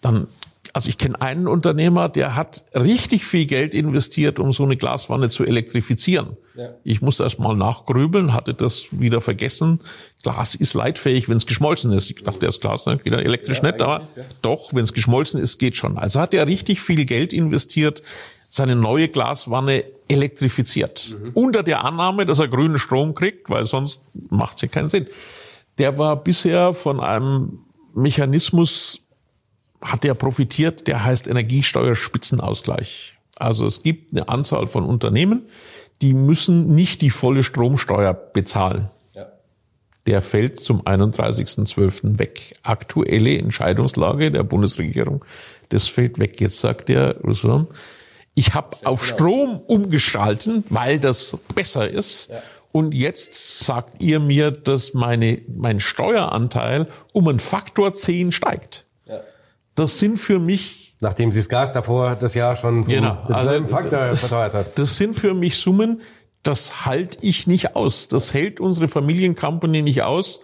Dann 0.00 0.28
also 0.74 0.88
ich 0.88 0.98
kenne 0.98 1.20
einen 1.20 1.46
Unternehmer, 1.46 2.08
der 2.08 2.34
hat 2.34 2.64
richtig 2.74 3.24
viel 3.24 3.46
Geld 3.46 3.76
investiert, 3.76 4.40
um 4.40 4.52
so 4.52 4.64
eine 4.64 4.76
Glaswanne 4.76 5.28
zu 5.28 5.44
elektrifizieren. 5.44 6.36
Ja. 6.56 6.70
Ich 6.82 7.00
musste 7.00 7.22
erst 7.22 7.38
mal 7.38 7.54
nachgrübeln, 7.54 8.32
hatte 8.32 8.54
das 8.54 8.86
wieder 8.90 9.20
vergessen. 9.20 9.78
Glas 10.24 10.56
ist 10.56 10.74
leitfähig, 10.74 11.28
wenn 11.28 11.36
es 11.36 11.46
geschmolzen 11.46 11.92
ist. 11.92 12.10
Ich 12.10 12.24
dachte, 12.24 12.46
das 12.46 12.58
Glas 12.58 12.86
ne, 12.86 12.98
geht 12.98 13.12
dann 13.12 13.20
elektrisch 13.20 13.58
ja, 13.58 13.70
nicht, 13.70 13.80
aber 13.80 14.08
ja. 14.16 14.24
doch, 14.42 14.74
wenn 14.74 14.82
es 14.82 14.92
geschmolzen 14.92 15.40
ist, 15.40 15.58
geht 15.58 15.76
schon. 15.76 15.96
Also 15.96 16.18
hat 16.18 16.34
er 16.34 16.48
richtig 16.48 16.80
viel 16.80 17.04
Geld 17.04 17.32
investiert, 17.32 18.02
seine 18.48 18.74
neue 18.74 19.08
Glaswanne 19.08 19.84
elektrifiziert. 20.08 21.14
Mhm. 21.16 21.30
Unter 21.34 21.62
der 21.62 21.84
Annahme, 21.84 22.26
dass 22.26 22.40
er 22.40 22.48
grünen 22.48 22.78
Strom 22.78 23.14
kriegt, 23.14 23.48
weil 23.48 23.64
sonst 23.64 24.02
macht 24.28 24.56
es 24.56 24.62
ja 24.62 24.68
keinen 24.68 24.88
Sinn. 24.88 25.06
Der 25.78 25.98
war 25.98 26.16
bisher 26.16 26.74
von 26.74 26.98
einem 26.98 27.60
Mechanismus 27.94 29.03
hat 29.84 30.02
der 30.02 30.14
profitiert, 30.14 30.86
der 30.88 31.04
heißt 31.04 31.28
Energiesteuerspitzenausgleich. 31.28 33.16
Also 33.36 33.66
es 33.66 33.82
gibt 33.82 34.12
eine 34.12 34.28
Anzahl 34.28 34.66
von 34.66 34.84
Unternehmen, 34.84 35.42
die 36.00 36.14
müssen 36.14 36.74
nicht 36.74 37.02
die 37.02 37.10
volle 37.10 37.42
Stromsteuer 37.42 38.14
bezahlen. 38.14 38.90
Ja. 39.14 39.26
Der 40.06 40.22
fällt 40.22 40.60
zum 40.60 40.82
31.12. 40.82 42.18
weg. 42.18 42.56
Aktuelle 42.62 43.36
Entscheidungslage 43.38 44.30
der 44.30 44.42
Bundesregierung, 44.42 45.24
das 45.68 45.86
fällt 45.86 46.18
weg. 46.18 46.40
Jetzt 46.40 46.60
sagt 46.60 46.88
der 46.88 47.16
Ressorm, 47.22 47.68
ich 48.34 48.54
habe 48.54 48.76
auf 48.84 49.04
Strom 49.04 49.60
umgestalten, 49.60 50.64
weil 50.70 50.98
das 50.98 51.36
besser 51.54 51.88
ist. 51.88 52.30
Ja. 52.30 52.42
Und 52.72 52.92
jetzt 52.92 53.60
sagt 53.60 54.02
ihr 54.02 54.18
mir, 54.18 54.50
dass 54.50 54.94
meine, 54.94 55.42
mein 55.46 55.78
Steueranteil 55.78 56.88
um 57.12 57.28
einen 57.28 57.38
Faktor 57.38 57.94
10 57.94 58.32
steigt 58.32 58.83
das 59.74 59.98
sind 59.98 60.18
für 60.18 60.38
mich 60.38 60.84
Nachdem 61.00 61.32
sie 61.32 61.40
das 61.40 61.48
Gas 61.48 61.72
davor 61.72 62.16
das 62.16 62.34
Jahr 62.34 62.56
schon 62.56 62.86
genau, 62.86 63.18
also 63.28 63.64
Faktor 63.66 64.06
das, 64.06 64.20
verteuert 64.20 64.54
hat. 64.54 64.78
Das 64.78 64.96
sind 64.96 65.14
für 65.14 65.34
mich 65.34 65.58
Summen, 65.58 66.00
das 66.42 66.86
halte 66.86 67.18
ich 67.20 67.46
nicht 67.46 67.76
aus. 67.76 68.08
Das 68.08 68.32
hält 68.32 68.60
unsere 68.60 68.88
Familiencompany 68.88 69.82
nicht 69.82 70.02
aus. 70.02 70.40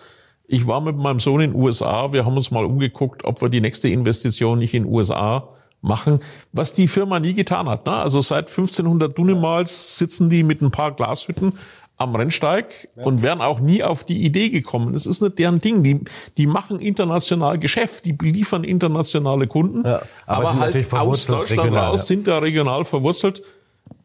Ich 0.46 0.66
war 0.66 0.80
mit 0.80 0.96
meinem 0.96 1.20
Sohn 1.20 1.40
in 1.40 1.52
den 1.52 1.60
USA. 1.60 2.12
Wir 2.12 2.26
haben 2.26 2.36
uns 2.36 2.50
mal 2.50 2.64
umgeguckt, 2.64 3.24
ob 3.24 3.40
wir 3.40 3.48
die 3.48 3.60
nächste 3.60 3.88
Investition 3.88 4.58
nicht 4.58 4.74
in 4.74 4.84
den 4.84 4.92
USA 4.92 5.48
machen, 5.80 6.20
was 6.52 6.72
die 6.72 6.88
Firma 6.88 7.20
nie 7.20 7.34
getan 7.34 7.68
hat. 7.68 7.86
Ne? 7.86 7.92
Also 7.92 8.20
seit 8.20 8.50
1500 8.50 9.16
Dunnemals 9.16 9.98
sitzen 9.98 10.28
die 10.28 10.42
mit 10.42 10.60
ein 10.60 10.70
paar 10.70 10.92
Glashütten 10.92 11.54
am 12.00 12.16
Rennsteig 12.16 12.88
ja. 12.96 13.04
und 13.04 13.22
wären 13.22 13.42
auch 13.42 13.60
nie 13.60 13.84
auf 13.84 14.04
die 14.04 14.24
Idee 14.24 14.48
gekommen. 14.48 14.94
Das 14.94 15.04
ist 15.04 15.20
nicht 15.20 15.38
deren 15.38 15.60
Ding. 15.60 15.82
Die, 15.82 16.00
die 16.38 16.46
machen 16.46 16.80
international 16.80 17.58
Geschäft, 17.58 18.06
die 18.06 18.14
beliefern 18.14 18.64
internationale 18.64 19.46
Kunden, 19.46 19.86
ja, 19.86 20.00
aber, 20.26 20.50
aber 20.50 20.60
halt 20.60 20.92
aus 20.94 21.26
Deutschland 21.26 21.66
regional, 21.66 21.88
raus 21.90 22.00
ja. 22.00 22.06
sind 22.06 22.26
da 22.26 22.38
regional 22.38 22.86
verwurzelt. 22.86 23.42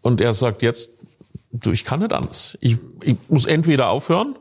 Und 0.02 0.20
er 0.20 0.34
sagt 0.34 0.62
jetzt, 0.62 0.92
du, 1.54 1.72
ich 1.72 1.86
kann 1.86 2.02
nicht 2.02 2.12
anders. 2.12 2.58
Ich, 2.60 2.78
ich 3.02 3.16
muss 3.30 3.46
entweder 3.46 3.90
aufhören 3.90 4.36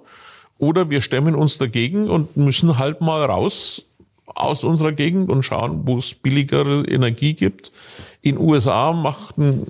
oder 0.58 0.90
wir 0.90 1.00
stemmen 1.00 1.36
uns 1.36 1.56
dagegen 1.56 2.10
und 2.10 2.36
müssen 2.36 2.76
halt 2.76 3.00
mal 3.00 3.24
raus 3.24 3.84
aus 4.26 4.64
unserer 4.64 4.90
Gegend 4.90 5.30
und 5.30 5.44
schauen, 5.44 5.82
wo 5.84 5.98
es 5.98 6.12
billigere 6.12 6.84
Energie 6.88 7.34
gibt. 7.34 7.70
In 8.20 8.36
USA 8.36 8.92
machten 8.92 9.64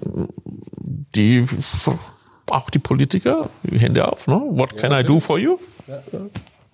die 1.14 1.45
auch 2.47 2.70
die 2.70 2.78
Politiker, 2.78 3.49
Hände 3.70 4.11
auf, 4.11 4.26
ne? 4.26 4.40
What 4.51 4.76
can 4.76 4.92
ja, 4.92 5.01
I 5.01 5.05
do 5.05 5.20
for 5.20 5.38
you? 5.38 5.59
Ja. 5.86 6.03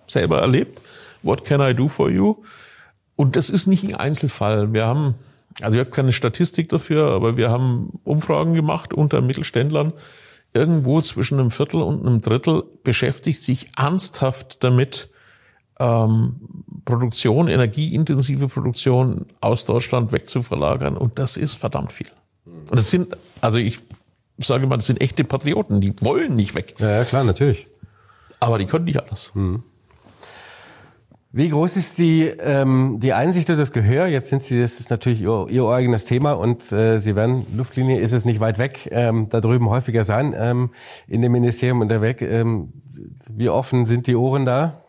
Selber 0.07 0.41
erlebt. 0.41 0.83
What 1.23 1.45
can 1.45 1.61
I 1.61 1.75
do 1.75 1.89
for 1.89 2.11
you? 2.11 2.37
Und 3.17 3.37
das 3.37 3.51
ist 3.51 3.67
nicht 3.67 3.85
ein 3.85 3.95
Einzelfall. 3.95 4.73
Wir 4.73 4.87
haben, 4.87 5.15
also 5.61 5.79
ich 5.79 5.81
habe 5.81 5.91
keine 5.91 6.13
Statistik 6.13 6.69
dafür, 6.69 7.11
aber 7.13 7.37
wir 7.37 7.51
haben 7.51 8.01
Umfragen 8.05 8.55
gemacht 8.55 8.95
unter 8.95 9.21
Mittelständlern. 9.21 9.93
Irgendwo 10.53 11.01
zwischen 11.01 11.39
einem 11.39 11.51
Viertel 11.51 11.83
und 11.83 12.05
einem 12.05 12.21
Drittel 12.21 12.65
beschäftigt 12.83 13.43
sich 13.43 13.69
ernsthaft 13.77 14.65
damit, 14.65 15.11
ähm, 15.79 16.37
Produktion, 16.85 17.49
energieintensive 17.49 18.49
Produktion 18.49 19.27
aus 19.41 19.65
Deutschland 19.65 20.13
wegzuverlagern. 20.13 20.97
Und 20.97 21.19
das 21.19 21.37
ist 21.37 21.55
verdammt 21.55 21.93
viel. 21.93 22.09
Und 22.45 22.73
das 22.73 22.91
sind, 22.91 23.17
also 23.41 23.59
ich 23.59 23.81
sage 24.47 24.67
mal, 24.67 24.77
das 24.77 24.87
sind 24.87 25.01
echte 25.01 25.25
Patrioten, 25.25 25.81
die 25.81 25.95
wollen 26.01 26.37
nicht 26.37 26.55
weg. 26.55 26.75
Ja, 26.79 26.91
ja 26.91 27.05
klar, 27.05 27.25
natürlich. 27.25 27.69
Aber 28.41 28.59
die 28.59 28.67
können 28.67 28.85
nicht 28.87 29.03
alles. 29.03 29.33
Hm. 29.35 29.63
Wie 31.33 31.49
groß 31.49 31.77
ist 31.77 31.99
die, 31.99 32.25
ähm, 32.25 32.99
die 33.01 33.13
Einsicht 33.13 33.49
und 33.51 33.59
das 33.59 33.71
Gehör? 33.71 34.07
Jetzt 34.07 34.31
sind 34.31 34.43
Sie, 34.43 34.61
das 34.61 34.81
ist 34.81 34.91
natürlich 34.91 35.21
Ihr, 35.21 35.47
Ihr 35.49 35.65
eigenes 35.65 36.05
Thema 36.05 36.33
und 36.33 36.73
äh, 36.73 36.99
Sie 36.99 37.15
werden, 37.15 37.47
Luftlinie 37.57 38.01
ist 38.01 38.13
es 38.13 38.25
nicht 38.25 38.41
weit 38.41 38.59
weg, 38.59 38.89
ähm, 38.91 39.29
da 39.29 39.41
drüben 39.41 39.71
häufiger 39.71 40.03
sein, 40.03 40.35
ähm, 40.37 40.71
in 41.07 41.23
dem 41.23 41.31
Ministerium 41.31 41.83
unterwegs. 41.83 42.23
Ähm, 42.23 42.73
wie 43.31 43.49
offen 43.49 43.87
sind 43.87 44.09
die 44.09 44.17
Ohren 44.17 44.45
da? 44.45 44.83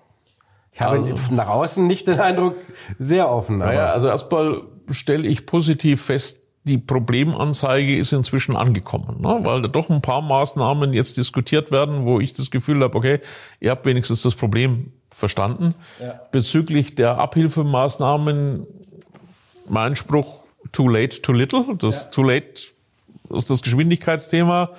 Ich 0.72 0.82
habe 0.82 0.98
also, 0.98 1.34
nach 1.36 1.50
außen 1.50 1.86
nicht 1.86 2.08
den 2.08 2.20
Eindruck, 2.20 2.56
sehr 2.98 3.30
offen. 3.30 3.60
Naja, 3.60 3.92
also 3.92 4.08
erstmal 4.08 4.64
stelle 4.90 5.28
ich 5.28 5.46
positiv 5.46 6.02
fest, 6.02 6.41
die 6.64 6.78
Problemanzeige 6.78 7.98
ist 7.98 8.14
inzwischen 8.14 8.56
angekommen, 8.56 9.22
ne? 9.22 9.40
weil 9.42 9.62
da 9.64 9.68
doch 9.68 9.90
ein 9.90 10.02
paar 10.02 10.22
Maßnahmen 10.22 10.94
jetzt 10.94 11.18
diskutiert 11.18 11.72
werden, 11.72 12.06
wo 12.06 12.20
ich 12.20 12.34
das 12.34 12.52
Gefühl 12.52 12.82
habe, 12.84 12.96
okay, 12.96 13.20
ihr 13.60 13.72
habt 13.72 13.86
wenigstens 13.86 14.22
das 14.22 14.36
Problem 14.36 14.92
verstanden. 15.10 15.74
Ja. 16.00 16.20
Bezüglich 16.32 16.96
der 16.96 17.18
Abhilfemaßnahmen, 17.18 18.68
mein 19.68 19.96
Spruch, 19.96 20.44
too 20.72 20.88
late, 20.88 21.22
too 21.22 21.34
little. 21.34 21.76
Das 21.78 22.06
ja. 22.06 22.12
too 22.12 22.24
late 22.24 22.62
ist 23.34 23.50
das 23.50 23.62
Geschwindigkeitsthema 23.62 24.70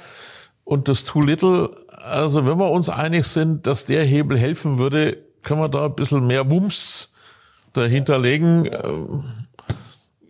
und 0.64 0.88
das 0.88 1.04
too 1.04 1.20
little, 1.20 1.70
also 1.88 2.46
wenn 2.46 2.58
wir 2.58 2.70
uns 2.70 2.88
einig 2.88 3.24
sind, 3.24 3.66
dass 3.66 3.86
der 3.86 4.04
Hebel 4.04 4.38
helfen 4.38 4.78
würde, 4.78 5.18
können 5.42 5.60
wir 5.60 5.68
da 5.68 5.86
ein 5.86 5.94
bisschen 5.94 6.26
mehr 6.26 6.50
Wumms 6.50 7.12
dahinterlegen. 7.72 8.68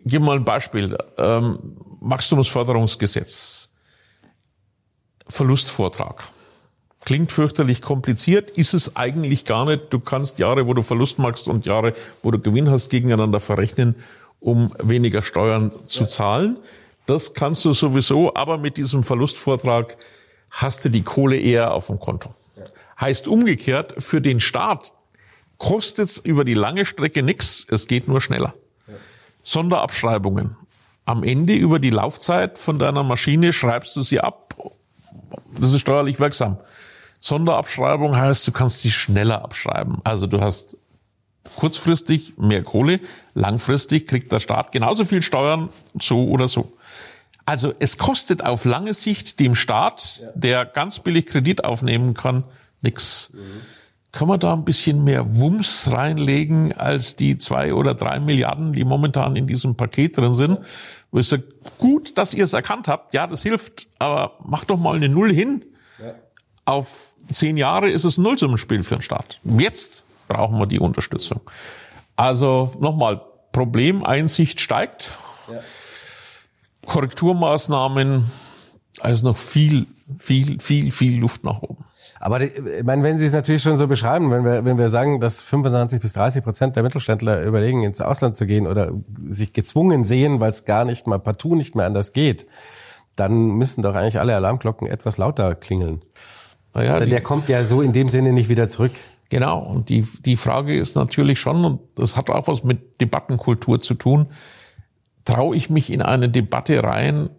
Ja. 0.03 0.11
Gib 0.11 0.21
mal 0.21 0.37
ein 0.37 0.45
Beispiel. 0.45 0.97
Ähm, 1.17 1.59
Wachstumsförderungsgesetz. 2.01 3.69
Verlustvortrag. 5.27 6.23
Klingt 7.05 7.31
fürchterlich 7.31 7.81
kompliziert, 7.81 8.51
ist 8.51 8.73
es 8.73 8.95
eigentlich 8.95 9.43
gar 9.43 9.65
nicht. 9.65 9.91
Du 9.91 9.99
kannst 9.99 10.39
Jahre, 10.39 10.67
wo 10.67 10.73
du 10.73 10.81
Verlust 10.81 11.19
machst 11.19 11.49
und 11.49 11.65
Jahre, 11.65 11.93
wo 12.21 12.31
du 12.31 12.39
Gewinn 12.39 12.69
hast, 12.69 12.89
gegeneinander 12.89 13.41
verrechnen, 13.41 13.95
um 14.39 14.73
weniger 14.81 15.21
Steuern 15.21 15.71
zu 15.85 16.05
zahlen. 16.05 16.57
Das 17.05 17.33
kannst 17.33 17.65
du 17.65 17.73
sowieso, 17.73 18.33
aber 18.35 18.57
mit 18.57 18.77
diesem 18.77 19.03
Verlustvortrag 19.03 19.97
hast 20.49 20.85
du 20.85 20.89
die 20.89 21.01
Kohle 21.01 21.37
eher 21.37 21.73
auf 21.73 21.87
dem 21.87 21.99
Konto. 21.99 22.29
Heißt 22.99 23.27
umgekehrt, 23.27 23.95
für 23.97 24.21
den 24.21 24.39
Staat 24.39 24.93
kostet 25.57 26.07
es 26.07 26.17
über 26.17 26.45
die 26.45 26.53
lange 26.53 26.85
Strecke 26.85 27.21
nichts, 27.21 27.65
es 27.69 27.87
geht 27.87 28.07
nur 28.07 28.21
schneller. 28.21 28.53
Sonderabschreibungen. 29.43 30.55
Am 31.05 31.23
Ende 31.23 31.53
über 31.53 31.79
die 31.79 31.89
Laufzeit 31.89 32.57
von 32.57 32.79
deiner 32.79 33.03
Maschine 33.03 33.53
schreibst 33.53 33.95
du 33.95 34.01
sie 34.01 34.19
ab. 34.19 34.55
Das 35.59 35.73
ist 35.73 35.81
steuerlich 35.81 36.19
wirksam. 36.19 36.57
Sonderabschreibung 37.19 38.17
heißt, 38.17 38.47
du 38.47 38.51
kannst 38.51 38.81
sie 38.81 38.91
schneller 38.91 39.43
abschreiben. 39.43 39.99
Also 40.03 40.27
du 40.27 40.41
hast 40.41 40.77
kurzfristig 41.55 42.37
mehr 42.37 42.63
Kohle, 42.63 42.99
langfristig 43.33 44.07
kriegt 44.07 44.31
der 44.31 44.39
Staat 44.39 44.71
genauso 44.71 45.05
viel 45.05 45.21
Steuern, 45.21 45.69
so 45.99 46.25
oder 46.25 46.47
so. 46.47 46.73
Also 47.45 47.73
es 47.79 47.97
kostet 47.97 48.43
auf 48.43 48.63
lange 48.63 48.93
Sicht 48.93 49.39
dem 49.39 49.53
Staat, 49.55 50.21
der 50.33 50.65
ganz 50.65 50.99
billig 50.99 51.25
Kredit 51.25 51.65
aufnehmen 51.65 52.13
kann, 52.13 52.45
nichts. 52.81 53.31
Mhm. 53.33 53.61
Kann 54.13 54.27
man 54.27 54.39
da 54.39 54.53
ein 54.53 54.63
bisschen 54.63 55.03
mehr 55.03 55.35
Wumms 55.37 55.89
reinlegen 55.91 56.71
als 56.71 57.15
die 57.15 57.39
zwei 57.39 57.73
oder 57.73 57.95
drei 57.95 58.19
Milliarden, 58.19 58.71
die 58.71 58.85
momentan 58.85 59.35
in 59.35 59.47
diesem 59.47 59.75
Paket 59.75 60.15
drin 60.19 60.35
sind? 60.35 60.59
Wo 61.09 61.17
ich 61.17 61.27
sage, 61.27 61.45
gut, 61.79 62.15
dass 62.15 62.31
ihr 62.35 62.43
es 62.43 62.53
erkannt 62.53 62.87
habt, 62.87 63.15
ja, 63.15 63.25
das 63.25 63.41
hilft, 63.41 63.87
aber 63.97 64.37
macht 64.45 64.69
doch 64.69 64.77
mal 64.77 64.95
eine 64.95 65.09
Null 65.09 65.33
hin. 65.33 65.65
Ja. 65.97 66.13
Auf 66.63 67.13
zehn 67.31 67.57
Jahre 67.57 67.89
ist 67.89 68.03
es 68.03 68.19
ein 68.19 68.21
Nullsummenspiel 68.21 68.83
für 68.83 68.97
den 68.97 69.01
Staat. 69.01 69.39
Jetzt 69.43 70.03
brauchen 70.27 70.59
wir 70.59 70.67
die 70.67 70.79
Unterstützung. 70.79 71.41
Also 72.15 72.71
nochmal, 72.79 73.19
Problemeinsicht 73.51 74.61
steigt. 74.61 75.17
Ja. 75.51 75.59
Korrekturmaßnahmen, 76.85 78.29
also 78.99 79.29
noch 79.29 79.37
viel, 79.37 79.87
viel, 80.19 80.59
viel, 80.59 80.91
viel 80.91 81.19
Luft 81.19 81.43
nach 81.43 81.63
oben. 81.63 81.83
Aber 82.25 82.39
ich 82.39 82.53
meine, 82.85 83.03
wenn 83.03 83.17
Sie 83.17 83.25
es 83.25 83.33
natürlich 83.33 83.61
schon 83.61 83.75
so 83.75 83.85
beschreiben, 83.85 84.31
wenn 84.31 84.45
wir, 84.45 84.63
wenn 84.63 84.77
wir 84.77 84.87
sagen, 84.87 85.19
dass 85.19 85.41
25 85.41 86.01
bis 86.01 86.13
30 86.13 86.41
Prozent 86.41 86.77
der 86.77 86.83
Mittelständler 86.83 87.43
überlegen, 87.43 87.83
ins 87.83 87.99
Ausland 87.99 88.37
zu 88.37 88.45
gehen 88.45 88.65
oder 88.65 88.93
sich 89.27 89.51
gezwungen 89.51 90.05
sehen, 90.05 90.39
weil 90.39 90.47
es 90.47 90.63
gar 90.63 90.85
nicht 90.85 91.05
mal 91.05 91.19
partout 91.19 91.55
nicht 91.55 91.75
mehr 91.75 91.85
anders 91.85 92.13
geht, 92.13 92.47
dann 93.17 93.49
müssen 93.57 93.83
doch 93.83 93.93
eigentlich 93.93 94.21
alle 94.21 94.37
Alarmglocken 94.37 94.87
etwas 94.87 95.17
lauter 95.17 95.53
klingeln. 95.53 96.01
Naja, 96.73 96.97
Denn 96.97 97.09
der 97.09 97.19
kommt 97.19 97.49
ja 97.49 97.65
so 97.65 97.81
in 97.81 97.91
dem 97.91 98.07
Sinne 98.07 98.31
nicht 98.31 98.47
wieder 98.47 98.69
zurück. 98.69 98.93
Genau. 99.27 99.59
Und 99.59 99.89
die, 99.89 100.07
die 100.21 100.37
Frage 100.37 100.79
ist 100.79 100.95
natürlich 100.95 101.41
schon, 101.41 101.65
und 101.65 101.81
das 101.95 102.15
hat 102.15 102.29
auch 102.29 102.47
was 102.47 102.63
mit 102.63 103.01
Debattenkultur 103.01 103.79
zu 103.79 103.95
tun, 103.95 104.27
traue 105.25 105.57
ich 105.57 105.69
mich 105.69 105.91
in 105.91 106.01
eine 106.01 106.29
Debatte 106.29 106.81
rein, 106.85 107.31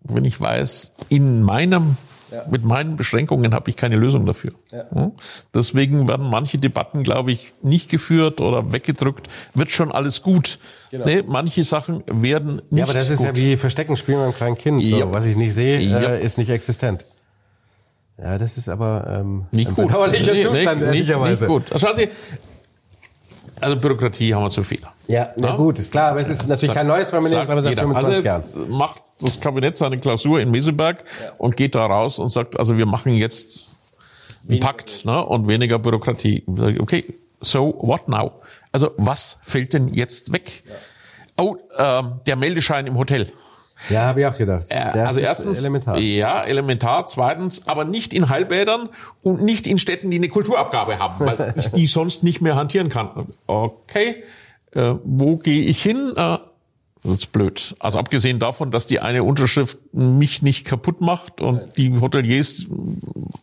wenn 0.00 0.24
ich 0.24 0.40
weiß, 0.40 0.96
in 1.08 1.44
meinem 1.44 1.96
ja. 2.34 2.44
Mit 2.50 2.64
meinen 2.64 2.96
Beschränkungen 2.96 3.54
habe 3.54 3.70
ich 3.70 3.76
keine 3.76 3.96
Lösung 3.96 4.26
dafür. 4.26 4.52
Ja. 4.72 4.84
Hm? 4.90 5.12
Deswegen 5.54 6.08
werden 6.08 6.28
manche 6.28 6.58
Debatten, 6.58 7.02
glaube 7.02 7.32
ich, 7.32 7.52
nicht 7.62 7.90
geführt 7.90 8.40
oder 8.40 8.72
weggedrückt. 8.72 9.28
Wird 9.54 9.70
schon 9.70 9.92
alles 9.92 10.22
gut. 10.22 10.58
Genau. 10.90 11.04
Nee, 11.04 11.22
manche 11.26 11.62
Sachen 11.62 12.02
werden 12.06 12.56
nicht 12.56 12.70
gut. 12.70 12.78
Ja, 12.78 12.84
aber 12.84 12.92
das 12.92 13.10
ist 13.10 13.18
gut. 13.18 13.26
ja 13.26 13.36
wie 13.36 13.56
Verstecken 13.56 13.96
spielen 13.96 14.18
beim 14.18 14.34
kleinen 14.34 14.58
Kind. 14.58 14.84
So, 14.84 14.98
ja. 14.98 15.12
Was 15.12 15.26
ich 15.26 15.36
nicht 15.36 15.54
sehe, 15.54 15.80
ja. 15.80 16.00
äh, 16.00 16.24
ist 16.24 16.38
nicht 16.38 16.50
existent. 16.50 17.04
Ja, 18.18 18.38
das 18.38 18.58
ist 18.58 18.68
aber 18.68 19.06
ähm, 19.08 19.46
nicht 19.52 19.68
ein 19.68 19.74
gut. 19.74 19.88
bedauerlicher 19.88 20.32
nee, 20.32 20.42
Zustand, 20.42 20.80
nee, 20.82 20.90
nicht, 20.90 21.16
nicht 21.16 21.46
gut. 21.46 21.64
Schauen 21.76 21.96
Sie, 21.96 22.08
also 23.60 23.76
Bürokratie 23.76 24.34
haben 24.34 24.42
wir 24.42 24.50
zu 24.50 24.62
viel. 24.62 24.80
Ja, 25.06 25.32
na 25.36 25.48
ja? 25.48 25.56
gut, 25.56 25.78
ist 25.78 25.92
klar, 25.92 26.10
aber 26.10 26.20
es 26.20 26.28
ist 26.28 26.46
natürlich 26.46 26.74
kein 26.74 26.86
neues 26.86 27.10
Familienrecht, 27.10 27.50
aber 27.50 27.62
seit 27.62 27.78
25 27.78 28.30
also 28.30 28.58
Jahren. 28.58 28.70
macht 28.70 29.02
das 29.20 29.40
Kabinett 29.40 29.76
seine 29.76 29.96
Klausur 29.96 30.40
in 30.40 30.50
Meseberg 30.50 31.04
ja. 31.22 31.32
und 31.38 31.56
geht 31.56 31.74
da 31.74 31.86
raus 31.86 32.18
und 32.18 32.28
sagt, 32.28 32.58
also 32.58 32.76
wir 32.76 32.86
machen 32.86 33.12
jetzt 33.12 33.70
einen 34.48 34.60
Pakt 34.60 35.04
ne, 35.04 35.24
und 35.24 35.48
weniger 35.48 35.78
Bürokratie. 35.78 36.44
Okay, 36.78 37.04
so 37.40 37.78
what 37.80 38.08
now? 38.08 38.32
Also 38.72 38.90
was 38.96 39.38
fällt 39.42 39.72
denn 39.72 39.88
jetzt 39.88 40.32
weg? 40.32 40.64
Ja. 40.66 40.74
Oh, 41.36 41.56
äh, 41.76 42.02
der 42.26 42.36
Meldeschein 42.36 42.86
im 42.86 42.96
Hotel. 42.96 43.32
Ja, 43.90 44.02
habe 44.02 44.20
ich 44.20 44.26
auch 44.26 44.36
gedacht. 44.36 44.66
Das 44.70 45.08
also 45.08 45.20
erstens, 45.20 45.60
elementar. 45.60 45.98
ja, 45.98 46.42
elementar. 46.42 47.06
Zweitens, 47.06 47.66
aber 47.68 47.84
nicht 47.84 48.12
in 48.12 48.28
Heilbädern 48.28 48.88
und 49.22 49.42
nicht 49.42 49.66
in 49.66 49.78
Städten, 49.78 50.10
die 50.10 50.16
eine 50.16 50.28
Kulturabgabe 50.28 50.98
haben, 50.98 51.26
weil 51.26 51.54
ich 51.56 51.68
die 51.68 51.86
sonst 51.86 52.22
nicht 52.22 52.40
mehr 52.40 52.56
hantieren 52.56 52.88
kann. 52.88 53.28
Okay, 53.46 54.24
äh, 54.72 54.94
wo 55.04 55.36
gehe 55.36 55.64
ich 55.64 55.82
hin? 55.82 56.12
Äh, 56.16 56.38
das 57.04 57.14
ist 57.14 57.32
blöd. 57.32 57.74
Also 57.80 57.98
abgesehen 57.98 58.38
davon, 58.38 58.70
dass 58.70 58.86
die 58.86 58.98
eine 58.98 59.24
Unterschrift 59.24 59.78
mich 59.92 60.40
nicht 60.40 60.64
kaputt 60.64 61.02
macht 61.02 61.42
und 61.42 61.60
die 61.76 62.00
Hoteliers, 62.00 62.66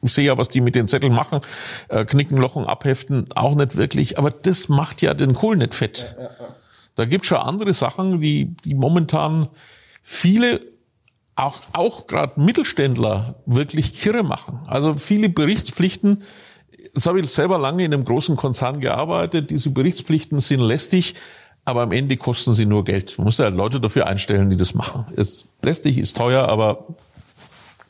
ich 0.02 0.14
sehe 0.14 0.26
ja, 0.26 0.38
was 0.40 0.50
die 0.50 0.62
mit 0.62 0.74
den 0.74 0.88
Zetteln 0.88 1.14
machen, 1.14 1.42
äh, 1.88 2.04
knicken, 2.04 2.38
lochen, 2.38 2.66
abheften, 2.66 3.32
auch 3.36 3.54
nicht 3.54 3.78
wirklich. 3.78 4.18
Aber 4.18 4.32
das 4.32 4.68
macht 4.68 5.04
ja 5.04 5.14
den 5.14 5.34
Kohl 5.34 5.58
nicht 5.58 5.76
fett. 5.76 6.16
Ja, 6.18 6.24
ja, 6.24 6.30
ja. 6.30 6.56
Da 6.96 7.06
gibt's 7.06 7.28
schon 7.28 7.38
andere 7.38 7.74
Sachen, 7.74 8.20
die, 8.20 8.56
die 8.66 8.74
momentan 8.74 9.48
viele 10.02 10.62
auch, 11.36 11.60
auch 11.74 12.08
gerade 12.08 12.40
Mittelständler 12.40 13.42
wirklich 13.46 13.94
kirre 13.94 14.24
machen. 14.24 14.60
Also 14.68 14.98
viele 14.98 15.30
Berichtspflichten, 15.30 16.24
das 16.94 17.06
habe 17.06 17.20
ich 17.20 17.28
selber 17.28 17.58
lange 17.58 17.86
in 17.86 17.94
einem 17.94 18.04
großen 18.04 18.36
Konzern 18.36 18.80
gearbeitet, 18.80 19.50
diese 19.50 19.70
Berichtspflichten 19.70 20.40
sind 20.40 20.60
lästig, 20.60 21.16
aber 21.64 21.84
am 21.84 21.92
Ende 21.92 22.18
kosten 22.18 22.54
sie 22.54 22.66
nur 22.66 22.84
Geld. 22.84 23.18
Man 23.18 23.26
muss 23.26 23.38
ja 23.38 23.48
Leute 23.48 23.80
dafür 23.80 24.08
einstellen, 24.08 24.50
die 24.50 24.58
das 24.58 24.74
machen. 24.74 25.06
Ist 25.16 25.48
lästig, 25.62 25.98
ist 25.98 26.18
teuer, 26.18 26.48
aber 26.48 26.88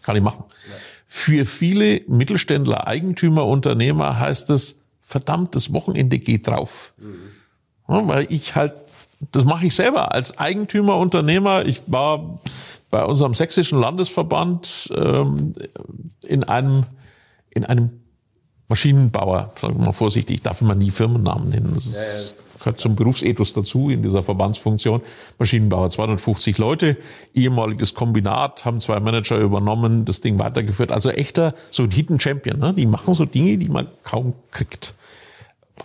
kann 0.03 0.15
ich 0.15 0.21
machen. 0.21 0.43
Ja. 0.47 0.75
Für 1.05 1.45
viele 1.45 2.01
Mittelständler, 2.07 2.87
Eigentümer, 2.87 3.45
Unternehmer 3.45 4.19
heißt 4.19 4.49
es, 4.49 4.81
verdammtes 5.01 5.73
Wochenende 5.73 6.19
geht 6.19 6.47
drauf. 6.47 6.93
Mhm. 6.97 7.15
Ja, 7.87 8.07
weil 8.07 8.27
ich 8.29 8.55
halt 8.55 8.73
das 9.31 9.45
mache 9.45 9.67
ich 9.67 9.75
selber 9.75 10.13
als 10.13 10.37
Eigentümer, 10.37 10.97
Unternehmer. 10.97 11.65
Ich 11.65 11.83
war 11.87 12.39
bei 12.89 13.05
unserem 13.05 13.33
sächsischen 13.33 13.79
Landesverband 13.79 14.91
ähm, 14.95 15.53
in 16.27 16.43
einem 16.43 16.85
in 17.53 17.65
einem 17.65 18.01
Maschinenbauer, 18.69 19.51
sagen 19.59 19.77
wir 19.77 19.85
mal 19.87 19.91
vorsichtig, 19.91 20.41
darf 20.41 20.61
man 20.61 20.77
nie 20.77 20.91
Firmennamen 20.91 21.49
nennen. 21.49 21.71
Das 21.75 21.87
ist, 21.87 22.43
gehört 22.59 22.79
zum 22.79 22.95
Berufsethos 22.95 23.53
dazu 23.53 23.89
in 23.89 24.01
dieser 24.01 24.23
Verbandsfunktion. 24.23 25.01
Maschinenbauer, 25.39 25.89
250 25.89 26.57
Leute, 26.57 26.97
ehemaliges 27.33 27.93
Kombinat, 27.93 28.63
haben 28.63 28.79
zwei 28.79 28.99
Manager 29.01 29.37
übernommen, 29.39 30.05
das 30.05 30.21
Ding 30.21 30.39
weitergeführt. 30.39 30.91
Also 30.91 31.09
echter, 31.09 31.53
so 31.69 31.83
ein 31.83 31.91
Hidden 31.91 32.19
Champion. 32.19 32.59
Ne? 32.59 32.73
Die 32.73 32.85
machen 32.85 33.13
so 33.13 33.25
Dinge, 33.25 33.57
die 33.57 33.67
man 33.67 33.87
kaum 34.03 34.33
kriegt. 34.51 34.93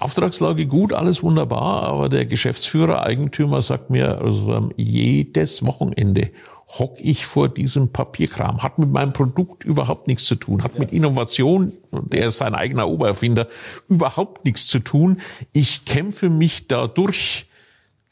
Auftragslage 0.00 0.66
gut, 0.66 0.92
alles 0.92 1.22
wunderbar, 1.22 1.84
aber 1.84 2.08
der 2.08 2.26
Geschäftsführer, 2.26 3.02
Eigentümer 3.02 3.62
sagt 3.62 3.90
mir, 3.90 4.20
also 4.20 4.70
jedes 4.76 5.64
Wochenende 5.64 6.30
hock 6.66 6.96
ich 6.98 7.26
vor 7.26 7.48
diesem 7.48 7.92
Papierkram, 7.92 8.62
hat 8.62 8.78
mit 8.78 8.90
meinem 8.90 9.12
Produkt 9.12 9.64
überhaupt 9.64 10.08
nichts 10.08 10.24
zu 10.26 10.34
tun, 10.34 10.64
hat 10.64 10.78
mit 10.78 10.92
Innovation, 10.92 11.72
der 11.92 12.28
ist 12.28 12.38
sein 12.38 12.54
eigener 12.54 12.88
Obererfinder, 12.88 13.48
überhaupt 13.88 14.44
nichts 14.44 14.66
zu 14.66 14.80
tun. 14.80 15.20
Ich 15.52 15.84
kämpfe 15.84 16.28
mich 16.28 16.66
da 16.66 16.86
durch. 16.88 17.46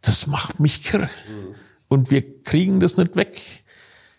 Das 0.00 0.26
macht 0.26 0.60
mich 0.60 0.84
kirre. 0.84 1.10
Und 1.88 2.10
wir 2.10 2.42
kriegen 2.42 2.78
das 2.78 2.96
nicht 2.96 3.16
weg. 3.16 3.40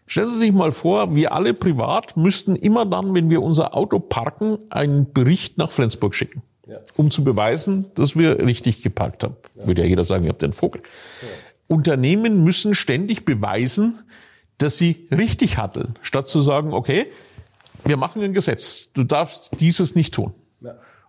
Stellen 0.07 0.29
Sie 0.29 0.37
sich 0.37 0.51
mal 0.51 0.71
vor, 0.71 1.15
wir 1.15 1.31
alle 1.31 1.53
privat 1.53 2.17
müssten 2.17 2.55
immer 2.55 2.85
dann, 2.85 3.15
wenn 3.15 3.29
wir 3.29 3.41
unser 3.41 3.75
Auto 3.75 3.99
parken, 3.99 4.57
einen 4.69 5.13
Bericht 5.13 5.57
nach 5.57 5.71
Flensburg 5.71 6.13
schicken 6.13 6.43
ja. 6.67 6.79
um 6.95 7.11
zu 7.11 7.23
beweisen, 7.23 7.85
dass 7.95 8.17
wir 8.17 8.39
richtig 8.39 8.81
geparkt 8.81 9.23
haben. 9.23 9.35
Ja. 9.55 9.67
Würde 9.67 9.83
ja 9.83 9.87
jeder 9.87 10.03
sagen, 10.03 10.23
ihr 10.23 10.29
habt 10.29 10.41
den 10.41 10.53
Vogel. 10.53 10.81
Ja. 11.21 11.27
Unternehmen 11.67 12.43
müssen 12.43 12.75
ständig 12.75 13.25
beweisen, 13.25 13.99
dass 14.57 14.77
sie 14.77 15.07
richtig 15.11 15.57
handeln, 15.57 15.97
statt 16.01 16.27
zu 16.27 16.41
sagen, 16.41 16.73
okay, 16.73 17.07
wir 17.83 17.97
machen 17.97 18.21
ein 18.21 18.33
Gesetz, 18.33 18.91
du 18.93 19.03
darfst 19.03 19.59
dieses 19.59 19.95
nicht 19.95 20.13
tun. 20.13 20.33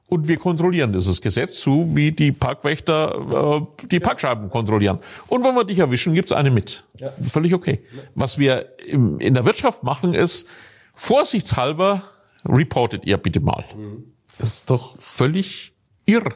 Und 0.08 0.28
wir 0.28 0.36
kontrollieren 0.36 0.92
dieses 0.92 1.20
Gesetz, 1.20 1.60
so 1.60 1.96
wie 1.96 2.12
die 2.12 2.30
Parkwächter 2.30 3.66
äh, 3.82 3.86
die 3.88 3.98
Parkscheiben 3.98 4.50
kontrollieren. 4.50 5.00
Und 5.26 5.42
wenn 5.42 5.54
wir 5.54 5.64
dich 5.64 5.80
erwischen, 5.80 6.14
gibt's 6.14 6.30
eine 6.30 6.50
mit. 6.52 6.84
Völlig 7.20 7.54
okay. 7.54 7.80
Was 8.14 8.38
wir 8.38 8.78
im, 8.86 9.18
in 9.18 9.34
der 9.34 9.44
Wirtschaft 9.44 9.82
machen, 9.82 10.14
ist 10.14 10.46
vorsichtshalber 10.94 12.04
reportet 12.44 13.04
ihr 13.04 13.16
bitte 13.16 13.40
mal. 13.40 13.64
Mhm. 13.76 14.12
Das 14.38 14.48
ist 14.54 14.70
doch 14.70 14.98
völlig 14.98 15.72
irr. 16.04 16.34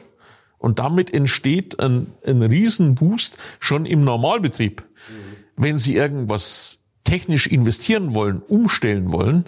Und 0.57 0.79
damit 0.79 1.13
entsteht 1.13 1.79
ein, 1.79 2.07
ein 2.25 2.41
Riesenboost 2.41 3.37
schon 3.59 3.85
im 3.85 4.03
Normalbetrieb. 4.03 4.81
Mhm. 4.81 5.15
Wenn 5.55 5.77
Sie 5.77 5.95
irgendwas 5.95 6.79
technisch 7.03 7.47
investieren 7.47 8.13
wollen, 8.13 8.41
umstellen 8.41 9.11
wollen, 9.11 9.45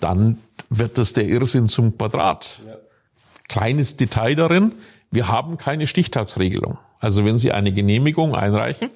dann 0.00 0.38
wird 0.70 0.98
das 0.98 1.12
der 1.12 1.26
Irrsinn 1.26 1.68
zum 1.68 1.96
Quadrat. 1.96 2.60
Ja. 2.66 2.76
Kleines 3.48 3.96
Detail 3.96 4.34
darin, 4.34 4.72
wir 5.10 5.28
haben 5.28 5.56
keine 5.58 5.86
Stichtagsregelung. 5.86 6.78
Also 7.00 7.24
wenn 7.24 7.36
Sie 7.36 7.52
eine 7.52 7.72
Genehmigung 7.72 8.34
einreichen 8.34 8.90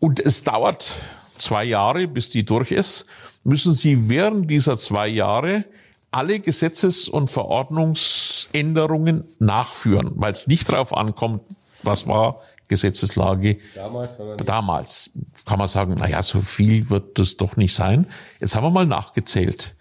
und 0.00 0.20
es 0.20 0.44
dauert 0.44 0.96
zwei 1.38 1.64
Jahre, 1.64 2.06
bis 2.06 2.30
die 2.30 2.44
durch 2.44 2.70
ist, 2.70 3.06
müssen 3.42 3.72
Sie 3.72 4.08
während 4.08 4.50
dieser 4.50 4.76
zwei 4.76 5.08
Jahre 5.08 5.64
alle 6.14 6.38
Gesetzes- 6.38 7.08
und 7.08 7.28
Verordnungsänderungen 7.28 9.24
nachführen, 9.40 10.12
weil 10.14 10.32
es 10.32 10.46
nicht 10.46 10.68
darauf 10.68 10.96
ankommt, 10.96 11.42
was 11.82 12.06
war 12.06 12.40
Gesetzeslage 12.68 13.58
damals. 13.74 14.20
Damals 14.46 15.10
kann 15.44 15.58
man 15.58 15.66
sagen, 15.68 15.96
na 15.98 16.08
ja, 16.08 16.22
so 16.22 16.40
viel 16.40 16.88
wird 16.88 17.18
das 17.18 17.36
doch 17.36 17.56
nicht 17.56 17.74
sein. 17.74 18.06
Jetzt 18.40 18.54
haben 18.54 18.64
wir 18.64 18.70
mal 18.70 18.86
nachgezählt. 18.86 19.74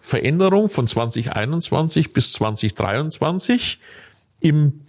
Veränderung 0.00 0.68
von 0.68 0.86
2021 0.86 2.12
bis 2.12 2.32
2023 2.32 3.78
im 4.40 4.86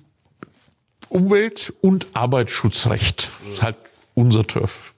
Umwelt- 1.10 1.74
und 1.82 2.08
Arbeitsschutzrecht. 2.14 3.30
Das 3.44 3.54
ist 3.54 3.64
halt 3.64 3.76
unser 4.14 4.46
Turf. 4.46 4.94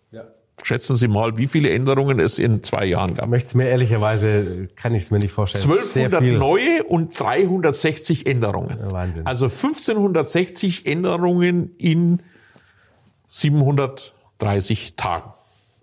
Schätzen 0.63 0.95
Sie 0.95 1.09
mal, 1.09 1.37
wie 1.37 1.47
viele 1.47 1.69
Änderungen 1.69 2.19
es 2.19 2.39
in 2.39 2.63
zwei 2.63 2.85
Jahren 2.85 3.15
gab. 3.15 3.27
Möchte 3.27 3.47
es 3.47 3.55
mir 3.55 3.67
ehrlicherweise, 3.67 4.69
kann 4.75 4.95
ich 4.95 5.03
es 5.03 5.11
mir 5.11 5.19
nicht 5.19 5.33
vorstellen. 5.33 5.69
1200 5.69 6.23
neue 6.39 6.83
und 6.83 7.19
360 7.19 8.25
Änderungen. 8.25 8.79
Ja, 8.79 8.91
Wahnsinn. 8.91 9.25
Also 9.25 9.45
1560 9.45 10.85
Änderungen 10.85 11.75
in 11.77 12.21
730 13.27 14.95
Tagen. 14.95 15.33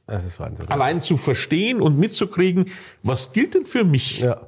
Das 0.07 0.24
ist 0.24 0.41
Wahnsinn. 0.41 0.68
Allein 0.68 1.03
zu 1.03 1.18
verstehen 1.18 1.83
und 1.83 1.99
mitzukriegen, 1.99 2.70
was 3.03 3.33
gilt 3.33 3.55
denn 3.55 3.66
für 3.66 3.85
mich? 3.85 4.20
Ja. 4.20 4.41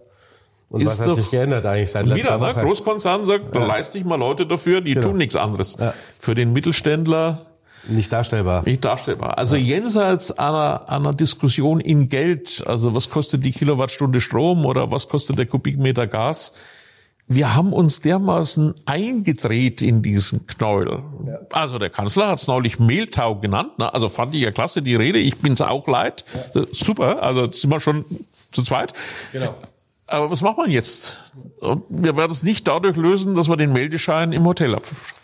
Und 0.70 0.86
was 0.86 1.06
hat 1.06 1.16
sich 1.16 1.30
geändert 1.30 1.66
eigentlich 1.66 1.90
seit 1.90 2.06
letzter 2.06 2.40
Wieder, 2.40 2.54
ne? 2.54 2.62
Großkonzern 2.62 3.26
sagt, 3.26 3.54
ja. 3.54 3.60
da 3.60 3.66
leiste 3.66 3.98
ich 3.98 4.04
mal 4.06 4.16
Leute 4.16 4.46
dafür, 4.46 4.80
die 4.80 4.94
genau. 4.94 5.08
tun 5.08 5.18
nichts 5.18 5.36
anderes. 5.36 5.76
Ja. 5.78 5.92
Für 6.18 6.34
den 6.34 6.54
Mittelständler 6.54 7.51
nicht 7.88 8.12
darstellbar. 8.12 8.62
Nicht 8.64 8.84
darstellbar. 8.84 9.38
Also 9.38 9.56
ja. 9.56 9.62
jenseits 9.62 10.32
einer, 10.32 10.88
einer 10.88 11.12
Diskussion 11.12 11.80
in 11.80 12.08
Geld, 12.08 12.62
also 12.66 12.94
was 12.94 13.10
kostet 13.10 13.44
die 13.44 13.52
Kilowattstunde 13.52 14.20
Strom 14.20 14.64
oder 14.64 14.90
was 14.90 15.08
kostet 15.08 15.38
der 15.38 15.46
Kubikmeter 15.46 16.06
Gas, 16.06 16.52
wir 17.28 17.54
haben 17.54 17.72
uns 17.72 18.00
dermaßen 18.00 18.74
eingedreht 18.84 19.80
in 19.80 20.02
diesen 20.02 20.46
Knäuel. 20.46 21.02
Ja. 21.26 21.38
Also 21.52 21.78
der 21.78 21.90
Kanzler 21.90 22.28
hat 22.28 22.38
es 22.38 22.46
neulich 22.46 22.78
Mehltau 22.78 23.36
genannt. 23.36 23.78
Ne? 23.78 23.92
Also 23.92 24.08
fand 24.08 24.34
ich 24.34 24.40
ja 24.40 24.50
klasse 24.50 24.82
die 24.82 24.96
Rede. 24.96 25.18
Ich 25.18 25.38
bin's 25.38 25.60
auch 25.60 25.86
leid. 25.86 26.24
Ja. 26.54 26.64
Super. 26.72 27.22
Also 27.22 27.44
jetzt 27.44 27.60
sind 27.60 27.70
wir 27.70 27.80
schon 27.80 28.04
zu 28.50 28.62
zweit. 28.62 28.92
Genau. 29.32 29.54
Aber 30.06 30.30
was 30.30 30.42
macht 30.42 30.58
man 30.58 30.70
jetzt? 30.70 31.16
Wir 31.88 32.16
werden 32.16 32.32
es 32.32 32.42
nicht 32.42 32.68
dadurch 32.68 32.96
lösen, 32.96 33.34
dass 33.34 33.48
wir 33.48 33.56
den 33.56 33.72
Meldeschein 33.72 34.32
im 34.32 34.44
Hotel 34.44 34.74
abschaffen. 34.74 35.21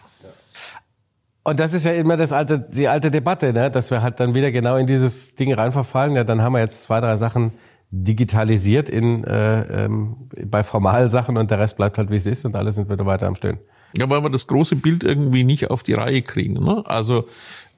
Und 1.48 1.60
das 1.60 1.72
ist 1.72 1.86
ja 1.86 1.92
immer 1.92 2.18
das 2.18 2.34
alte, 2.34 2.58
die 2.58 2.88
alte 2.88 3.10
Debatte, 3.10 3.54
ne? 3.54 3.70
dass 3.70 3.90
wir 3.90 4.02
halt 4.02 4.20
dann 4.20 4.34
wieder 4.34 4.52
genau 4.52 4.76
in 4.76 4.86
dieses 4.86 5.34
Ding 5.34 5.54
reinverfallen. 5.54 6.14
Ja, 6.14 6.22
dann 6.22 6.42
haben 6.42 6.52
wir 6.52 6.60
jetzt 6.60 6.82
zwei, 6.82 7.00
drei 7.00 7.16
Sachen 7.16 7.52
digitalisiert 7.90 8.90
in, 8.90 9.24
äh, 9.24 9.84
ähm, 9.84 10.28
bei 10.44 10.62
formalen 10.62 11.08
Sachen 11.08 11.38
und 11.38 11.50
der 11.50 11.58
Rest 11.58 11.78
bleibt 11.78 11.96
halt 11.96 12.10
wie 12.10 12.16
es 12.16 12.26
ist 12.26 12.44
und 12.44 12.54
alle 12.54 12.70
sind 12.70 12.90
wieder 12.90 13.06
weiter 13.06 13.26
am 13.26 13.34
Stehen. 13.34 13.56
Ja, 13.96 14.10
weil 14.10 14.22
wir 14.22 14.28
das 14.28 14.46
große 14.46 14.76
Bild 14.76 15.04
irgendwie 15.04 15.42
nicht 15.42 15.70
auf 15.70 15.82
die 15.82 15.94
Reihe 15.94 16.20
kriegen. 16.20 16.62
Ne? 16.62 16.82
Also 16.84 17.24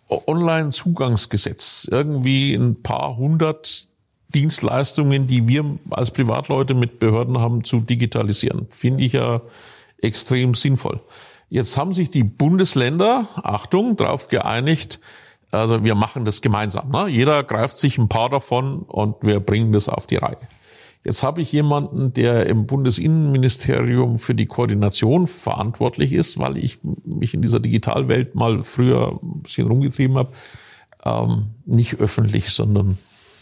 Online-Zugangsgesetz, 0.08 1.86
irgendwie 1.88 2.54
ein 2.54 2.82
paar 2.82 3.18
hundert 3.18 3.86
Dienstleistungen, 4.34 5.28
die 5.28 5.46
wir 5.46 5.64
als 5.90 6.10
Privatleute 6.10 6.74
mit 6.74 6.98
Behörden 6.98 7.38
haben, 7.38 7.62
zu 7.62 7.82
digitalisieren. 7.82 8.66
Finde 8.70 9.04
ich 9.04 9.12
ja 9.12 9.42
extrem 9.98 10.54
sinnvoll. 10.54 11.00
Jetzt 11.50 11.76
haben 11.76 11.92
sich 11.92 12.10
die 12.10 12.22
Bundesländer, 12.22 13.26
Achtung, 13.42 13.96
darauf 13.96 14.28
geeinigt, 14.28 15.00
also 15.50 15.82
wir 15.82 15.96
machen 15.96 16.24
das 16.24 16.42
gemeinsam. 16.42 16.90
Ne? 16.90 17.08
Jeder 17.08 17.42
greift 17.42 17.76
sich 17.76 17.98
ein 17.98 18.08
paar 18.08 18.30
davon 18.30 18.82
und 18.82 19.16
wir 19.22 19.40
bringen 19.40 19.72
das 19.72 19.88
auf 19.88 20.06
die 20.06 20.16
Reihe. 20.16 20.38
Jetzt 21.02 21.24
habe 21.24 21.40
ich 21.40 21.50
jemanden, 21.50 22.12
der 22.12 22.46
im 22.46 22.66
Bundesinnenministerium 22.66 24.18
für 24.18 24.34
die 24.34 24.46
Koordination 24.46 25.26
verantwortlich 25.26 26.12
ist, 26.12 26.38
weil 26.38 26.56
ich 26.56 26.78
mich 27.04 27.34
in 27.34 27.42
dieser 27.42 27.58
Digitalwelt 27.58 28.34
mal 28.34 28.62
früher 28.62 29.18
ein 29.20 29.42
bisschen 29.42 29.66
rumgetrieben 29.66 30.18
habe. 30.18 30.32
Ähm, 31.04 31.46
nicht 31.64 31.98
öffentlich, 31.98 32.50
sondern 32.50 32.98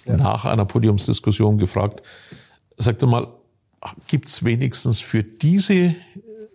ja. 0.07 0.17
nach 0.17 0.47
einer 0.47 0.65
Podiumsdiskussion 0.65 1.59
gefragt. 1.59 2.03
Sagte 2.79 3.07
mal, 3.07 3.27
gibt's 4.07 4.45
wenigstens 4.45 5.01
für 5.01 5.25
diese 5.25 5.95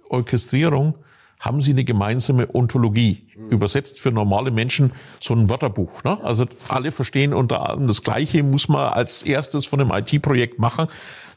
Orchestrierung 0.09 0.95
haben 1.43 1.59
sie 1.59 1.71
eine 1.71 1.83
gemeinsame 1.83 2.47
Ontologie. 2.55 3.27
Mhm. 3.35 3.49
Übersetzt 3.49 3.99
für 3.99 4.11
normale 4.11 4.49
Menschen 4.49 4.93
so 5.19 5.33
ein 5.33 5.49
Wörterbuch. 5.49 6.03
Ne? 6.05 6.17
Also 6.23 6.45
alle 6.69 6.91
verstehen 6.91 7.33
unter 7.33 7.67
anderem 7.69 7.87
das 7.87 8.01
Gleiche 8.01 8.43
muss 8.43 8.69
man 8.69 8.93
als 8.93 9.23
erstes 9.23 9.65
von 9.65 9.81
einem 9.81 9.91
IT-Projekt 9.91 10.57
machen, 10.57 10.87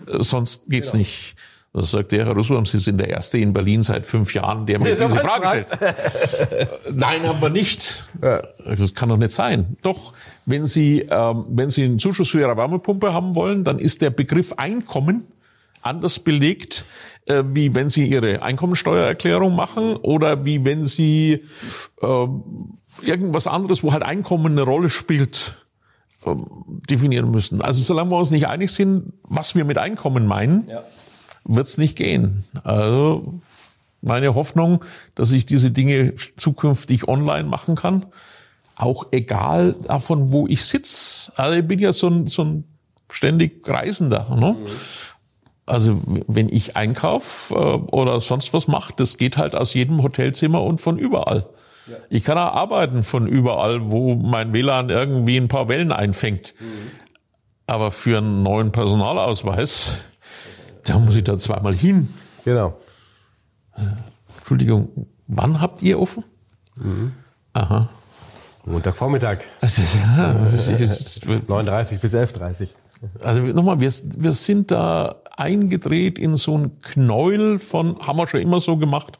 äh, 0.06 0.22
sonst 0.22 0.70
geht's 0.70 0.92
genau. 0.92 1.00
nicht. 1.00 1.34
Das 1.72 1.90
sagt 1.90 2.12
der 2.12 2.24
Herr 2.24 2.34
Russwurm, 2.34 2.64
Sie 2.64 2.78
sind 2.78 2.98
der 2.98 3.10
Erste 3.10 3.36
in 3.36 3.52
Berlin 3.52 3.82
seit 3.82 4.06
fünf 4.06 4.32
Jahren, 4.32 4.64
der 4.64 4.78
mir 4.78 4.88
diese 4.88 5.08
Frage 5.08 5.46
stellt. 5.46 6.88
Nein, 6.94 7.28
haben 7.28 7.42
wir 7.42 7.50
nicht. 7.50 8.06
Das 8.18 8.94
kann 8.94 9.10
doch 9.10 9.18
nicht 9.18 9.32
sein. 9.32 9.76
Doch, 9.82 10.14
wenn 10.46 10.64
Sie, 10.64 11.00
ähm, 11.00 11.44
wenn 11.50 11.68
Sie 11.68 11.84
einen 11.84 11.98
Zuschuss 11.98 12.30
für 12.30 12.40
Ihre 12.40 12.56
Wärmepumpe 12.56 13.12
haben 13.12 13.34
wollen, 13.34 13.62
dann 13.62 13.78
ist 13.78 14.00
der 14.00 14.08
Begriff 14.08 14.54
Einkommen 14.54 15.26
anders 15.86 16.18
belegt, 16.18 16.84
äh, 17.26 17.42
wie 17.46 17.74
wenn 17.74 17.88
Sie 17.88 18.06
Ihre 18.06 18.42
Einkommensteuererklärung 18.42 19.54
machen 19.54 19.96
oder 19.96 20.44
wie 20.44 20.64
wenn 20.64 20.84
Sie 20.84 21.44
äh, 22.02 22.26
irgendwas 23.02 23.46
anderes, 23.46 23.82
wo 23.82 23.92
halt 23.92 24.02
Einkommen 24.02 24.52
eine 24.52 24.62
Rolle 24.62 24.90
spielt, 24.90 25.56
äh, 26.24 26.34
definieren 26.88 27.30
müssen. 27.30 27.62
Also 27.62 27.82
solange 27.82 28.10
wir 28.10 28.18
uns 28.18 28.30
nicht 28.30 28.48
einig 28.48 28.70
sind, 28.70 29.12
was 29.22 29.54
wir 29.54 29.64
mit 29.64 29.78
Einkommen 29.78 30.26
meinen, 30.26 30.68
ja. 30.68 30.82
wird 31.44 31.66
es 31.66 31.78
nicht 31.78 31.96
gehen. 31.96 32.44
Also 32.64 33.40
meine 34.02 34.34
Hoffnung, 34.34 34.84
dass 35.14 35.32
ich 35.32 35.46
diese 35.46 35.70
Dinge 35.70 36.14
zukünftig 36.36 37.08
online 37.08 37.48
machen 37.48 37.74
kann, 37.74 38.06
auch 38.76 39.06
egal 39.10 39.74
davon, 39.84 40.32
wo 40.32 40.46
ich 40.46 40.64
sitze. 40.64 41.32
Also 41.36 41.56
ich 41.56 41.66
bin 41.66 41.78
ja 41.78 41.92
so 41.92 42.08
ein, 42.08 42.26
so 42.26 42.44
ein 42.44 42.64
ständig 43.10 43.66
Reisender. 43.68 44.28
Ne? 44.34 44.52
Mhm. 44.52 44.66
Also 45.66 46.00
wenn 46.28 46.48
ich 46.48 46.76
einkaufe 46.76 47.54
äh, 47.54 47.58
oder 47.58 48.20
sonst 48.20 48.54
was 48.54 48.68
mache, 48.68 48.94
das 48.96 49.16
geht 49.16 49.36
halt 49.36 49.56
aus 49.56 49.74
jedem 49.74 50.02
Hotelzimmer 50.02 50.62
und 50.62 50.80
von 50.80 50.96
überall. 50.96 51.46
Ja. 51.88 51.96
Ich 52.08 52.24
kann 52.24 52.38
auch 52.38 52.54
arbeiten 52.54 53.02
von 53.02 53.26
überall, 53.26 53.90
wo 53.90 54.14
mein 54.14 54.52
WLAN 54.52 54.90
irgendwie 54.90 55.36
ein 55.36 55.48
paar 55.48 55.68
Wellen 55.68 55.90
einfängt. 55.90 56.54
Mhm. 56.60 56.90
Aber 57.66 57.90
für 57.90 58.18
einen 58.18 58.44
neuen 58.44 58.70
Personalausweis, 58.70 59.98
da 60.84 60.98
muss 61.00 61.16
ich 61.16 61.24
da 61.24 61.36
zweimal 61.36 61.74
hin. 61.74 62.08
Genau. 62.44 62.78
Entschuldigung, 64.38 65.08
wann 65.26 65.60
habt 65.60 65.82
ihr 65.82 65.98
offen? 65.98 66.22
Mhm. 66.76 67.12
Aha. 67.52 67.88
Montagvormittag. 68.64 69.38
Also, 69.60 69.82
ja, 69.82 70.32
9.30 70.32 71.98
bis 72.00 72.14
11.30 72.14 72.68
also 73.20 73.40
nochmal, 73.40 73.80
wir, 73.80 73.92
wir 74.18 74.32
sind 74.32 74.70
da 74.70 75.16
eingedreht 75.36 76.18
in 76.18 76.36
so 76.36 76.56
ein 76.56 76.78
Knäuel 76.80 77.58
von, 77.58 77.98
haben 78.00 78.18
wir 78.18 78.26
schon 78.26 78.40
immer 78.40 78.60
so 78.60 78.76
gemacht. 78.76 79.18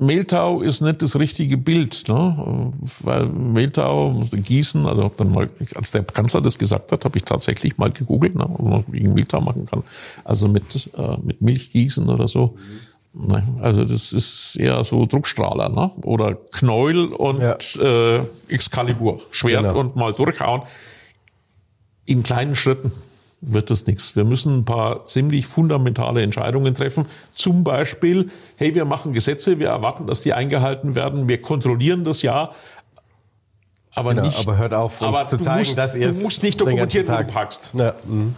Mehltau 0.00 0.60
ist 0.60 0.80
nicht 0.80 1.02
das 1.02 1.18
richtige 1.18 1.56
Bild, 1.56 2.08
ne? 2.08 2.72
weil 3.00 3.26
Mehltau, 3.26 4.20
Gießen, 4.32 4.86
also 4.86 5.10
dann 5.16 5.30
mal, 5.30 5.48
als 5.76 5.92
der 5.92 6.02
Kanzler 6.02 6.40
das 6.40 6.58
gesagt 6.58 6.90
hat, 6.90 7.04
habe 7.04 7.16
ich 7.16 7.24
tatsächlich 7.24 7.78
mal 7.78 7.92
gegoogelt, 7.92 8.34
ne? 8.34 8.44
ob 8.44 8.62
man 8.62 8.84
wegen 8.88 9.14
Mehltau 9.14 9.40
machen 9.40 9.66
kann. 9.66 9.84
Also 10.24 10.48
mit, 10.48 10.90
äh, 10.96 11.16
mit 11.22 11.42
Milch 11.42 11.70
gießen 11.70 12.08
oder 12.08 12.26
so. 12.26 12.56
Ne? 13.12 13.44
Also 13.60 13.84
das 13.84 14.12
ist 14.12 14.56
eher 14.56 14.82
so 14.82 15.06
Druckstrahler 15.06 15.68
ne? 15.68 15.92
oder 16.02 16.34
Knäuel 16.34 17.12
und 17.12 17.40
ja. 17.40 17.56
äh, 17.80 18.26
Excalibur, 18.48 19.20
Schwert 19.30 19.62
genau. 19.62 19.78
und 19.78 19.94
mal 19.94 20.12
durchhauen 20.12 20.62
in 22.06 22.22
kleinen 22.22 22.54
Schritten 22.54 22.92
wird 23.40 23.70
das 23.70 23.86
nichts. 23.86 24.16
Wir 24.16 24.24
müssen 24.24 24.58
ein 24.58 24.64
paar 24.64 25.04
ziemlich 25.04 25.46
fundamentale 25.46 26.22
Entscheidungen 26.22 26.74
treffen. 26.74 27.06
Zum 27.32 27.64
Beispiel, 27.64 28.30
hey, 28.56 28.74
wir 28.74 28.84
machen 28.84 29.12
Gesetze, 29.12 29.58
wir 29.58 29.68
erwarten, 29.68 30.06
dass 30.06 30.22
die 30.22 30.32
eingehalten 30.32 30.94
werden, 30.94 31.28
wir 31.28 31.42
kontrollieren 31.42 32.04
das 32.04 32.22
ja, 32.22 32.52
aber 33.94 34.14
genau, 34.14 34.26
nicht. 34.26 34.38
Aber 34.38 34.58
hört 34.58 34.74
auf, 34.74 35.00
aber 35.02 35.26
zu 35.26 35.38
zeigen, 35.38 35.58
musst, 35.58 35.78
dass 35.78 35.94
ihr 35.94 36.08
Du 36.08 36.14
musst 36.14 36.42
nicht 36.42 36.60
dokumentieren, 36.60 37.06
wo 37.06 37.16
du 37.16 37.24
packst. 37.24 37.72
Ja, 37.74 37.94
mhm. 38.04 38.34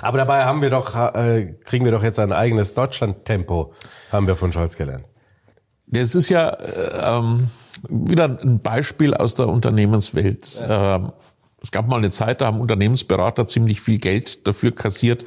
aber 0.00 0.18
dabei 0.18 0.44
haben 0.44 0.62
wir 0.62 0.70
doch, 0.70 0.94
äh, 0.94 1.54
kriegen 1.64 1.84
wir 1.84 1.92
doch 1.92 2.02
jetzt 2.02 2.18
ein 2.18 2.32
eigenes 2.32 2.74
Deutschland-Tempo, 2.74 3.72
haben 4.12 4.26
wir 4.26 4.36
von 4.36 4.52
Scholz 4.52 4.76
gelernt. 4.76 5.04
Das 5.86 6.14
ist 6.14 6.28
ja 6.28 6.48
äh, 6.50 7.16
ähm, 7.16 7.48
wieder 7.88 8.24
ein 8.24 8.60
Beispiel 8.60 9.14
aus 9.14 9.34
der 9.34 9.48
Unternehmenswelt. 9.48 10.60
Ja. 10.60 10.96
Ähm, 10.96 11.12
es 11.64 11.72
gab 11.72 11.88
mal 11.88 11.96
eine 11.96 12.10
Zeit, 12.10 12.40
da 12.40 12.46
haben 12.46 12.60
Unternehmensberater 12.60 13.46
ziemlich 13.46 13.80
viel 13.80 13.98
Geld 13.98 14.46
dafür 14.46 14.72
kassiert, 14.72 15.24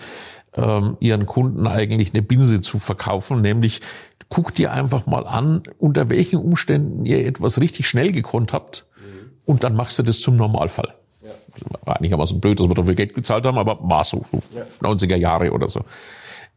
ähm, 0.53 0.95
ihren 0.99 1.25
Kunden 1.25 1.67
eigentlich 1.67 2.13
eine 2.13 2.21
Binse 2.21 2.61
zu 2.61 2.79
verkaufen, 2.79 3.41
nämlich 3.41 3.81
guck 4.29 4.55
dir 4.55 4.71
einfach 4.71 5.05
mal 5.05 5.25
an, 5.27 5.63
unter 5.77 6.09
welchen 6.09 6.39
Umständen 6.39 7.05
ihr 7.05 7.25
etwas 7.25 7.59
richtig 7.59 7.87
schnell 7.87 8.11
gekonnt 8.11 8.53
habt 8.53 8.85
und 9.47 9.63
dann 9.63 9.75
machst 9.75 9.97
du 9.97 10.03
das 10.03 10.19
zum 10.19 10.35
Normalfall. 10.35 10.93
Ja. 11.23 11.31
War 11.85 11.97
einigermaßen 11.97 12.39
blöd, 12.39 12.59
dass 12.59 12.67
wir 12.67 12.75
dafür 12.75 12.93
Geld 12.93 13.15
gezahlt 13.15 13.45
haben, 13.45 13.57
aber 13.57 13.79
war 13.81 14.03
so, 14.03 14.25
so 14.31 14.43
ja. 14.53 14.63
90er 14.81 15.15
Jahre 15.15 15.51
oder 15.51 15.67
so. 15.67 15.81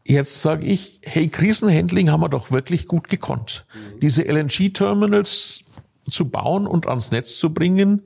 Jetzt 0.05 0.43
sage 0.43 0.67
ich, 0.67 1.01
hey, 1.05 1.29
Krisenhandling 1.29 2.11
haben 2.11 2.21
wir 2.21 2.29
doch 2.29 2.51
wirklich 2.51 2.87
gut 2.87 3.09
gekonnt. 3.09 3.65
Mhm. 3.73 4.01
Diese 4.01 4.25
LNG-Terminals 4.25 5.65
zu 6.11 6.29
bauen 6.29 6.67
und 6.67 6.89
ans 6.89 7.13
Netz 7.13 7.39
zu 7.39 7.55
bringen, 7.55 8.03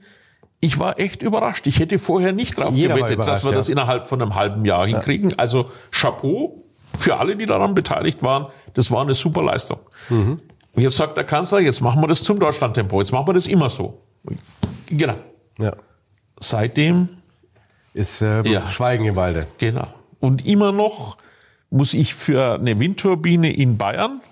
ich 0.65 0.79
war 0.79 0.99
echt 0.99 1.23
überrascht. 1.23 1.67
Ich 1.67 1.79
hätte 1.79 1.99
vorher 1.99 2.33
nicht 2.33 2.59
drauf 2.59 2.75
Jeder 2.75 2.95
gewettet, 2.95 3.19
dass 3.27 3.45
wir 3.45 3.51
ja. 3.51 3.57
das 3.57 3.69
innerhalb 3.69 4.07
von 4.07 4.23
einem 4.23 4.35
halben 4.35 4.65
Jahr 4.65 4.87
ja. 4.87 4.97
hinkriegen. 4.97 5.39
Also 5.39 5.71
Chapeau 5.91 6.65
für 6.99 7.19
alle, 7.19 7.37
die 7.37 7.45
daran 7.45 7.75
beteiligt 7.75 8.23
waren. 8.23 8.47
Das 8.73 8.91
war 8.91 9.03
eine 9.03 9.15
super 9.15 9.43
Leistung. 9.43 9.79
Mhm. 10.09 10.41
Und 10.73 10.83
jetzt 10.83 10.97
sagt 10.97 11.17
der 11.17 11.25
Kanzler, 11.25 11.61
jetzt 11.61 11.81
machen 11.83 12.03
wir 12.03 12.09
das 12.09 12.23
zum 12.25 12.39
Deutschlandtempo. 12.39 12.99
Jetzt 12.99 13.13
machen 13.13 13.29
wir 13.29 13.35
das 13.35 13.47
immer 13.47 13.69
so. 13.69 14.01
Genau. 14.89 15.17
Ja. 15.59 15.77
Seitdem 16.41 17.09
ist 17.93 18.23
äh, 18.23 18.43
ja. 18.49 18.67
Schweigen 18.67 19.05
im 19.05 19.17
Walde. 19.17 19.47
Genau. 19.59 19.87
Und 20.19 20.47
immer 20.47 20.73
noch 20.73 21.19
muss 21.69 21.93
ich 21.93 22.15
für 22.15 22.55
eine 22.55 22.81
Windturbine 22.81 23.55
in 23.55 23.77
Bayern 23.77 24.23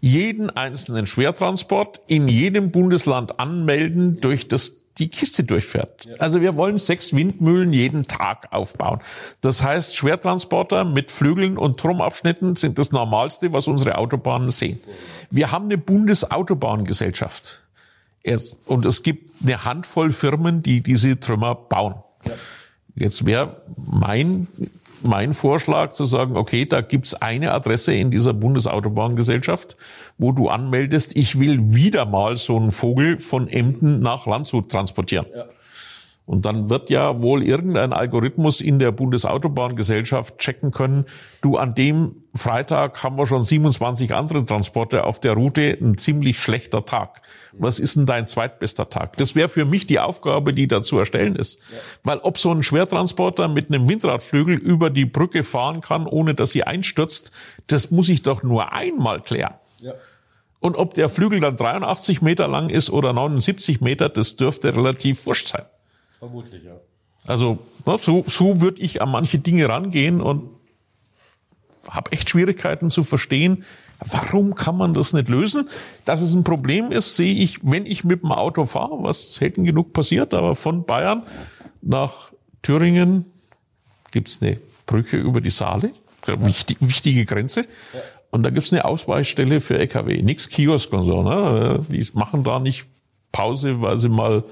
jeden 0.00 0.50
einzelnen 0.50 1.06
Schwertransport 1.06 2.00
in 2.06 2.28
jedem 2.28 2.70
Bundesland 2.70 3.40
anmelden, 3.40 4.20
durch 4.20 4.48
das 4.48 4.85
die 4.98 5.08
Kiste 5.08 5.44
durchfährt. 5.44 6.08
Also 6.18 6.40
wir 6.40 6.56
wollen 6.56 6.78
sechs 6.78 7.14
Windmühlen 7.14 7.72
jeden 7.72 8.06
Tag 8.06 8.48
aufbauen. 8.52 9.00
Das 9.40 9.62
heißt, 9.62 9.96
Schwertransporter 9.96 10.84
mit 10.84 11.10
Flügeln 11.10 11.58
und 11.58 11.78
Turmabschnitten 11.78 12.56
sind 12.56 12.78
das 12.78 12.92
Normalste, 12.92 13.52
was 13.52 13.68
unsere 13.68 13.98
Autobahnen 13.98 14.48
sehen. 14.48 14.80
Wir 15.30 15.52
haben 15.52 15.66
eine 15.66 15.78
Bundesautobahngesellschaft. 15.78 17.62
Und 18.66 18.84
es 18.86 19.02
gibt 19.02 19.30
eine 19.42 19.64
Handvoll 19.64 20.10
Firmen, 20.10 20.62
die 20.62 20.82
diese 20.82 21.20
Trümmer 21.20 21.54
bauen. 21.54 21.94
Jetzt 22.94 23.24
wäre 23.26 23.62
mein 23.76 24.48
mein 25.06 25.32
Vorschlag 25.32 25.90
zu 25.90 26.04
sagen, 26.04 26.36
okay, 26.36 26.66
da 26.66 26.80
gibt's 26.80 27.14
eine 27.14 27.52
Adresse 27.52 27.94
in 27.94 28.10
dieser 28.10 28.34
Bundesautobahngesellschaft, 28.34 29.76
wo 30.18 30.32
du 30.32 30.48
anmeldest, 30.48 31.16
ich 31.16 31.40
will 31.40 31.74
wieder 31.74 32.06
mal 32.06 32.36
so 32.36 32.56
einen 32.56 32.70
Vogel 32.70 33.18
von 33.18 33.48
Emden 33.48 34.00
nach 34.00 34.26
Landshut 34.26 34.70
transportieren. 34.70 35.26
Ja. 35.34 35.44
Und 36.26 36.44
dann 36.44 36.68
wird 36.70 36.90
ja 36.90 37.22
wohl 37.22 37.44
irgendein 37.44 37.92
Algorithmus 37.92 38.60
in 38.60 38.80
der 38.80 38.90
Bundesautobahngesellschaft 38.90 40.38
checken 40.38 40.72
können, 40.72 41.04
du 41.40 41.56
an 41.56 41.74
dem 41.76 42.16
Freitag 42.34 43.02
haben 43.04 43.16
wir 43.16 43.26
schon 43.26 43.44
27 43.44 44.12
andere 44.12 44.44
Transporte 44.44 45.04
auf 45.04 45.20
der 45.20 45.34
Route, 45.34 45.78
ein 45.80 45.96
ziemlich 45.96 46.38
schlechter 46.38 46.84
Tag. 46.84 47.22
Was 47.52 47.78
ist 47.78 47.94
denn 47.94 48.06
dein 48.06 48.26
zweitbester 48.26 48.90
Tag? 48.90 49.16
Das 49.18 49.36
wäre 49.36 49.48
für 49.48 49.64
mich 49.64 49.86
die 49.86 50.00
Aufgabe, 50.00 50.52
die 50.52 50.66
da 50.66 50.82
zu 50.82 50.98
erstellen 50.98 51.36
ist. 51.36 51.60
Ja. 51.70 51.78
Weil 52.02 52.18
ob 52.18 52.38
so 52.38 52.50
ein 52.50 52.64
Schwertransporter 52.64 53.46
mit 53.46 53.68
einem 53.68 53.88
Windradflügel 53.88 54.56
über 54.56 54.90
die 54.90 55.06
Brücke 55.06 55.44
fahren 55.44 55.80
kann, 55.80 56.06
ohne 56.06 56.34
dass 56.34 56.50
sie 56.50 56.64
einstürzt, 56.64 57.30
das 57.68 57.92
muss 57.92 58.08
ich 58.08 58.22
doch 58.22 58.42
nur 58.42 58.72
einmal 58.72 59.20
klären. 59.20 59.54
Ja. 59.78 59.92
Und 60.60 60.74
ob 60.74 60.94
der 60.94 61.08
Flügel 61.08 61.38
dann 61.38 61.56
83 61.56 62.20
Meter 62.20 62.48
lang 62.48 62.68
ist 62.68 62.90
oder 62.90 63.12
79 63.12 63.80
Meter, 63.80 64.08
das 64.08 64.34
dürfte 64.34 64.74
relativ 64.74 65.24
wurscht 65.26 65.46
sein. 65.46 65.64
Vermutlich, 66.18 66.64
ja. 66.64 66.76
Also 67.26 67.58
so, 67.84 68.22
so 68.26 68.60
würde 68.60 68.80
ich 68.80 69.02
an 69.02 69.10
manche 69.10 69.38
Dinge 69.38 69.68
rangehen 69.68 70.20
und 70.20 70.50
habe 71.88 72.12
echt 72.12 72.30
Schwierigkeiten 72.30 72.90
zu 72.90 73.02
verstehen, 73.02 73.64
warum 73.98 74.54
kann 74.54 74.76
man 74.76 74.94
das 74.94 75.12
nicht 75.12 75.28
lösen? 75.28 75.68
Dass 76.04 76.20
es 76.20 76.34
ein 76.34 76.44
Problem 76.44 76.92
ist, 76.92 77.16
sehe 77.16 77.34
ich, 77.34 77.60
wenn 77.62 77.86
ich 77.86 78.04
mit 78.04 78.22
dem 78.22 78.32
Auto 78.32 78.66
fahre, 78.66 79.02
was 79.02 79.34
selten 79.34 79.64
genug 79.64 79.92
passiert, 79.92 80.34
aber 80.34 80.54
von 80.54 80.84
Bayern 80.84 81.24
nach 81.82 82.32
Thüringen 82.62 83.26
gibt's 84.12 84.40
eine 84.42 84.58
Brücke 84.86 85.16
über 85.16 85.40
die 85.40 85.50
Saale, 85.50 85.92
wichtig, 86.26 86.78
wichtige 86.80 87.24
Grenze. 87.24 87.66
Und 88.30 88.42
da 88.42 88.50
gibt's 88.50 88.72
eine 88.72 88.84
Ausweichstelle 88.84 89.60
für 89.60 89.78
LKW, 89.78 90.22
nix 90.22 90.48
Kiosk 90.48 90.92
und 90.92 91.04
so. 91.04 91.22
Ne? 91.22 91.84
Die 91.88 92.06
machen 92.14 92.44
da 92.44 92.58
nicht 92.58 92.86
Pause, 93.32 93.80
weil 93.80 93.98
sie 93.98 94.08
mal 94.08 94.44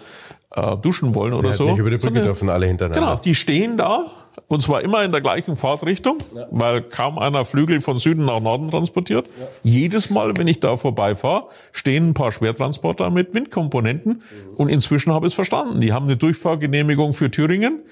äh, 0.55 0.77
duschen 0.77 1.15
wollen 1.15 1.33
oder 1.33 1.53
so. 1.53 1.65
Nicht 1.65 1.79
über 1.79 1.91
die 1.91 1.97
Brücke 1.97 2.07
Sondern, 2.07 2.25
dürfen 2.25 2.49
alle 2.49 2.67
hintereinander. 2.67 3.01
Genau, 3.01 3.21
die 3.21 3.35
stehen 3.35 3.77
da 3.77 4.07
und 4.49 4.61
zwar 4.61 4.83
immer 4.83 5.05
in 5.05 5.13
der 5.13 5.21
gleichen 5.21 5.57
Fahrtrichtung, 5.57 6.19
ja. 6.35 6.47
weil 6.51 6.83
kaum 6.83 7.19
einer 7.19 7.45
Flügel 7.45 7.81
von 7.81 7.99
Süden 7.99 8.25
nach 8.25 8.41
Norden 8.41 8.71
transportiert. 8.71 9.27
Ja. 9.27 9.47
Jedes 9.63 10.11
Mal, 10.11 10.37
wenn 10.37 10.47
ich 10.47 10.61
da 10.61 10.77
vorbeifahre, 10.77 11.49
stehen 11.73 12.11
ein 12.11 12.15
paar 12.15 12.33
Schwertransporter 12.33 13.11
mit 13.11 13.35
Windkomponenten 13.35 14.13
mhm. 14.13 14.55
und 14.57 14.69
inzwischen 14.69 15.13
habe 15.13 15.27
ich 15.27 15.33
es 15.33 15.35
verstanden. 15.35 15.81
Die 15.81 15.93
haben 15.93 16.07
eine 16.07 16.17
Durchfahrgenehmigung 16.17 17.13
für 17.13 17.31
Thüringen, 17.31 17.83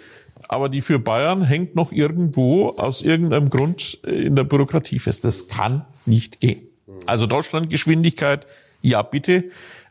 aber 0.48 0.68
die 0.68 0.80
für 0.80 0.98
Bayern 0.98 1.42
hängt 1.42 1.74
noch 1.74 1.92
irgendwo 1.92 2.70
aus 2.70 3.02
irgendeinem 3.02 3.50
Grund 3.50 3.94
in 4.04 4.36
der 4.36 4.44
Bürokratie 4.44 4.98
fest. 4.98 5.24
Das 5.24 5.48
kann 5.48 5.84
nicht 6.06 6.40
gehen. 6.40 6.68
Mhm. 6.86 6.92
Also 7.06 7.26
Deutschlandgeschwindigkeit, 7.26 8.46
ja 8.82 9.02
bitte, 9.02 9.44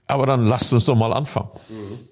aber 0.07 0.25
dann 0.25 0.45
lasst 0.45 0.73
uns 0.73 0.85
doch 0.85 0.95
mal 0.95 1.13
anfangen. 1.13 1.49
Mhm. 1.69 2.10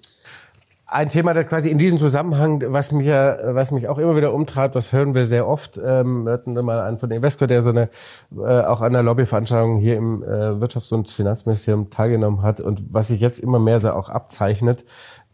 Ein 0.92 1.08
Thema, 1.08 1.34
das 1.34 1.46
quasi 1.46 1.70
in 1.70 1.78
diesem 1.78 1.98
Zusammenhang, 1.98 2.64
was 2.66 2.90
mich, 2.90 3.06
was 3.06 3.70
mich 3.70 3.86
auch 3.86 3.98
immer 3.98 4.16
wieder 4.16 4.34
umtreibt, 4.34 4.74
das 4.74 4.90
hören 4.90 5.14
wir 5.14 5.24
sehr 5.24 5.46
oft. 5.46 5.78
Ähm, 5.78 6.24
wir 6.24 6.32
hatten 6.32 6.52
mal 6.54 6.80
einen 6.80 6.98
von 6.98 7.12
Invesco, 7.12 7.46
der 7.46 7.62
so 7.62 7.70
eine, 7.70 7.90
äh, 8.36 8.62
auch 8.62 8.80
an 8.80 8.92
der 8.92 9.04
Lobbyveranstaltung 9.04 9.78
hier 9.78 9.96
im 9.96 10.24
äh, 10.24 10.26
Wirtschafts- 10.26 10.92
und 10.92 11.08
Finanzministerium 11.08 11.90
teilgenommen 11.90 12.42
hat 12.42 12.60
und 12.60 12.92
was 12.92 13.06
sich 13.06 13.20
jetzt 13.20 13.38
immer 13.38 13.60
mehr 13.60 13.78
so 13.78 13.92
auch 13.92 14.08
abzeichnet, 14.08 14.84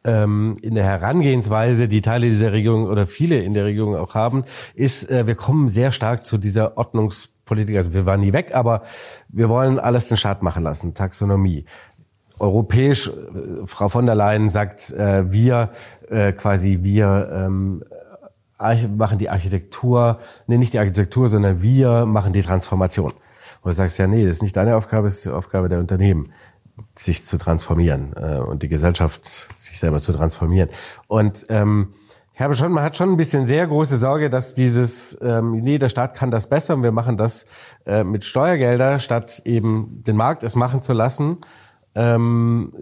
ähm, 0.05 0.59
in 0.61 0.75
der 0.75 0.85
Herangehensweise, 0.85 1.89
die 1.89 2.03
Teile 2.03 2.27
dieser 2.27 2.53
Regierung 2.53 2.85
oder 2.85 3.07
viele 3.07 3.43
in 3.43 3.55
der 3.55 3.65
Regierung 3.65 3.97
auch 3.97 4.15
haben, 4.15 4.45
ist, 4.75 5.11
äh, 5.11 5.27
wir 5.27 5.37
kommen 5.37 5.69
sehr 5.69 5.91
stark 5.91 6.27
zu 6.27 6.37
dieser 6.37 6.77
Ordnungspolitik. 6.77 7.77
Also 7.77 7.95
wir 7.95 8.05
waren 8.05 8.21
nie 8.21 8.35
weg, 8.35 8.55
aber 8.55 8.83
wir 9.31 9.49
wollen 9.49 9.79
alles 9.79 10.07
den 10.07 10.19
Staat 10.19 10.43
machen 10.43 10.65
lassen. 10.65 10.93
Taxonomie 10.93 11.65
europäisch, 12.39 13.09
äh, 13.09 13.67
Frau 13.67 13.89
von 13.89 14.07
der 14.07 14.15
Leyen 14.15 14.49
sagt, 14.49 14.91
äh, 14.93 15.31
wir 15.31 15.71
äh, 16.09 16.33
quasi, 16.33 16.81
wir 16.83 17.31
ähm, 17.33 17.83
machen 18.97 19.19
die 19.19 19.29
Architektur, 19.29 20.19
nee, 20.47 20.59
nicht 20.59 20.73
die 20.73 20.79
Architektur, 20.79 21.29
sondern 21.29 21.63
wir 21.63 22.07
machen 22.07 22.33
die 22.33 22.43
Transformation. 22.43 23.13
Und 23.13 23.71
du 23.71 23.73
sagst 23.73 23.99
ja, 23.99 24.07
nee, 24.07 24.25
das 24.25 24.37
ist 24.37 24.43
nicht 24.43 24.57
deine 24.57 24.77
Aufgabe, 24.77 25.07
das 25.07 25.17
ist 25.17 25.27
die 25.27 25.31
Aufgabe 25.31 25.69
der 25.69 25.79
Unternehmen, 25.79 26.33
sich 26.95 27.25
zu 27.25 27.39
transformieren 27.39 28.15
äh, 28.17 28.39
und 28.39 28.63
die 28.63 28.69
Gesellschaft 28.69 29.27
sich 29.57 29.79
selber 29.79 30.01
zu 30.01 30.13
transformieren. 30.13 30.71
Und 31.07 31.47
ähm, 31.49 31.95
ich 32.35 32.41
habe 32.43 32.55
schon, 32.55 32.71
man 32.71 32.85
hat 32.85 32.99
schon 32.99 33.11
ein 33.11 33.17
bisschen 33.17 33.47
sehr 33.47 33.67
große 33.67 33.97
Sorge, 33.97 34.29
dass 34.29 34.55
dieses, 34.55 35.19
ähm, 35.23 35.63
nee, 35.63 35.79
der 35.79 35.89
Staat 35.89 36.15
kann 36.15 36.31
das 36.31 36.49
besser 36.49 36.75
und 36.75 36.83
wir 36.83 36.93
machen 36.93 37.17
das 37.17 37.47
äh, 37.87 38.05
mit 38.05 38.27
Steuergelder, 38.27 38.99
statt 38.99 39.41
eben 39.47 40.03
den 40.07 40.17
Markt 40.17 40.43
es 40.43 40.55
machen 40.55 40.83
zu 40.83 40.93
lassen 40.93 41.39
ähm, 41.97 42.73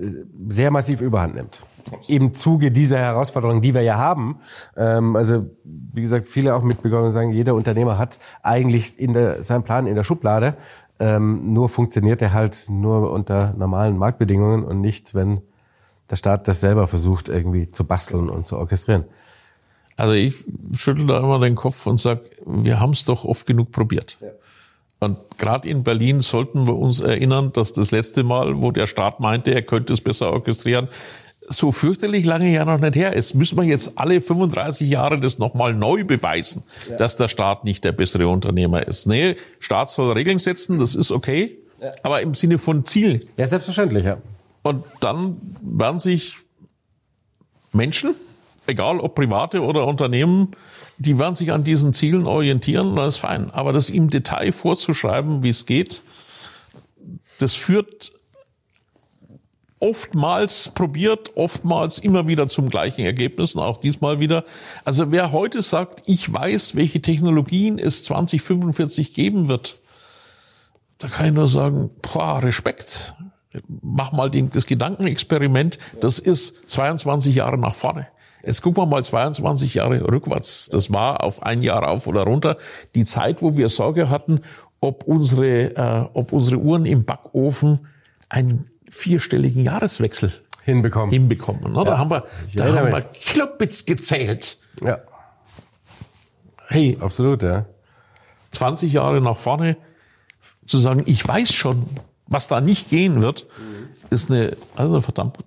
sehr 0.48 0.70
massiv 0.70 1.00
überhand 1.00 1.36
nimmt. 1.36 1.62
Im 2.08 2.34
Zuge 2.34 2.70
dieser 2.70 2.98
Herausforderungen, 2.98 3.62
die 3.62 3.74
wir 3.74 3.82
ja 3.82 3.96
haben. 3.96 4.40
Ähm, 4.76 5.16
also 5.16 5.46
wie 5.64 6.00
gesagt, 6.00 6.26
viele 6.26 6.54
auch 6.54 6.62
mitbekommen 6.62 7.10
sagen, 7.12 7.30
jeder 7.30 7.54
Unternehmer 7.54 7.96
hat 7.96 8.18
eigentlich 8.42 8.98
in 8.98 9.12
der, 9.12 9.42
seinen 9.42 9.62
Plan 9.62 9.86
in 9.86 9.94
der 9.94 10.02
Schublade. 10.02 10.56
Ähm, 10.98 11.52
nur 11.52 11.68
funktioniert 11.68 12.22
er 12.22 12.32
halt 12.32 12.66
nur 12.68 13.12
unter 13.12 13.54
normalen 13.56 13.96
Marktbedingungen 13.96 14.64
und 14.64 14.80
nicht, 14.80 15.14
wenn 15.14 15.40
der 16.10 16.16
Staat 16.16 16.48
das 16.48 16.60
selber 16.60 16.88
versucht, 16.88 17.28
irgendwie 17.28 17.70
zu 17.70 17.84
basteln 17.84 18.28
und 18.28 18.46
zu 18.46 18.58
orchestrieren. 18.58 19.04
Also 19.96 20.14
ich 20.14 20.44
schüttel 20.72 21.06
da 21.06 21.20
immer 21.20 21.38
den 21.38 21.54
Kopf 21.54 21.86
und 21.86 22.00
sag, 22.00 22.20
wir 22.44 22.80
haben 22.80 22.90
es 22.90 23.04
doch 23.04 23.24
oft 23.24 23.46
genug 23.46 23.70
probiert. 23.70 24.16
Ja. 24.20 24.28
Und 25.00 25.18
gerade 25.38 25.68
in 25.68 25.82
Berlin 25.82 26.20
sollten 26.20 26.66
wir 26.66 26.76
uns 26.76 27.00
erinnern, 27.00 27.52
dass 27.52 27.72
das 27.72 27.90
letzte 27.90 28.22
Mal, 28.22 28.62
wo 28.62 28.70
der 28.70 28.86
Staat 28.86 29.20
meinte, 29.20 29.52
er 29.54 29.62
könnte 29.62 29.92
es 29.92 30.00
besser 30.00 30.32
orchestrieren, 30.32 30.88
so 31.48 31.72
fürchterlich 31.72 32.24
lange 32.24 32.50
ja 32.50 32.64
noch 32.64 32.78
nicht 32.78 32.96
her 32.96 33.12
ist. 33.14 33.34
Müssen 33.34 33.58
wir 33.58 33.64
jetzt 33.64 33.98
alle 33.98 34.20
35 34.20 34.88
Jahre 34.88 35.20
das 35.20 35.38
nochmal 35.38 35.74
neu 35.74 36.04
beweisen, 36.04 36.62
ja. 36.88 36.96
dass 36.96 37.16
der 37.16 37.28
Staat 37.28 37.64
nicht 37.64 37.84
der 37.84 37.92
bessere 37.92 38.28
Unternehmer 38.28 38.86
ist. 38.86 39.06
Nee, 39.06 39.36
Staat 39.60 39.90
soll 39.90 40.12
Regeln 40.12 40.38
setzen, 40.38 40.78
das 40.78 40.94
ist 40.94 41.12
okay, 41.12 41.58
ja. 41.80 41.90
aber 42.02 42.22
im 42.22 42.34
Sinne 42.34 42.58
von 42.58 42.84
Zielen. 42.84 43.26
Ja, 43.36 43.46
selbstverständlich, 43.46 44.04
ja. 44.04 44.18
Und 44.62 44.84
dann 45.00 45.36
werden 45.62 45.98
sich 45.98 46.36
Menschen, 47.72 48.14
egal 48.66 49.00
ob 49.00 49.14
private 49.14 49.60
oder 49.62 49.86
Unternehmen, 49.86 50.52
die 50.98 51.18
werden 51.18 51.34
sich 51.34 51.52
an 51.52 51.64
diesen 51.64 51.92
Zielen 51.92 52.26
orientieren, 52.26 52.96
das 52.96 53.14
ist 53.14 53.20
fein. 53.20 53.50
Aber 53.50 53.72
das 53.72 53.90
im 53.90 54.10
Detail 54.10 54.52
vorzuschreiben, 54.52 55.42
wie 55.42 55.48
es 55.48 55.66
geht, 55.66 56.02
das 57.38 57.54
führt 57.54 58.12
oftmals 59.80 60.70
probiert, 60.74 61.36
oftmals 61.36 61.98
immer 61.98 62.26
wieder 62.26 62.48
zum 62.48 62.70
gleichen 62.70 63.04
Ergebnis 63.04 63.54
und 63.54 63.62
auch 63.62 63.76
diesmal 63.76 64.18
wieder. 64.18 64.44
Also 64.84 65.12
wer 65.12 65.30
heute 65.32 65.62
sagt, 65.62 66.02
ich 66.06 66.32
weiß, 66.32 66.74
welche 66.74 67.02
Technologien 67.02 67.78
es 67.78 68.02
2045 68.04 69.12
geben 69.12 69.48
wird, 69.48 69.80
da 70.98 71.08
kann 71.08 71.26
ich 71.26 71.34
nur 71.34 71.48
sagen, 71.48 71.90
boah, 72.00 72.42
Respekt. 72.42 73.14
Mach 73.82 74.12
mal 74.12 74.30
den, 74.30 74.50
das 74.50 74.66
Gedankenexperiment. 74.66 75.78
Das 76.00 76.18
ist 76.18 76.68
22 76.70 77.34
Jahre 77.34 77.58
nach 77.58 77.74
vorne. 77.74 78.08
Jetzt 78.46 78.62
gucken 78.62 78.82
wir 78.82 78.86
mal 78.86 79.04
22 79.04 79.74
Jahre 79.74 80.00
rückwärts. 80.02 80.68
Das 80.68 80.92
war 80.92 81.22
auf 81.22 81.42
ein 81.42 81.62
Jahr 81.62 81.88
auf 81.88 82.06
oder 82.06 82.22
runter. 82.22 82.56
Die 82.94 83.04
Zeit, 83.04 83.42
wo 83.42 83.56
wir 83.56 83.68
Sorge 83.68 84.10
hatten, 84.10 84.40
ob 84.80 85.04
unsere, 85.04 85.76
äh, 85.76 86.06
ob 86.12 86.32
unsere 86.32 86.58
Uhren 86.58 86.84
im 86.84 87.04
Backofen 87.04 87.86
einen 88.28 88.68
vierstelligen 88.88 89.64
Jahreswechsel 89.64 90.32
hinbekommen. 90.62 91.10
hinbekommen 91.10 91.72
ne? 91.72 91.78
Ja. 91.78 91.84
Da 91.84 91.98
haben 91.98 92.10
wir, 92.10 92.24
da 92.54 92.64
haben 92.66 92.92
wir 92.92 93.00
Kilobits 93.00 93.86
gezählt. 93.86 94.58
Ja. 94.82 94.98
Hey. 96.68 96.98
Absolut, 97.00 97.42
ja. 97.42 97.66
20 98.50 98.92
Jahre 98.92 99.20
nach 99.20 99.36
vorne 99.36 99.76
zu 100.64 100.78
sagen, 100.78 101.02
ich 101.06 101.26
weiß 101.26 101.52
schon, 101.52 101.86
was 102.26 102.48
da 102.48 102.60
nicht 102.60 102.88
gehen 102.88 103.20
wird, 103.20 103.46
ist 104.10 104.30
eine, 104.30 104.56
also 104.76 105.00
verdammt 105.00 105.38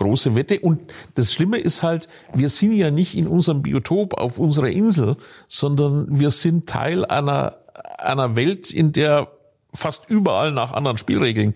große 0.00 0.34
Wette. 0.34 0.60
Und 0.60 0.80
das 1.14 1.32
Schlimme 1.32 1.58
ist 1.58 1.82
halt, 1.82 2.08
wir 2.34 2.48
sind 2.48 2.72
ja 2.72 2.90
nicht 2.90 3.16
in 3.16 3.26
unserem 3.26 3.62
Biotop 3.62 4.14
auf 4.14 4.38
unserer 4.38 4.68
Insel, 4.68 5.16
sondern 5.46 6.06
wir 6.18 6.30
sind 6.30 6.68
Teil 6.68 7.04
einer, 7.04 7.58
einer 7.98 8.34
Welt, 8.34 8.72
in 8.72 8.92
der 8.92 9.28
fast 9.72 10.08
überall 10.08 10.52
nach 10.52 10.72
anderen 10.72 10.98
Spielregeln 10.98 11.54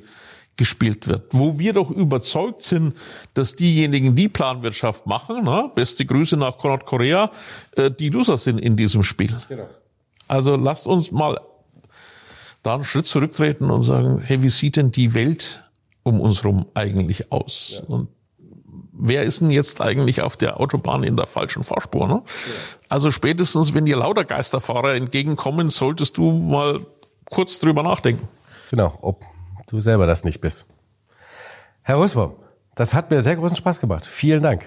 gespielt 0.56 1.08
wird, 1.08 1.32
wo 1.32 1.58
wir 1.58 1.72
doch 1.72 1.90
überzeugt 1.90 2.62
sind, 2.62 2.96
dass 3.34 3.56
diejenigen, 3.56 4.14
die 4.14 4.28
Planwirtschaft 4.28 5.04
machen, 5.04 5.42
ne, 5.44 5.70
beste 5.74 6.06
Grüße 6.06 6.36
nach 6.36 6.62
Nordkorea, 6.62 7.32
äh, 7.72 7.90
die 7.90 8.10
Loser 8.10 8.36
sind 8.36 8.58
in 8.58 8.76
diesem 8.76 9.02
Spiel. 9.02 9.36
Genau. 9.48 9.68
Also 10.28 10.54
lasst 10.54 10.86
uns 10.86 11.10
mal 11.10 11.40
da 12.62 12.74
einen 12.74 12.84
Schritt 12.84 13.04
zurücktreten 13.04 13.70
und 13.70 13.82
sagen, 13.82 14.20
hey, 14.20 14.42
wie 14.42 14.48
sieht 14.48 14.76
denn 14.76 14.92
die 14.92 15.12
Welt 15.12 15.64
um 16.04 16.20
uns 16.20 16.44
rum 16.44 16.66
eigentlich 16.74 17.32
aus? 17.32 17.82
Ja. 17.82 17.94
Und 17.94 18.08
wer 18.96 19.22
ist 19.24 19.40
denn 19.40 19.50
jetzt 19.50 19.80
eigentlich 19.80 20.22
auf 20.22 20.36
der 20.36 20.60
Autobahn 20.60 21.02
in 21.02 21.16
der 21.16 21.26
falschen 21.26 21.64
Fahrspur? 21.64 22.06
Ne? 22.06 22.14
Ja. 22.24 22.52
Also 22.88 23.10
spätestens, 23.10 23.74
wenn 23.74 23.84
dir 23.84 23.96
lauter 23.96 24.24
Geisterfahrer 24.24 24.94
entgegenkommen, 24.94 25.68
solltest 25.68 26.16
du 26.16 26.30
mal 26.30 26.80
kurz 27.30 27.58
drüber 27.58 27.82
nachdenken. 27.82 28.28
Genau, 28.70 28.96
ob 29.00 29.22
du 29.66 29.80
selber 29.80 30.06
das 30.06 30.24
nicht 30.24 30.40
bist. 30.40 30.66
Herr 31.82 31.96
Ruswurm, 31.96 32.34
das 32.74 32.94
hat 32.94 33.10
mir 33.10 33.20
sehr 33.20 33.36
großen 33.36 33.56
Spaß 33.56 33.80
gemacht. 33.80 34.06
Vielen 34.06 34.42
Dank. 34.42 34.66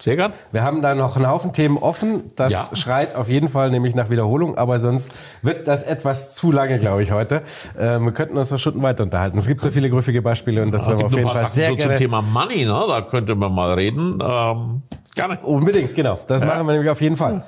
Sehr 0.00 0.16
gern. 0.16 0.32
Wir 0.50 0.62
haben 0.62 0.80
da 0.80 0.94
noch 0.94 1.16
einen 1.16 1.28
Haufen 1.28 1.52
Themen 1.52 1.76
offen. 1.76 2.32
Das 2.34 2.52
ja. 2.52 2.68
schreit 2.74 3.14
auf 3.14 3.28
jeden 3.28 3.48
Fall 3.48 3.70
nämlich 3.70 3.94
nach 3.94 4.08
Wiederholung, 4.08 4.56
aber 4.56 4.78
sonst 4.78 5.12
wird 5.42 5.68
das 5.68 5.82
etwas 5.82 6.34
zu 6.34 6.50
lange, 6.50 6.78
glaube 6.78 7.02
ich, 7.02 7.12
heute. 7.12 7.42
Ähm, 7.78 8.06
wir 8.06 8.12
könnten 8.12 8.38
uns 8.38 8.50
noch 8.50 8.58
Stunden 8.58 8.82
weiter 8.82 9.04
unterhalten. 9.04 9.36
Es 9.36 9.46
gibt 9.46 9.60
so 9.60 9.70
viele 9.70 9.90
griffige 9.90 10.22
Beispiele 10.22 10.62
und 10.62 10.70
das 10.70 10.86
ja, 10.86 10.90
werden 10.90 11.00
wir 11.00 11.06
auf 11.06 11.12
jeden 11.14 11.28
Fall 11.28 11.36
Sachen 11.36 11.50
sehr 11.50 11.68
so 11.68 11.76
gerne. 11.76 11.94
Zum 11.94 11.98
Thema 11.98 12.22
Money, 12.22 12.64
ne? 12.64 12.84
da 12.88 13.02
könnte 13.02 13.34
man 13.34 13.52
mal 13.52 13.74
reden. 13.74 14.18
Ähm, 14.22 14.82
gerne. 15.14 15.38
Unbedingt, 15.42 15.94
genau. 15.94 16.18
Das 16.26 16.42
ja. 16.42 16.48
machen 16.48 16.66
wir 16.66 16.72
nämlich 16.72 16.90
auf 16.90 17.00
jeden 17.02 17.16
Fall. 17.16 17.44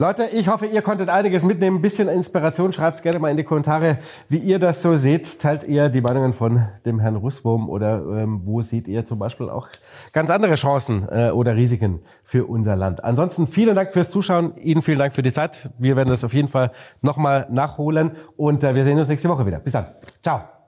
Leute, 0.00 0.30
ich 0.32 0.48
hoffe, 0.48 0.64
ihr 0.64 0.80
konntet 0.80 1.10
einiges 1.10 1.44
mitnehmen. 1.44 1.76
Ein 1.76 1.82
bisschen 1.82 2.08
Inspiration. 2.08 2.72
Schreibt 2.72 3.02
gerne 3.02 3.18
mal 3.18 3.30
in 3.30 3.36
die 3.36 3.44
Kommentare, 3.44 3.98
wie 4.30 4.38
ihr 4.38 4.58
das 4.58 4.80
so 4.80 4.96
seht. 4.96 5.40
Teilt 5.40 5.62
ihr 5.64 5.90
die 5.90 6.00
Meinungen 6.00 6.32
von 6.32 6.68
dem 6.86 7.00
Herrn 7.00 7.16
Russwurm 7.16 7.68
oder 7.68 7.96
ähm, 7.98 8.40
wo 8.46 8.62
seht 8.62 8.88
ihr 8.88 9.04
zum 9.04 9.18
Beispiel 9.18 9.50
auch 9.50 9.68
ganz 10.14 10.30
andere 10.30 10.54
Chancen 10.54 11.06
äh, 11.10 11.28
oder 11.32 11.54
Risiken 11.54 12.00
für 12.22 12.46
unser 12.46 12.76
Land? 12.76 13.04
Ansonsten 13.04 13.46
vielen 13.46 13.74
Dank 13.74 13.92
fürs 13.92 14.08
Zuschauen. 14.08 14.56
Ihnen 14.56 14.80
vielen 14.80 14.98
Dank 14.98 15.12
für 15.12 15.20
die 15.20 15.32
Zeit. 15.32 15.68
Wir 15.76 15.96
werden 15.96 16.08
das 16.08 16.24
auf 16.24 16.32
jeden 16.32 16.48
Fall 16.48 16.70
nochmal 17.02 17.46
nachholen 17.50 18.12
und 18.38 18.64
äh, 18.64 18.74
wir 18.74 18.84
sehen 18.84 18.98
uns 18.98 19.08
nächste 19.10 19.28
Woche 19.28 19.44
wieder. 19.44 19.58
Bis 19.58 19.74
dann. 19.74 19.88
Ciao. 20.22 20.59